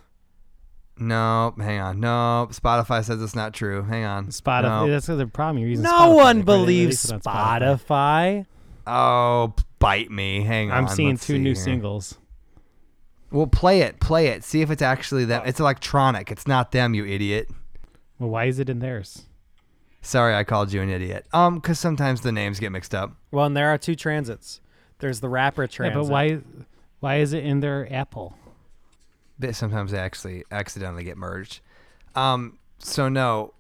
No, 0.98 1.54
hang 1.58 1.80
on. 1.80 2.00
No, 2.00 2.48
Spotify 2.52 3.04
says 3.04 3.22
it's 3.22 3.36
not 3.36 3.54
true. 3.54 3.84
Hang 3.84 4.06
on. 4.06 4.28
Spotify. 4.28 4.86
No. 4.86 4.90
That's 4.90 5.08
the 5.08 5.28
problem. 5.28 5.58
You're 5.60 5.70
using 5.70 5.84
No 5.84 5.92
Spotify. 5.92 6.16
one 6.16 6.38
They 6.38 6.44
believes 6.44 7.06
released 7.10 7.12
it 7.12 7.24
Spotify. 7.24 8.46
Oh, 8.88 9.54
bite 9.80 10.12
me. 10.12 10.42
Hang 10.44 10.72
on. 10.72 10.78
I'm 10.78 10.88
seeing 10.88 11.10
let's 11.12 11.26
two 11.26 11.34
see 11.34 11.40
new 11.40 11.54
here. 11.54 11.56
singles. 11.56 12.18
Well, 13.32 13.48
play 13.48 13.82
it. 13.82 14.00
Play 14.00 14.28
it. 14.28 14.44
See 14.46 14.62
if 14.62 14.70
it's 14.72 14.82
actually 14.82 15.26
them. 15.26 15.42
It's 15.46 15.60
electronic. 15.60 16.32
It's 16.32 16.48
not 16.48 16.72
them, 16.72 16.94
you 16.94 17.06
idiot. 17.06 17.50
Well, 18.20 18.30
why 18.30 18.46
is 18.46 18.60
it 18.60 18.70
in 18.70 18.80
theirs? 18.80 19.24
Sorry, 20.02 20.36
I 20.36 20.44
called 20.44 20.72
you 20.72 20.82
an 20.82 20.90
idiot. 20.90 21.26
Um, 21.34 21.56
because 21.56 21.80
sometimes 21.80 22.22
the 22.22 22.32
names 22.32 22.60
get 22.60 22.72
mixed 22.72 22.94
up. 22.94 23.16
Well, 23.32 23.46
and 23.46 23.58
there 23.58 23.70
are 23.70 23.78
two 23.78 23.96
transits. 23.96 24.62
There's 25.00 25.20
the 25.20 25.30
rapper 25.30 25.64
Yeah, 25.64 25.68
transit. 25.68 26.02
but 26.04 26.10
why? 26.10 26.40
Why 27.00 27.16
is 27.18 27.34
it 27.34 27.44
in 27.44 27.60
their 27.60 27.92
Apple? 27.94 28.36
They- 29.38 29.52
Sometimes 29.52 29.92
they 29.92 30.00
actually 30.00 30.44
accidentally 30.52 31.04
get 31.04 31.18
merged. 31.18 31.60
Um, 32.16 32.58
so 32.80 33.10
no, 33.10 33.54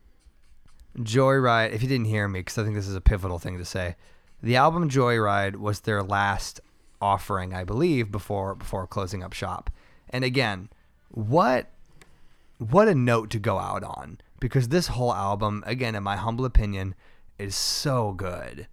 Joyride. 0.98 1.74
If 1.74 1.82
you 1.84 1.90
didn't 1.90 2.06
hear 2.06 2.28
me, 2.28 2.40
because 2.40 2.58
I 2.58 2.64
think 2.64 2.76
this 2.76 2.88
is 2.88 2.96
a 2.96 3.02
pivotal 3.02 3.40
thing 3.40 3.58
to 3.58 3.66
say, 3.66 3.96
the 4.42 4.56
album 4.56 4.90
Joyride 4.90 5.58
was 5.58 5.82
their 5.82 6.02
last 6.04 6.62
offering, 7.02 7.54
I 7.54 7.64
believe, 7.64 8.12
before 8.12 8.56
before 8.56 8.88
closing 8.88 9.24
up 9.24 9.34
shop. 9.34 9.70
And 10.10 10.24
again, 10.24 10.70
what 11.10 11.70
what 12.60 12.88
a 12.88 12.96
note 12.96 13.30
to 13.32 13.40
go 13.40 13.58
out 13.60 13.84
on 13.84 14.20
because 14.40 14.70
this 14.70 14.88
whole 14.88 15.14
album, 15.14 15.64
again, 15.66 15.96
in 15.96 16.04
my 16.04 16.16
humble 16.16 16.46
opinion, 16.46 16.96
is 17.38 17.56
so 17.56 18.14
good, 18.14 18.68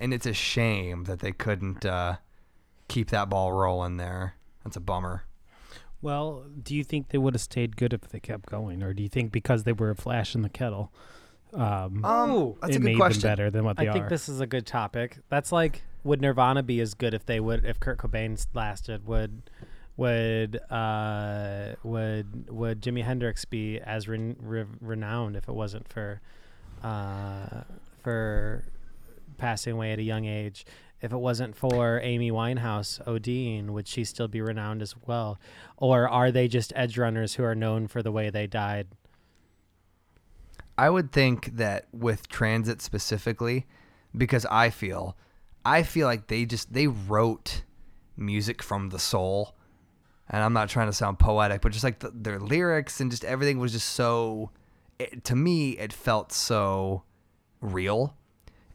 and 0.00 0.12
it's 0.14 0.26
a 0.26 0.32
shame 0.32 1.04
that 1.04 1.20
they 1.20 1.32
couldn't 1.32 1.84
uh, 1.84 2.16
keep 2.88 3.10
that 3.10 3.28
ball 3.28 3.52
rolling 3.52 3.96
there. 3.96 4.34
That's 4.64 4.76
a 4.76 4.80
bummer. 4.80 5.24
Well, 6.02 6.44
do 6.62 6.74
you 6.74 6.84
think 6.84 7.08
they 7.08 7.18
would 7.18 7.34
have 7.34 7.40
stayed 7.40 7.76
good 7.76 7.92
if 7.92 8.02
they 8.02 8.20
kept 8.20 8.46
going, 8.50 8.82
or 8.82 8.92
do 8.92 9.02
you 9.02 9.08
think 9.08 9.32
because 9.32 9.64
they 9.64 9.72
were 9.72 9.90
a 9.90 9.96
flash 9.96 10.34
in 10.34 10.42
the 10.42 10.48
kettle, 10.50 10.92
um, 11.54 12.04
Um, 12.04 12.54
that's 12.60 12.74
it 12.74 12.76
a 12.76 12.78
good 12.80 12.84
made 12.84 12.96
question. 12.96 13.22
them 13.22 13.30
better 13.30 13.50
than 13.50 13.64
what 13.64 13.76
they 13.76 13.88
I 13.88 13.92
think 13.92 14.08
this 14.08 14.28
is 14.28 14.40
a 14.40 14.46
good 14.46 14.66
topic. 14.66 15.18
That's 15.28 15.50
like, 15.52 15.82
would 16.02 16.20
Nirvana 16.20 16.62
be 16.62 16.80
as 16.80 16.94
good 16.94 17.14
if 17.14 17.24
they 17.24 17.40
would 17.40 17.64
if 17.64 17.80
Kurt 17.80 17.98
Cobain 17.98 18.44
lasted? 18.54 19.06
Would 19.06 19.48
would 19.96 20.60
uh 20.70 21.74
would 21.82 22.50
would 22.50 22.82
Jimi 22.82 23.04
Hendrix 23.04 23.44
be 23.44 23.78
as 23.80 24.08
re- 24.08 24.34
renowned 24.80 25.36
if 25.36 25.48
it 25.48 25.52
wasn't 25.52 25.88
for 25.88 26.20
uh 26.82 27.62
for 28.02 28.64
passing 29.38 29.74
away 29.74 29.92
at 29.92 29.98
a 29.98 30.02
young 30.02 30.24
age? 30.24 30.66
If 31.00 31.12
it 31.12 31.18
wasn't 31.18 31.54
for 31.54 32.00
Amy 32.02 32.30
Winehouse 32.30 33.02
ODing, 33.04 33.70
would 33.70 33.86
she 33.86 34.04
still 34.04 34.28
be 34.28 34.40
renowned 34.40 34.80
as 34.80 34.94
well? 35.06 35.38
Or 35.76 36.08
are 36.08 36.32
they 36.32 36.48
just 36.48 36.72
edge 36.74 36.96
runners 36.96 37.34
who 37.34 37.44
are 37.44 37.54
known 37.54 37.88
for 37.88 38.02
the 38.02 38.10
way 38.10 38.30
they 38.30 38.46
died? 38.46 38.88
I 40.76 40.90
would 40.90 41.12
think 41.12 41.56
that 41.56 41.86
with 41.92 42.28
transit 42.28 42.82
specifically, 42.82 43.66
because 44.16 44.46
I 44.46 44.70
feel, 44.70 45.16
I 45.64 45.82
feel 45.82 46.06
like 46.06 46.28
they 46.28 46.46
just 46.46 46.72
they 46.72 46.86
wrote 46.86 47.62
music 48.16 48.62
from 48.62 48.88
the 48.88 48.98
soul, 48.98 49.54
and 50.28 50.42
I'm 50.42 50.52
not 50.52 50.68
trying 50.68 50.86
to 50.86 50.92
sound 50.92 51.18
poetic, 51.18 51.60
but 51.60 51.72
just 51.72 51.84
like 51.84 51.98
the, 51.98 52.10
their 52.14 52.40
lyrics 52.40 53.00
and 53.00 53.10
just 53.10 53.24
everything 53.24 53.58
was 53.58 53.72
just 53.72 53.90
so, 53.90 54.50
it, 54.98 55.24
to 55.24 55.36
me, 55.36 55.72
it 55.72 55.92
felt 55.92 56.32
so 56.32 57.02
real, 57.60 58.16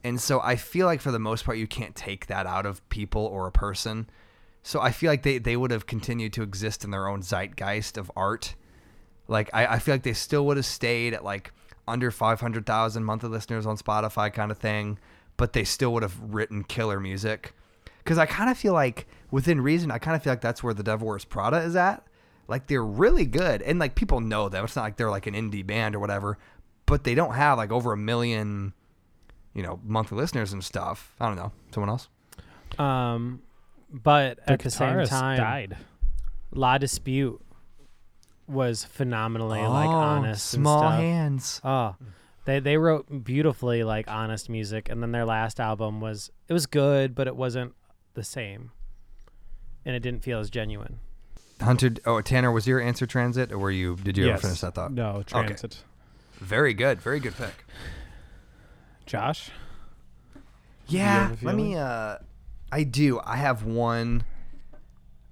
and 0.03 0.19
so 0.19 0.39
I 0.41 0.55
feel 0.55 0.85
like 0.85 1.01
for 1.01 1.11
the 1.11 1.19
most 1.19 1.45
part 1.45 1.57
you 1.57 1.67
can't 1.67 1.95
take 1.95 2.27
that 2.27 2.45
out 2.45 2.65
of 2.65 2.87
people 2.89 3.25
or 3.25 3.47
a 3.47 3.51
person. 3.51 4.09
So 4.61 4.81
I 4.81 4.91
feel 4.91 5.09
like 5.09 5.23
they, 5.23 5.37
they 5.37 5.55
would 5.55 5.71
have 5.71 5.87
continued 5.87 6.33
to 6.33 6.43
exist 6.43 6.83
in 6.83 6.91
their 6.91 7.07
own 7.07 7.21
zeitgeist 7.21 7.97
of 7.97 8.11
art. 8.15 8.55
Like 9.27 9.49
I, 9.53 9.65
I 9.65 9.79
feel 9.79 9.93
like 9.93 10.03
they 10.03 10.13
still 10.13 10.45
would 10.47 10.57
have 10.57 10.65
stayed 10.65 11.13
at 11.13 11.23
like 11.23 11.53
under 11.87 12.11
five 12.11 12.41
hundred 12.41 12.65
thousand 12.65 13.03
monthly 13.03 13.29
listeners 13.29 13.65
on 13.65 13.77
Spotify 13.77 14.31
kind 14.33 14.51
of 14.51 14.57
thing, 14.57 14.99
but 15.37 15.53
they 15.53 15.63
still 15.63 15.93
would 15.93 16.03
have 16.03 16.19
written 16.19 16.63
killer 16.63 16.99
music. 16.99 17.53
Because 18.03 18.17
I 18.17 18.25
kind 18.25 18.49
of 18.49 18.57
feel 18.57 18.73
like 18.73 19.07
within 19.31 19.61
reason, 19.61 19.91
I 19.91 19.97
kind 19.97 20.15
of 20.15 20.23
feel 20.23 20.31
like 20.33 20.41
that's 20.41 20.63
where 20.63 20.73
the 20.73 20.83
Devil 20.83 21.07
Wears 21.07 21.25
Prada 21.25 21.57
is 21.57 21.75
at. 21.75 22.05
Like 22.47 22.67
they're 22.67 22.83
really 22.83 23.25
good, 23.25 23.61
and 23.61 23.77
like 23.79 23.95
people 23.95 24.19
know 24.21 24.49
them. 24.49 24.65
It's 24.65 24.75
not 24.75 24.81
like 24.83 24.97
they're 24.97 25.09
like 25.11 25.27
an 25.27 25.35
indie 25.35 25.65
band 25.65 25.95
or 25.95 25.99
whatever, 25.99 26.37
but 26.85 27.03
they 27.03 27.13
don't 27.15 27.33
have 27.35 27.57
like 27.59 27.71
over 27.71 27.93
a 27.93 27.97
million, 27.97 28.73
you 29.53 29.61
know, 29.61 29.79
monthly 29.83 30.17
listeners 30.17 30.51
and 30.51 30.63
stuff. 30.63 31.13
I 31.19 31.27
don't 31.27 31.35
know. 31.35 31.51
Someone 31.71 31.89
else? 31.89 32.07
Um, 32.79 33.41
but 33.91 34.37
The 34.45 34.53
at 34.53 34.59
the 34.61 34.71
same 34.71 35.05
time, 35.05 35.37
died. 35.37 35.77
La 36.51 36.77
Dispute 36.79 37.39
was 38.47 38.83
phenomenally 38.83 39.61
like 39.61 39.89
honest 39.89 40.55
Oh, 40.55 40.57
small 40.57 40.83
and 40.83 40.89
stuff. 40.89 40.99
hands. 40.99 41.61
Oh, 41.63 41.95
they 42.45 42.59
they 42.59 42.77
wrote 42.77 43.23
beautifully 43.23 43.83
like 43.83 44.07
honest 44.09 44.49
music, 44.49 44.89
and 44.89 45.03
then 45.03 45.11
their 45.11 45.25
last 45.25 45.59
album 45.59 46.01
was 46.01 46.31
it 46.47 46.53
was 46.53 46.65
good, 46.65 47.13
but 47.13 47.27
it 47.27 47.35
wasn't 47.35 47.75
the 48.15 48.23
same, 48.23 48.71
and 49.85 49.95
it 49.95 49.99
didn't 50.01 50.23
feel 50.23 50.39
as 50.39 50.49
genuine. 50.49 50.99
Hunter, 51.61 51.91
oh 52.05 52.21
Tanner, 52.21 52.51
was 52.51 52.65
your 52.67 52.79
answer 52.79 53.05
transit, 53.05 53.51
or 53.51 53.57
were 53.57 53.71
you? 53.71 53.95
Did 53.97 54.17
you 54.17 54.25
yes. 54.25 54.33
ever 54.35 54.41
finish 54.43 54.61
that 54.61 54.75
thought? 54.75 54.91
No, 54.93 55.23
transit. 55.23 55.83
Very 56.39 56.73
good, 56.73 57.01
very 57.01 57.19
good 57.19 57.35
pick. 57.35 57.65
Josh, 59.05 59.49
Yeah, 60.87 61.29
have 61.29 61.43
a 61.43 61.45
let 61.45 61.55
me. 61.55 61.63
feeling? 61.71 61.77
Uh, 61.77 62.19
I 62.71 62.83
do. 62.83 63.19
I 63.25 63.35
have 63.37 63.63
one. 63.63 64.23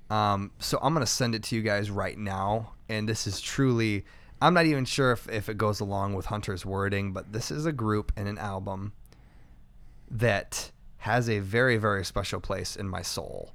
Um, 0.09 0.51
so 0.59 0.79
I'm 0.81 0.93
gonna 0.93 1.05
send 1.05 1.35
it 1.35 1.43
to 1.43 1.55
you 1.55 1.61
guys 1.61 1.89
right 1.91 2.17
now, 2.17 2.73
and 2.89 3.07
this 3.07 3.27
is 3.27 3.39
truly. 3.39 4.05
I'm 4.41 4.53
not 4.53 4.65
even 4.67 4.85
sure 4.85 5.11
if, 5.13 5.27
if 5.29 5.49
it 5.49 5.57
goes 5.57 5.79
along 5.79 6.13
with 6.13 6.27
Hunter's 6.27 6.63
wording, 6.65 7.11
but 7.11 7.33
this 7.33 7.49
is 7.49 7.65
a 7.65 7.71
group 7.71 8.11
and 8.15 8.27
an 8.27 8.37
album 8.37 8.93
that 10.11 10.71
has 10.97 11.27
a 11.29 11.39
very 11.39 11.77
very 11.77 12.03
special 12.05 12.39
place 12.39 12.75
in 12.75 12.87
my 12.87 13.01
soul, 13.01 13.53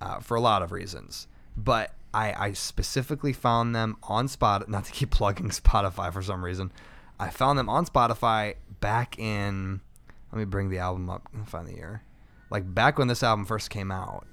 uh, 0.00 0.20
for 0.20 0.36
a 0.36 0.40
lot 0.40 0.62
of 0.62 0.72
reasons. 0.72 1.26
But 1.56 1.92
I, 2.12 2.32
I 2.32 2.52
specifically 2.52 3.32
found 3.32 3.74
them 3.74 3.96
on 4.02 4.28
Spot. 4.28 4.68
Not 4.68 4.84
to 4.86 4.92
keep 4.92 5.10
plugging 5.10 5.50
Spotify 5.50 6.12
for 6.12 6.22
some 6.22 6.44
reason. 6.44 6.72
I 7.18 7.28
found 7.30 7.58
them 7.58 7.68
on 7.68 7.86
Spotify 7.86 8.54
back 8.80 9.18
in. 9.18 9.80
Let 10.32 10.38
me 10.38 10.44
bring 10.44 10.70
the 10.70 10.78
album 10.78 11.10
up 11.10 11.28
and 11.32 11.48
find 11.48 11.66
the 11.66 11.74
year. 11.74 12.02
Like 12.50 12.74
back 12.74 12.98
when 12.98 13.08
this 13.08 13.22
album 13.22 13.44
first 13.44 13.70
came 13.70 13.90
out. 13.90 14.26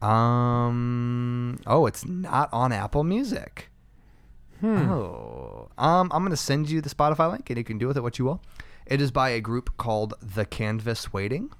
Um. 0.00 1.58
Oh, 1.66 1.86
it's 1.86 2.06
not 2.06 2.52
on 2.52 2.72
Apple 2.72 3.04
Music. 3.04 3.68
Oh. 4.62 5.68
Um. 5.76 6.10
I'm 6.12 6.22
gonna 6.22 6.36
send 6.36 6.70
you 6.70 6.80
the 6.80 6.90
Spotify 6.90 7.30
link, 7.30 7.48
and 7.50 7.58
you 7.58 7.64
can 7.64 7.78
do 7.78 7.86
with 7.88 7.96
it 7.96 8.02
what 8.02 8.18
you 8.18 8.24
will. 8.24 8.42
It 8.86 9.00
is 9.00 9.10
by 9.10 9.30
a 9.30 9.40
group 9.40 9.76
called 9.78 10.14
The 10.20 10.44
Canvas 10.44 11.12
Waiting, 11.12 11.50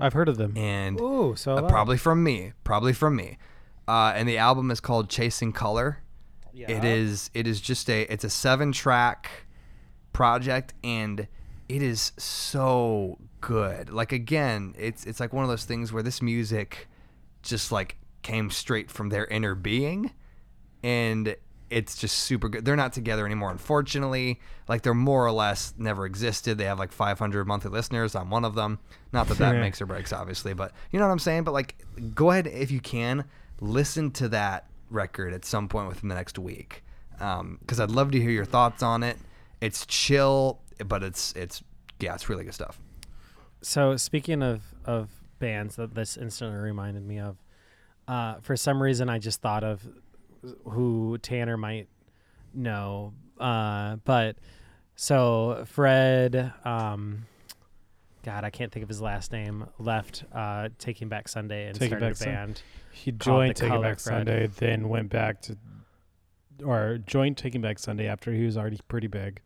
I've 0.00 0.12
heard 0.12 0.28
of 0.28 0.36
them. 0.36 0.56
and 0.56 1.00
Ooh, 1.00 1.34
so 1.36 1.56
uh, 1.56 1.68
probably 1.68 1.96
from 1.96 2.22
me. 2.22 2.52
Probably 2.64 2.92
from 2.92 3.16
me. 3.16 3.38
Uh, 3.86 4.12
and 4.14 4.28
the 4.28 4.38
album 4.38 4.70
is 4.70 4.80
called 4.80 5.08
Chasing 5.10 5.52
Color. 5.52 5.98
It 6.52 6.84
is 6.84 7.30
it 7.32 7.46
is 7.46 7.60
just 7.60 7.88
a 7.88 8.02
it's 8.12 8.24
a 8.24 8.30
seven 8.30 8.72
track 8.72 9.30
project 10.12 10.74
and 10.82 11.26
it 11.68 11.82
is 11.82 12.12
so 12.18 13.18
good. 13.40 13.90
Like 13.90 14.12
again, 14.12 14.74
it's 14.78 15.04
it's 15.06 15.20
like 15.20 15.32
one 15.32 15.44
of 15.44 15.50
those 15.50 15.64
things 15.64 15.92
where 15.92 16.02
this 16.02 16.20
music 16.20 16.88
just 17.42 17.70
like 17.72 17.96
came 18.22 18.50
straight 18.50 18.90
from 18.90 19.08
their 19.08 19.26
inner 19.26 19.54
being 19.54 20.12
and 20.82 21.36
it's 21.70 21.96
just 21.96 22.18
super 22.18 22.48
good. 22.48 22.64
They're 22.64 22.76
not 22.76 22.92
together 22.92 23.24
anymore 23.24 23.50
unfortunately. 23.50 24.40
Like 24.68 24.82
they're 24.82 24.94
more 24.94 25.24
or 25.24 25.32
less 25.32 25.72
never 25.78 26.04
existed. 26.04 26.58
They 26.58 26.64
have 26.64 26.78
like 26.78 26.92
500 26.92 27.46
monthly 27.46 27.70
listeners. 27.70 28.14
I'm 28.14 28.30
one 28.30 28.44
of 28.44 28.54
them. 28.54 28.78
Not 29.12 29.28
that 29.28 29.38
that 29.38 29.56
makes 29.56 29.80
or 29.80 29.86
breaks 29.86 30.12
obviously, 30.12 30.54
but 30.54 30.72
you 30.90 30.98
know 30.98 31.06
what 31.06 31.12
I'm 31.12 31.18
saying? 31.18 31.44
But 31.44 31.52
like 31.52 31.76
go 32.14 32.30
ahead 32.30 32.46
if 32.46 32.70
you 32.70 32.80
can 32.80 33.24
listen 33.60 34.10
to 34.12 34.28
that 34.30 34.66
record 34.90 35.32
at 35.32 35.44
some 35.44 35.68
point 35.68 35.88
within 35.88 36.08
the 36.08 36.14
next 36.14 36.38
week 36.38 36.82
because 37.12 37.78
I'd 37.78 37.90
love 37.90 38.10
to 38.12 38.20
hear 38.20 38.30
your 38.30 38.44
thoughts 38.44 38.82
on 38.82 39.02
it. 39.02 39.18
It's 39.60 39.84
chill, 39.86 40.60
but 40.86 41.02
it's 41.02 41.32
it's 41.34 41.62
yeah, 42.00 42.14
it's 42.14 42.28
really 42.28 42.44
good 42.44 42.54
stuff. 42.54 42.80
So 43.62 43.96
speaking 43.96 44.42
of 44.42 44.62
of 44.84 45.10
bands 45.38 45.76
that 45.76 45.94
this 45.94 46.16
instantly 46.16 46.58
reminded 46.58 47.06
me 47.06 47.18
of, 47.18 47.36
uh, 48.08 48.36
for 48.40 48.56
some 48.56 48.82
reason 48.82 49.08
I 49.08 49.18
just 49.18 49.40
thought 49.42 49.64
of 49.64 49.86
who 50.64 51.18
Tanner 51.18 51.56
might 51.56 51.88
know. 52.54 53.12
Uh, 53.38 53.96
but 54.04 54.36
so 54.96 55.64
Fred, 55.66 56.52
um, 56.64 57.26
God, 58.22 58.44
I 58.44 58.50
can't 58.50 58.70
think 58.70 58.82
of 58.82 58.88
his 58.88 59.00
last 59.00 59.32
name. 59.32 59.66
Left 59.78 60.24
uh, 60.32 60.68
Taking 60.78 61.08
Back 61.08 61.28
Sunday 61.28 61.66
and 61.66 61.74
Taking 61.74 61.98
started 61.98 62.12
a 62.12 62.14
Sun- 62.14 62.28
band. 62.28 62.62
He 62.92 63.12
joined 63.12 63.56
Taking 63.56 63.70
Color 63.70 63.82
Back 63.82 64.00
Fred. 64.00 64.26
Sunday, 64.26 64.46
then 64.58 64.88
went 64.88 65.08
back 65.10 65.40
to, 65.42 65.56
or 66.64 66.98
joined 67.06 67.36
Taking 67.38 67.60
Back 67.60 67.78
Sunday 67.78 68.06
after 68.06 68.32
he 68.32 68.44
was 68.44 68.56
already 68.56 68.78
pretty 68.88 69.06
big. 69.06 69.40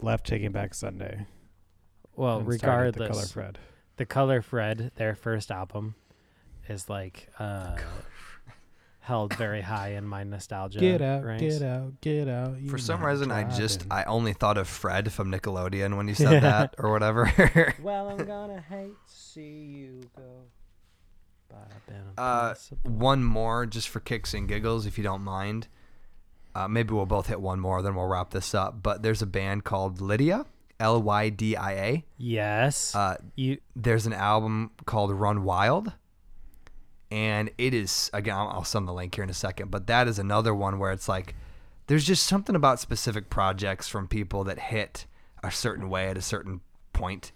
Left 0.00 0.26
Taking 0.26 0.52
Back 0.52 0.74
Sunday. 0.74 1.26
Well, 2.16 2.42
regardless, 2.42 3.08
the 3.08 3.12
Color 3.14 3.26
Fred. 3.26 3.58
The 3.96 4.06
Color 4.06 4.42
Fred, 4.42 4.92
their 4.96 5.14
first 5.14 5.50
album, 5.50 5.94
is 6.68 6.88
like 6.88 7.28
uh, 7.38 7.76
held 9.00 9.34
very 9.34 9.60
high 9.62 9.90
in 9.92 10.06
my 10.06 10.22
nostalgia. 10.24 10.78
Get 10.78 11.00
out, 11.02 11.24
ranks. 11.24 11.42
get 11.42 11.62
out, 11.62 12.00
get 12.00 12.28
out. 12.28 12.56
For 12.68 12.78
some 12.78 13.00
know, 13.00 13.06
reason, 13.08 13.30
I 13.32 13.44
just 13.44 13.84
I 13.90 14.04
only 14.04 14.32
thought 14.32 14.58
of 14.58 14.68
Fred 14.68 15.12
from 15.12 15.30
Nickelodeon 15.32 15.96
when 15.96 16.06
you 16.08 16.14
said 16.14 16.42
that 16.42 16.74
or 16.78 16.90
whatever. 16.92 17.32
Well, 17.82 18.08
I'm 18.10 18.24
gonna 18.26 18.60
hate 18.68 18.94
to 19.08 19.14
see 19.14 19.40
you 19.42 20.00
go. 20.16 20.22
But 21.48 21.68
I've 21.74 21.86
been 21.86 21.96
uh, 22.16 22.48
impossible. 22.50 22.90
one 22.90 23.24
more 23.24 23.66
just 23.66 23.88
for 23.88 23.98
kicks 24.00 24.34
and 24.34 24.46
giggles, 24.46 24.86
if 24.86 24.96
you 24.98 25.04
don't 25.04 25.22
mind. 25.22 25.66
Uh, 26.54 26.68
maybe 26.68 26.92
we'll 26.94 27.06
both 27.06 27.26
hit 27.28 27.40
one 27.40 27.58
more, 27.60 27.80
then 27.82 27.94
we'll 27.94 28.06
wrap 28.06 28.30
this 28.30 28.54
up. 28.54 28.82
But 28.82 29.02
there's 29.02 29.22
a 29.22 29.26
band 29.26 29.64
called 29.64 30.00
Lydia, 30.00 30.46
L 30.78 31.00
Y 31.02 31.28
D 31.30 31.56
I 31.56 31.72
A. 31.72 32.04
yes, 32.18 32.94
Uh, 32.94 33.16
you 33.36 33.58
there's 33.74 34.06
an 34.06 34.12
album 34.12 34.70
called 34.84 35.10
Run 35.12 35.42
Wild, 35.44 35.92
and 37.10 37.50
it 37.58 37.74
is 37.74 38.10
again. 38.12 38.36
I'll, 38.36 38.64
send 38.64 38.86
the 38.86 38.92
link 38.92 39.14
here 39.14 39.24
in 39.24 39.30
a 39.30 39.34
second, 39.34 39.70
but 39.70 39.86
that 39.88 40.06
is 40.08 40.18
another 40.18 40.54
one 40.54 40.78
where 40.78 40.92
it's 40.92 41.08
like 41.08 41.34
there's 41.86 42.04
just 42.04 42.26
something 42.26 42.54
about 42.54 42.78
specific 42.80 43.30
projects 43.30 43.88
from 43.88 44.06
people 44.06 44.44
that 44.44 44.58
hit 44.58 45.06
a 45.42 45.50
certain 45.50 45.88
way 45.90 46.08
at 46.08 46.16
a 46.16 46.22
certain 46.22 46.60
point. 46.92 47.32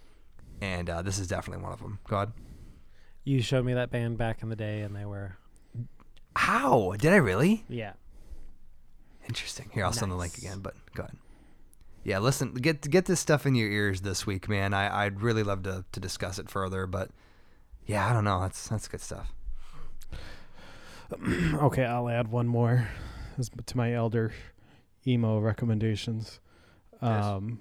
and 0.60 0.88
uh, 0.88 1.02
this 1.02 1.18
is 1.18 1.26
definitely 1.26 1.62
one 1.62 1.72
of 1.72 1.80
them. 1.80 1.98
Go 2.08 2.16
ahead. 2.16 2.32
You 3.24 3.40
showed 3.42 3.64
me 3.64 3.72
that 3.74 3.90
band 3.90 4.18
back 4.18 4.42
in 4.42 4.50
the 4.50 4.56
day, 4.56 4.82
and 4.82 4.94
they 4.94 5.04
were 5.06 5.36
How 6.36 6.92
did 6.98 7.12
I 7.12 7.16
really? 7.16 7.64
yeah. 7.68 7.94
Interesting. 9.26 9.70
Here, 9.72 9.84
I'll 9.84 9.92
send 9.92 10.12
the 10.12 10.16
link 10.16 10.36
again, 10.36 10.60
but 10.60 10.74
go 10.94 11.04
ahead. 11.04 11.16
Yeah, 12.02 12.18
listen, 12.18 12.52
get 12.52 12.88
get 12.90 13.06
this 13.06 13.18
stuff 13.20 13.46
in 13.46 13.54
your 13.54 13.70
ears 13.70 14.02
this 14.02 14.26
week, 14.26 14.50
man. 14.50 14.74
I 14.74 15.04
I'd 15.06 15.22
really 15.22 15.42
love 15.42 15.62
to 15.62 15.86
to 15.92 16.00
discuss 16.00 16.38
it 16.38 16.50
further, 16.50 16.86
but 16.86 17.10
yeah, 17.86 18.06
I 18.06 18.12
don't 18.12 18.24
know. 18.24 18.40
That's 18.42 18.68
that's 18.68 18.86
good 18.88 19.00
stuff. 19.00 19.32
okay, 21.54 21.84
I'll 21.84 22.08
add 22.08 22.28
one 22.28 22.46
more 22.48 22.88
to 23.66 23.76
my 23.76 23.92
elder 23.92 24.32
emo 25.06 25.38
recommendations. 25.38 26.40
Um, 27.02 27.60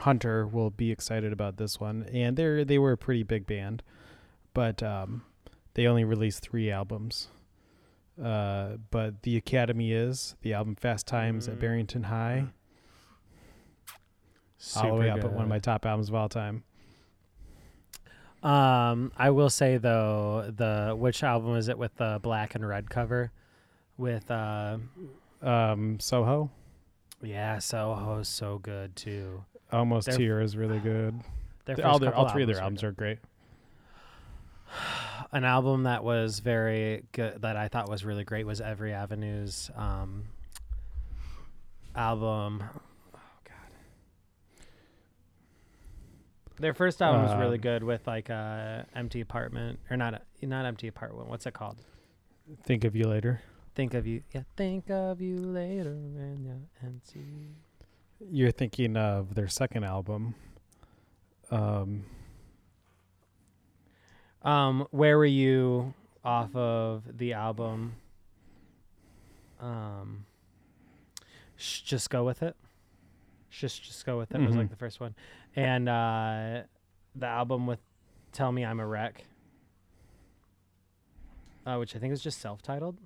Hunter 0.00 0.46
will 0.46 0.70
be 0.70 0.90
excited 0.90 1.32
about 1.32 1.56
this 1.56 1.78
one, 1.80 2.04
and 2.12 2.36
they 2.36 2.64
they 2.64 2.78
were 2.78 2.92
a 2.92 2.98
pretty 2.98 3.22
big 3.22 3.46
band, 3.46 3.82
but 4.52 4.82
um, 4.82 5.22
they 5.74 5.86
only 5.86 6.04
released 6.04 6.42
three 6.42 6.70
albums. 6.70 7.28
Uh, 8.22 8.76
but 8.90 9.22
the 9.22 9.36
Academy 9.36 9.92
is 9.92 10.36
the 10.42 10.52
album 10.52 10.76
Fast 10.76 11.06
Times 11.06 11.48
at 11.48 11.56
Mm. 11.56 11.60
Barrington 11.60 12.02
High, 12.04 12.46
all 14.76 14.94
the 14.94 15.00
way 15.00 15.10
up 15.10 15.24
at 15.24 15.32
one 15.32 15.42
of 15.42 15.48
my 15.48 15.58
top 15.58 15.84
albums 15.86 16.08
of 16.10 16.14
all 16.14 16.28
time. 16.28 16.62
Um, 18.44 19.10
I 19.16 19.30
will 19.30 19.48
say 19.50 19.78
though, 19.78 20.52
the 20.54 20.94
which 20.96 21.22
album 21.22 21.56
is 21.56 21.68
it 21.68 21.78
with 21.78 21.94
the 21.96 22.20
black 22.22 22.54
and 22.54 22.66
red 22.66 22.90
cover? 22.90 23.32
With 23.96 24.30
uh, 24.30 24.78
Um, 25.42 25.98
Soho, 26.00 26.50
yeah, 27.22 27.58
Soho's 27.58 28.28
so 28.28 28.58
good 28.58 28.94
too. 28.96 29.44
Almost 29.72 30.08
Their- 30.08 30.18
Here 30.18 30.40
is 30.40 30.56
really 30.56 30.78
good. 30.78 31.20
Their 31.64 31.86
all 31.86 31.98
their, 31.98 32.14
all 32.14 32.28
three 32.28 32.42
of 32.42 32.48
their 32.48 32.56
albums 32.58 32.82
albums 32.82 32.84
are 32.84 32.92
great. 32.92 33.18
An 35.32 35.44
album 35.44 35.84
that 35.84 36.04
was 36.04 36.40
very 36.40 37.04
good 37.12 37.40
that 37.42 37.56
I 37.56 37.68
thought 37.68 37.88
was 37.88 38.04
really 38.04 38.24
great 38.24 38.46
was 38.46 38.60
Every 38.60 38.92
Avenue's 38.92 39.70
um 39.74 40.24
album. 41.96 42.62
Oh 43.14 43.18
God. 43.44 44.66
Their 46.58 46.74
first 46.74 47.02
album 47.02 47.22
was 47.22 47.34
really 47.36 47.56
Um, 47.56 47.62
good 47.62 47.82
with 47.84 48.06
like 48.06 48.30
uh 48.30 48.84
empty 48.94 49.20
apartment 49.20 49.80
or 49.90 49.96
not 49.96 50.22
not 50.42 50.66
empty 50.66 50.86
apartment. 50.88 51.28
What's 51.28 51.46
it 51.46 51.54
called? 51.54 51.78
Think 52.62 52.84
of 52.84 52.94
you 52.94 53.04
later. 53.08 53.40
Think 53.74 53.94
of 53.94 54.06
you. 54.06 54.22
Yeah, 54.32 54.42
think 54.56 54.88
of 54.90 55.20
you 55.20 55.36
later 55.36 55.94
when 55.94 56.44
you're 56.44 56.60
empty. 56.88 57.48
You're 58.20 58.52
thinking 58.52 58.96
of 58.96 59.34
their 59.34 59.48
second 59.48 59.84
album. 59.84 60.34
Um, 61.50 62.04
Um, 64.42 64.86
where 64.90 65.16
were 65.16 65.24
you 65.24 65.94
off 66.22 66.54
of 66.54 67.16
the 67.18 67.32
album? 67.32 67.94
Um, 69.58 70.26
sh- 71.56 71.80
just 71.80 72.10
go 72.10 72.24
with 72.24 72.42
it. 72.42 72.54
Just 73.50 73.82
just 73.82 74.04
go 74.04 74.18
with 74.18 74.32
it 74.34 74.40
It 74.40 74.46
was 74.46 74.56
like 74.56 74.66
Mhm. 74.66 74.70
the 74.70 74.76
first 74.76 75.00
one, 75.00 75.14
and 75.56 75.88
uh, 75.88 76.62
the 77.14 77.26
album 77.26 77.66
with 77.66 77.80
"Tell 78.32 78.50
Me 78.50 78.64
I'm 78.64 78.80
a 78.80 78.86
Wreck," 78.86 79.24
uh, 81.66 81.76
which 81.76 81.94
I 81.96 81.98
think 81.98 82.10
was 82.10 82.22
just 82.22 82.40
self-titled. 82.40 82.96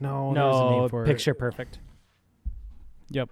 no, 0.00 0.32
there's 0.34 0.56
a 0.56 0.60
no, 0.60 0.80
name 0.80 0.88
for 0.88 1.04
it. 1.04 1.06
Picture 1.06 1.34
Perfect. 1.34 1.78
Yep. 3.10 3.30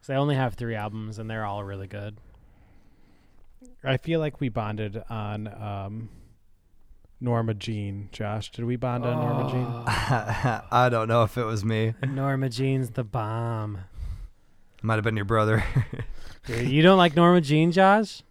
So 0.00 0.12
they 0.12 0.18
only 0.18 0.34
have 0.34 0.54
three 0.54 0.74
albums, 0.74 1.18
and 1.18 1.30
they're 1.30 1.44
all 1.44 1.62
really 1.64 1.86
good. 1.86 2.16
I 3.84 3.96
feel 3.96 4.20
like 4.20 4.40
we 4.40 4.48
bonded 4.48 5.02
on 5.08 5.48
um, 5.48 6.08
Norma 7.20 7.54
Jean. 7.54 8.08
Josh, 8.12 8.50
did 8.50 8.64
we 8.64 8.76
bond 8.76 9.04
on 9.04 9.16
Norma 9.16 9.50
Jean? 9.50 10.64
I 10.70 10.88
don't 10.88 11.08
know 11.08 11.22
if 11.22 11.38
it 11.38 11.44
was 11.44 11.64
me. 11.64 11.94
Norma 12.06 12.48
Jean's 12.48 12.90
the 12.90 13.04
bomb. 13.04 13.78
Might 14.82 14.96
have 14.96 15.04
been 15.04 15.16
your 15.16 15.24
brother. 15.24 15.64
Dude, 16.46 16.68
you 16.70 16.82
don't 16.82 16.98
like 16.98 17.16
Norma 17.16 17.40
Jean, 17.40 17.72
Josh? 17.72 18.22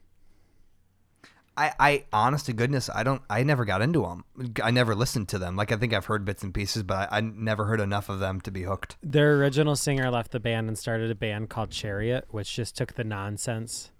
I, 1.57 1.73
I, 1.79 2.05
honest 2.13 2.45
to 2.45 2.53
goodness, 2.53 2.89
I 2.93 3.03
don't. 3.03 3.21
I 3.29 3.43
never 3.43 3.65
got 3.65 3.81
into 3.81 4.01
them. 4.03 4.23
I 4.63 4.71
never 4.71 4.95
listened 4.95 5.27
to 5.29 5.37
them. 5.37 5.57
Like 5.57 5.71
I 5.71 5.75
think 5.75 5.93
I've 5.93 6.05
heard 6.05 6.23
bits 6.23 6.43
and 6.43 6.53
pieces, 6.53 6.83
but 6.83 7.11
I, 7.11 7.17
I 7.17 7.21
never 7.21 7.65
heard 7.65 7.81
enough 7.81 8.07
of 8.09 8.19
them 8.19 8.39
to 8.41 8.51
be 8.51 8.63
hooked. 8.63 8.95
Their 9.03 9.35
original 9.35 9.75
singer 9.75 10.09
left 10.09 10.31
the 10.31 10.39
band 10.39 10.69
and 10.69 10.77
started 10.77 11.11
a 11.11 11.15
band 11.15 11.49
called 11.49 11.69
Chariot, 11.69 12.25
which 12.29 12.55
just 12.55 12.77
took 12.77 12.93
the 12.93 13.03
nonsense 13.03 13.91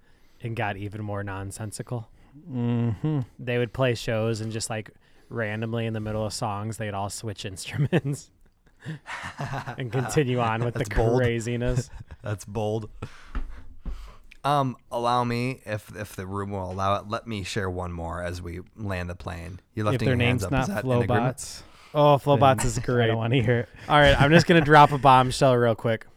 and 0.42 0.56
got 0.56 0.78
even 0.78 1.04
more 1.04 1.24
nonsensical. 1.24 2.10
Mm-hmm. 2.50 3.20
They 3.38 3.58
would 3.58 3.74
play 3.74 3.96
shows 3.96 4.40
and 4.40 4.52
just 4.52 4.70
like 4.70 4.90
randomly 5.30 5.86
in 5.86 5.94
the 5.94 6.00
middle 6.00 6.26
of 6.26 6.34
songs, 6.34 6.78
they'd 6.78 6.94
all 6.94 7.10
switch 7.10 7.46
instruments 7.46 8.32
and 9.78 9.92
continue 9.92 10.40
on 10.40 10.64
with 10.64 10.74
the 10.76 10.86
bold. 10.96 11.20
craziness. 11.20 11.90
That's 12.24 12.46
bold. 12.46 12.90
Um, 14.44 14.76
allow 14.92 15.24
me, 15.24 15.62
if 15.66 15.96
if 15.96 16.16
the 16.16 16.26
room 16.26 16.52
will 16.52 16.72
allow 16.72 16.96
it, 16.96 17.08
let 17.08 17.28
me 17.28 17.44
share 17.44 17.70
one 17.70 17.92
more 17.92 18.24
as 18.24 18.42
we 18.42 18.62
land 18.76 19.10
the 19.10 19.16
plane. 19.16 19.60
You 19.76 19.84
their 19.84 19.94
your 20.10 20.18
hands 20.18 20.42
name's 20.42 20.44
up? 20.46 20.64
Is 20.64 20.68
not 20.70 20.76
that 20.76 20.84
in 20.86 20.92
agreement? 21.04 21.38
Flobots, 21.38 21.64
Oh, 21.94 22.18
Flobots 22.18 22.66
is 22.66 22.78
I 22.80 22.82
great. 22.82 23.08
don't 23.08 23.18
want 23.18 23.34
to 23.34 23.42
hear 23.42 23.60
it. 23.60 23.70
All 23.88 24.00
right, 24.00 24.20
I'm 24.20 24.32
just 24.32 24.48
gonna 24.48 24.62
drop 24.66 24.92
a 24.92 24.98
bombshell 24.98 25.56
real 25.56 25.76
quick 25.76 26.08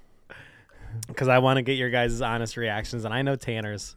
because 1.07 1.29
I 1.29 1.39
want 1.41 1.59
to 1.59 1.63
get 1.63 1.75
your 1.77 1.91
guys' 1.91 2.21
honest 2.23 2.57
reactions, 2.57 3.05
and 3.05 3.13
I 3.13 3.23
know 3.23 3.37
Tanner's. 3.37 3.95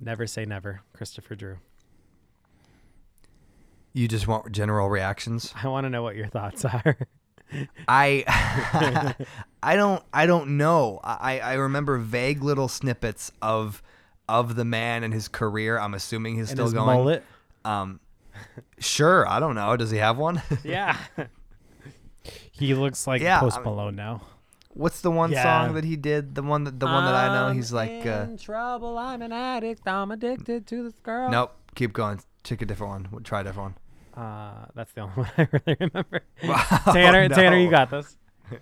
Never 0.00 0.26
say 0.26 0.44
never, 0.44 0.82
Christopher 0.92 1.34
Drew. 1.34 1.58
You 3.92 4.06
just 4.06 4.28
want 4.28 4.52
general 4.52 4.88
reactions. 4.88 5.52
I 5.60 5.68
want 5.68 5.84
to 5.86 5.90
know 5.90 6.02
what 6.02 6.14
your 6.16 6.28
thoughts 6.28 6.64
are. 6.64 6.96
I 7.88 9.14
I 9.62 9.76
don't 9.76 10.02
I 10.12 10.26
don't 10.26 10.56
know. 10.56 11.00
I 11.02 11.40
I 11.40 11.54
remember 11.54 11.98
vague 11.98 12.42
little 12.42 12.68
snippets 12.68 13.32
of 13.42 13.82
of 14.28 14.56
the 14.56 14.64
man 14.64 15.02
and 15.04 15.12
his 15.14 15.28
career. 15.28 15.78
I'm 15.78 15.94
assuming 15.94 16.34
he's 16.36 16.50
and 16.50 16.56
still 16.56 16.64
his 16.66 16.74
going. 16.74 16.86
mullet. 16.86 17.24
Um, 17.64 18.00
sure. 18.78 19.26
I 19.28 19.40
don't 19.40 19.54
know. 19.54 19.76
Does 19.76 19.90
he 19.90 19.98
have 19.98 20.18
one? 20.18 20.42
Yeah. 20.64 20.96
He 22.52 22.74
looks 22.74 23.06
like 23.06 23.22
Yeah, 23.22 23.40
Post 23.40 23.62
Malone 23.62 23.94
now. 23.96 24.22
What's 24.74 25.00
the 25.00 25.10
one 25.10 25.32
Yeah. 25.32 25.42
song 25.42 25.74
that 25.74 25.84
he 25.84 25.96
did? 25.96 26.34
The 26.34 26.42
one 26.42 26.64
that 26.64 26.78
the 26.78 26.86
one 26.86 27.04
that 27.04 27.14
I 27.14 27.28
know. 27.34 27.46
I'm 27.46 27.56
He's 27.56 27.72
like, 27.72 28.04
uh, 28.06 28.26
in 28.28 28.36
trouble. 28.36 28.98
I'm 28.98 29.22
an 29.22 29.32
addict. 29.32 29.86
I'm 29.88 30.10
addicted 30.10 30.66
to 30.66 30.82
this 30.84 30.94
girl. 31.02 31.30
nope. 31.30 31.54
Keep 31.74 31.92
going. 31.94 32.20
Take 32.42 32.60
a 32.62 32.66
different 32.66 32.90
one. 32.92 33.08
We'll 33.10 33.22
try 33.22 33.40
a 33.40 33.44
different 33.44 33.76
Uh, 34.18 34.66
that's 34.74 34.92
the 34.92 35.00
only 35.02 35.14
one 35.14 35.30
I 35.38 35.48
really 35.52 35.76
remember. 35.80 36.20
one. 36.42 36.58
Tanner, 36.94 37.22
Oh, 37.24 37.28
Tanner, 37.28 37.58
you 37.58 37.70
got 37.70 37.90
this. 37.90 38.16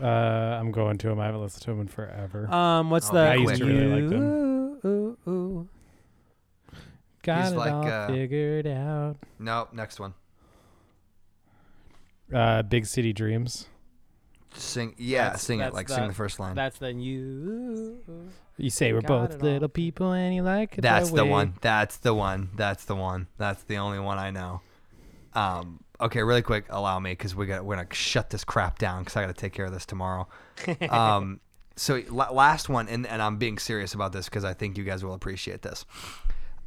Uh, 0.00 0.04
I'm 0.06 0.70
going 0.70 0.96
to 0.98 1.08
him. 1.10 1.18
I 1.18 1.24
haven't 1.26 1.40
listened 1.40 1.62
to 1.64 1.70
him 1.72 1.80
in 1.80 1.88
forever. 1.88 2.46
Um, 2.54 2.90
what's 2.90 3.10
Oh, 3.10 3.14
the? 3.14 3.20
I 3.20 3.34
used 3.36 3.56
to 3.56 3.64
really 3.64 4.02
like 4.02 4.10
them. 4.10 4.22
Ooh, 4.22 4.80
ooh, 4.86 5.18
ooh. 5.30 5.68
Got 7.22 7.44
he's 7.44 7.52
it 7.52 7.56
like, 7.56 7.72
all 7.72 7.88
uh, 7.88 8.06
figured 8.06 8.66
out. 8.68 9.16
Nope. 9.40 9.72
Next 9.72 9.98
one. 9.98 10.12
Uh, 12.32 12.62
Big 12.62 12.86
City 12.86 13.12
Dreams. 13.12 13.66
Sing. 14.54 14.94
Yeah, 14.98 15.24
That's- 15.24 15.42
sing 15.42 15.60
it. 15.60 15.72
Like 15.72 15.88
the- 15.88 15.94
sing 15.94 16.08
the 16.08 16.14
first 16.14 16.38
line. 16.38 16.54
That's 16.54 16.78
the 16.78 16.92
you. 16.92 17.98
You 18.56 18.70
say 18.70 18.92
we're 18.92 19.00
both 19.00 19.32
all 19.34 19.38
little 19.40 19.68
people 19.68 20.12
and 20.12 20.34
you 20.34 20.42
like 20.42 20.78
it 20.78 20.82
That's 20.82 21.10
that 21.10 21.16
the 21.16 21.24
way. 21.24 21.30
one. 21.30 21.54
That's 21.60 21.96
the 21.96 22.14
one. 22.14 22.50
That's 22.56 22.84
the 22.84 22.94
one. 22.94 23.26
That's 23.38 23.62
the 23.64 23.76
only 23.76 23.98
one 24.00 24.18
I 24.18 24.30
know. 24.30 24.60
Um. 25.34 25.80
Okay, 26.00 26.22
really 26.22 26.42
quick. 26.42 26.66
Allow 26.70 27.00
me, 27.00 27.10
because 27.10 27.34
we 27.34 27.46
got 27.46 27.64
we're 27.64 27.76
gonna 27.76 27.92
shut 27.92 28.30
this 28.30 28.44
crap 28.44 28.78
down 28.78 29.00
because 29.00 29.16
I 29.16 29.22
got 29.22 29.34
to 29.34 29.40
take 29.40 29.52
care 29.52 29.66
of 29.66 29.72
this 29.72 29.86
tomorrow. 29.86 30.28
um. 30.90 31.40
So 31.76 32.02
la- 32.08 32.32
last 32.32 32.68
one, 32.68 32.88
and, 32.88 33.06
and 33.06 33.22
I'm 33.22 33.36
being 33.36 33.56
serious 33.56 33.94
about 33.94 34.12
this 34.12 34.28
because 34.28 34.44
I 34.44 34.52
think 34.52 34.76
you 34.76 34.84
guys 34.84 35.04
will 35.04 35.14
appreciate 35.14 35.62
this. 35.62 35.86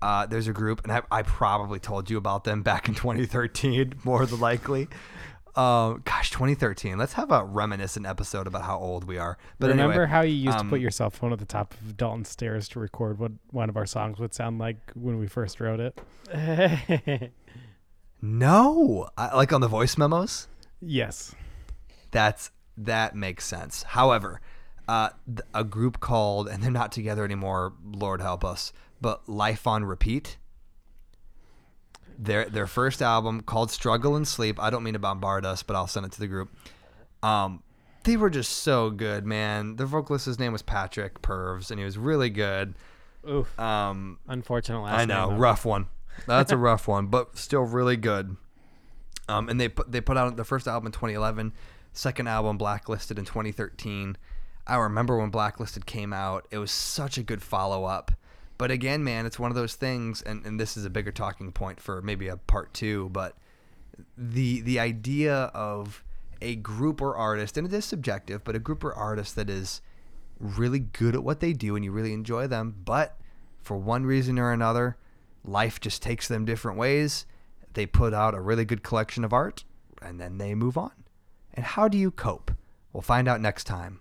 Uh, 0.02 0.26
there's 0.26 0.48
a 0.48 0.54
group, 0.54 0.82
and 0.84 0.92
I, 0.92 1.02
I 1.12 1.22
probably 1.22 1.80
told 1.80 2.10
you 2.10 2.18
about 2.18 2.46
them 2.46 2.64
back 2.64 2.88
in 2.88 2.96
2013, 2.96 3.96
more 4.04 4.26
than 4.26 4.40
likely. 4.40 4.88
Um, 5.56 6.02
gosh, 6.06 6.32
2013. 6.32 6.98
Let's 6.98 7.14
have 7.14 7.30
a 7.32 7.44
reminiscent 7.44 8.06
episode 8.06 8.48
about 8.48 8.64
how 8.64 8.80
old 8.80 9.04
we 9.04 9.18
are. 9.18 9.38
But 9.60 9.68
Remember 9.68 9.94
anyway, 9.94 10.08
how 10.08 10.22
you 10.22 10.34
used 10.34 10.58
to 10.58 10.64
um, 10.64 10.70
put 10.70 10.80
your 10.80 10.92
cell 10.92 11.10
phone 11.10 11.34
at 11.34 11.40
the 11.40 11.46
top 11.46 11.74
of 11.74 11.98
Dalton 11.98 12.24
stairs 12.24 12.70
to 12.70 12.80
record 12.80 13.20
what 13.20 13.34
one 13.52 13.68
of 13.68 13.76
our 13.76 13.86
songs 13.86 14.18
would 14.18 14.34
sound 14.34 14.60
like 14.60 14.78
when 14.96 15.20
we 15.20 15.28
first 15.28 15.60
wrote 15.60 15.82
it? 15.82 16.00
no, 18.22 19.10
I, 19.18 19.36
like 19.36 19.52
on 19.54 19.62
the 19.62 19.68
voice 19.68 19.98
memos. 19.98 20.48
Yes. 20.82 21.34
That's 22.12 22.52
that 22.78 23.16
makes 23.16 23.46
sense. 23.46 23.84
However, 23.84 24.42
uh, 24.88 25.10
th- 25.28 25.40
a 25.54 25.64
group 25.64 26.00
called 26.00 26.48
and 26.48 26.62
they're 26.64 26.72
not 26.72 26.92
together 26.92 27.24
anymore. 27.24 27.74
Lord 27.84 28.22
help 28.22 28.44
us. 28.44 28.74
But 29.00 29.28
Life 29.28 29.66
on 29.68 29.84
Repeat. 29.86 30.38
their 32.18 32.46
their 32.46 32.68
first 32.68 33.02
album 33.02 33.42
called 33.42 33.72
Struggle 33.72 34.16
and 34.16 34.28
Sleep. 34.28 34.60
I 34.62 34.70
don't 34.70 34.84
mean 34.84 34.94
to 34.94 35.00
bombard 35.00 35.46
us, 35.46 35.64
but 35.64 35.76
I'll 35.76 35.88
send 35.88 36.06
it 36.06 36.12
to 36.14 36.20
the 36.20 36.28
group. 36.28 36.50
Um, 37.24 37.64
they 38.04 38.18
were 38.18 38.30
just 38.30 38.52
so 38.52 38.90
good, 38.90 39.26
man. 39.26 39.76
The 39.76 39.86
vocalist's 39.86 40.40
name 40.40 40.52
was 40.52 40.62
Patrick 40.62 41.22
Purves, 41.22 41.70
and 41.72 41.80
he 41.80 41.86
was 41.86 41.98
really 41.98 42.30
good. 42.30 42.76
Oof. 43.30 43.60
Um, 43.60 44.18
Unfortunate 44.28 44.82
last 44.82 45.00
I 45.00 45.06
know, 45.06 45.30
name, 45.30 45.40
rough 45.40 45.66
one. 45.66 45.86
That's 46.26 46.52
a 46.52 46.58
rough 46.58 46.88
one, 46.88 47.08
but 47.08 47.38
still 47.38 47.62
really 47.62 47.98
good. 47.98 48.36
Um, 49.30 49.50
and 49.50 49.60
they 49.60 49.70
put 49.70 49.92
they 49.92 50.02
put 50.02 50.18
out 50.18 50.36
the 50.36 50.44
first 50.44 50.68
album 50.68 50.88
in 50.88 50.92
2011, 50.92 51.54
second 51.94 52.28
album 52.28 52.58
Blacklisted 52.58 53.18
in 53.18 53.26
2013. 53.26 54.18
I 54.68 54.76
remember 54.76 55.18
when 55.18 55.30
Blacklisted 55.30 55.86
came 55.86 56.14
out; 56.14 56.48
it 56.52 56.58
was 56.58 56.72
such 56.72 57.18
a 57.18 57.24
good 57.24 57.42
follow 57.42 57.86
up. 57.86 58.12
But 58.58 58.70
again, 58.70 59.04
man, 59.04 59.26
it's 59.26 59.40
one 59.40 59.50
of 59.50 59.56
those 59.56 59.74
things, 59.74 60.22
and, 60.22 60.46
and 60.46 60.60
this 60.60 60.78
is 60.78 60.86
a 60.86 60.90
bigger 60.90 61.12
talking 61.12 61.52
point 61.52 61.80
for 61.80 62.02
maybe 62.02 62.28
a 62.28 62.38
part 62.38 62.74
two. 62.74 63.10
But 63.10 63.36
the 64.18 64.62
the 64.62 64.80
idea 64.80 65.34
of 65.54 66.04
a 66.42 66.56
group 66.56 67.02
or 67.02 67.16
artist, 67.16 67.58
and 67.58 67.66
it 67.66 67.74
is 67.74 67.86
subjective, 67.86 68.44
but 68.44 68.56
a 68.56 68.60
group 68.60 68.84
or 68.84 68.94
artist 68.94 69.36
that 69.36 69.50
is 69.50 69.82
really 70.40 70.80
good 70.80 71.16
at 71.16 71.24
what 71.24 71.40
they 71.40 71.54
do 71.54 71.76
and 71.76 71.86
you 71.86 71.92
really 71.92 72.14
enjoy 72.14 72.48
them, 72.48 72.76
but 72.84 73.18
for 73.62 73.78
one 73.78 74.06
reason 74.06 74.40
or 74.40 74.52
another, 74.52 74.98
life 75.44 75.80
just 75.80 76.02
takes 76.02 76.28
them 76.28 76.46
different 76.46 76.78
ways. 76.78 77.26
They 77.74 77.86
put 77.86 78.14
out 78.14 78.34
a 78.34 78.42
really 78.42 78.66
good 78.66 78.84
collection 78.84 79.24
of 79.24 79.34
art 79.34 79.64
and 80.02 80.20
then 80.20 80.38
they 80.38 80.56
move 80.56 80.78
on. 80.78 80.92
And 81.54 81.66
how 81.66 81.88
do 81.88 81.98
you 81.98 82.12
cope? 82.12 82.52
We'll 82.94 83.02
find 83.02 83.28
out 83.28 83.42
next 83.42 83.66
time. 83.66 84.00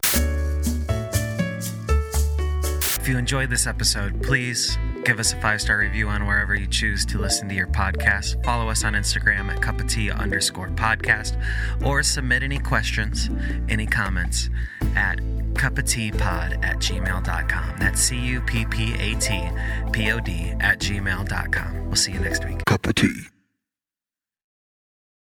If 3.00 3.08
you 3.08 3.16
enjoyed 3.16 3.48
this 3.48 3.66
episode, 3.66 4.22
please 4.22 4.76
give 5.04 5.18
us 5.18 5.32
a 5.32 5.40
five 5.40 5.60
star 5.60 5.78
review 5.78 6.08
on 6.08 6.26
wherever 6.26 6.54
you 6.54 6.66
choose 6.66 7.06
to 7.06 7.18
listen 7.18 7.48
to 7.48 7.54
your 7.54 7.66
podcast. 7.66 8.44
Follow 8.44 8.68
us 8.68 8.84
on 8.84 8.92
Instagram 8.92 9.50
at 9.50 9.62
cup 9.62 9.80
of 9.80 9.88
tea 9.88 10.10
underscore 10.10 10.68
podcast 10.68 11.42
or 11.84 12.02
submit 12.02 12.42
any 12.42 12.58
questions, 12.58 13.30
any 13.68 13.86
comments 13.86 14.50
at 14.96 15.18
cupofteapod 15.54 16.64
at 16.64 16.76
gmail.com. 16.76 17.76
That's 17.78 18.00
C 18.00 18.18
U 18.18 18.40
P 18.40 18.64
P 18.66 18.94
A 18.94 19.14
T 19.16 19.48
P 19.92 20.10
O 20.12 20.20
D 20.20 20.54
at 20.60 20.78
gmail.com. 20.78 21.86
We'll 21.86 21.96
see 21.96 22.12
you 22.12 22.20
next 22.20 22.44
week. 22.44 22.64
Cup 22.66 22.86
of 22.86 22.94
tea. 22.94 23.26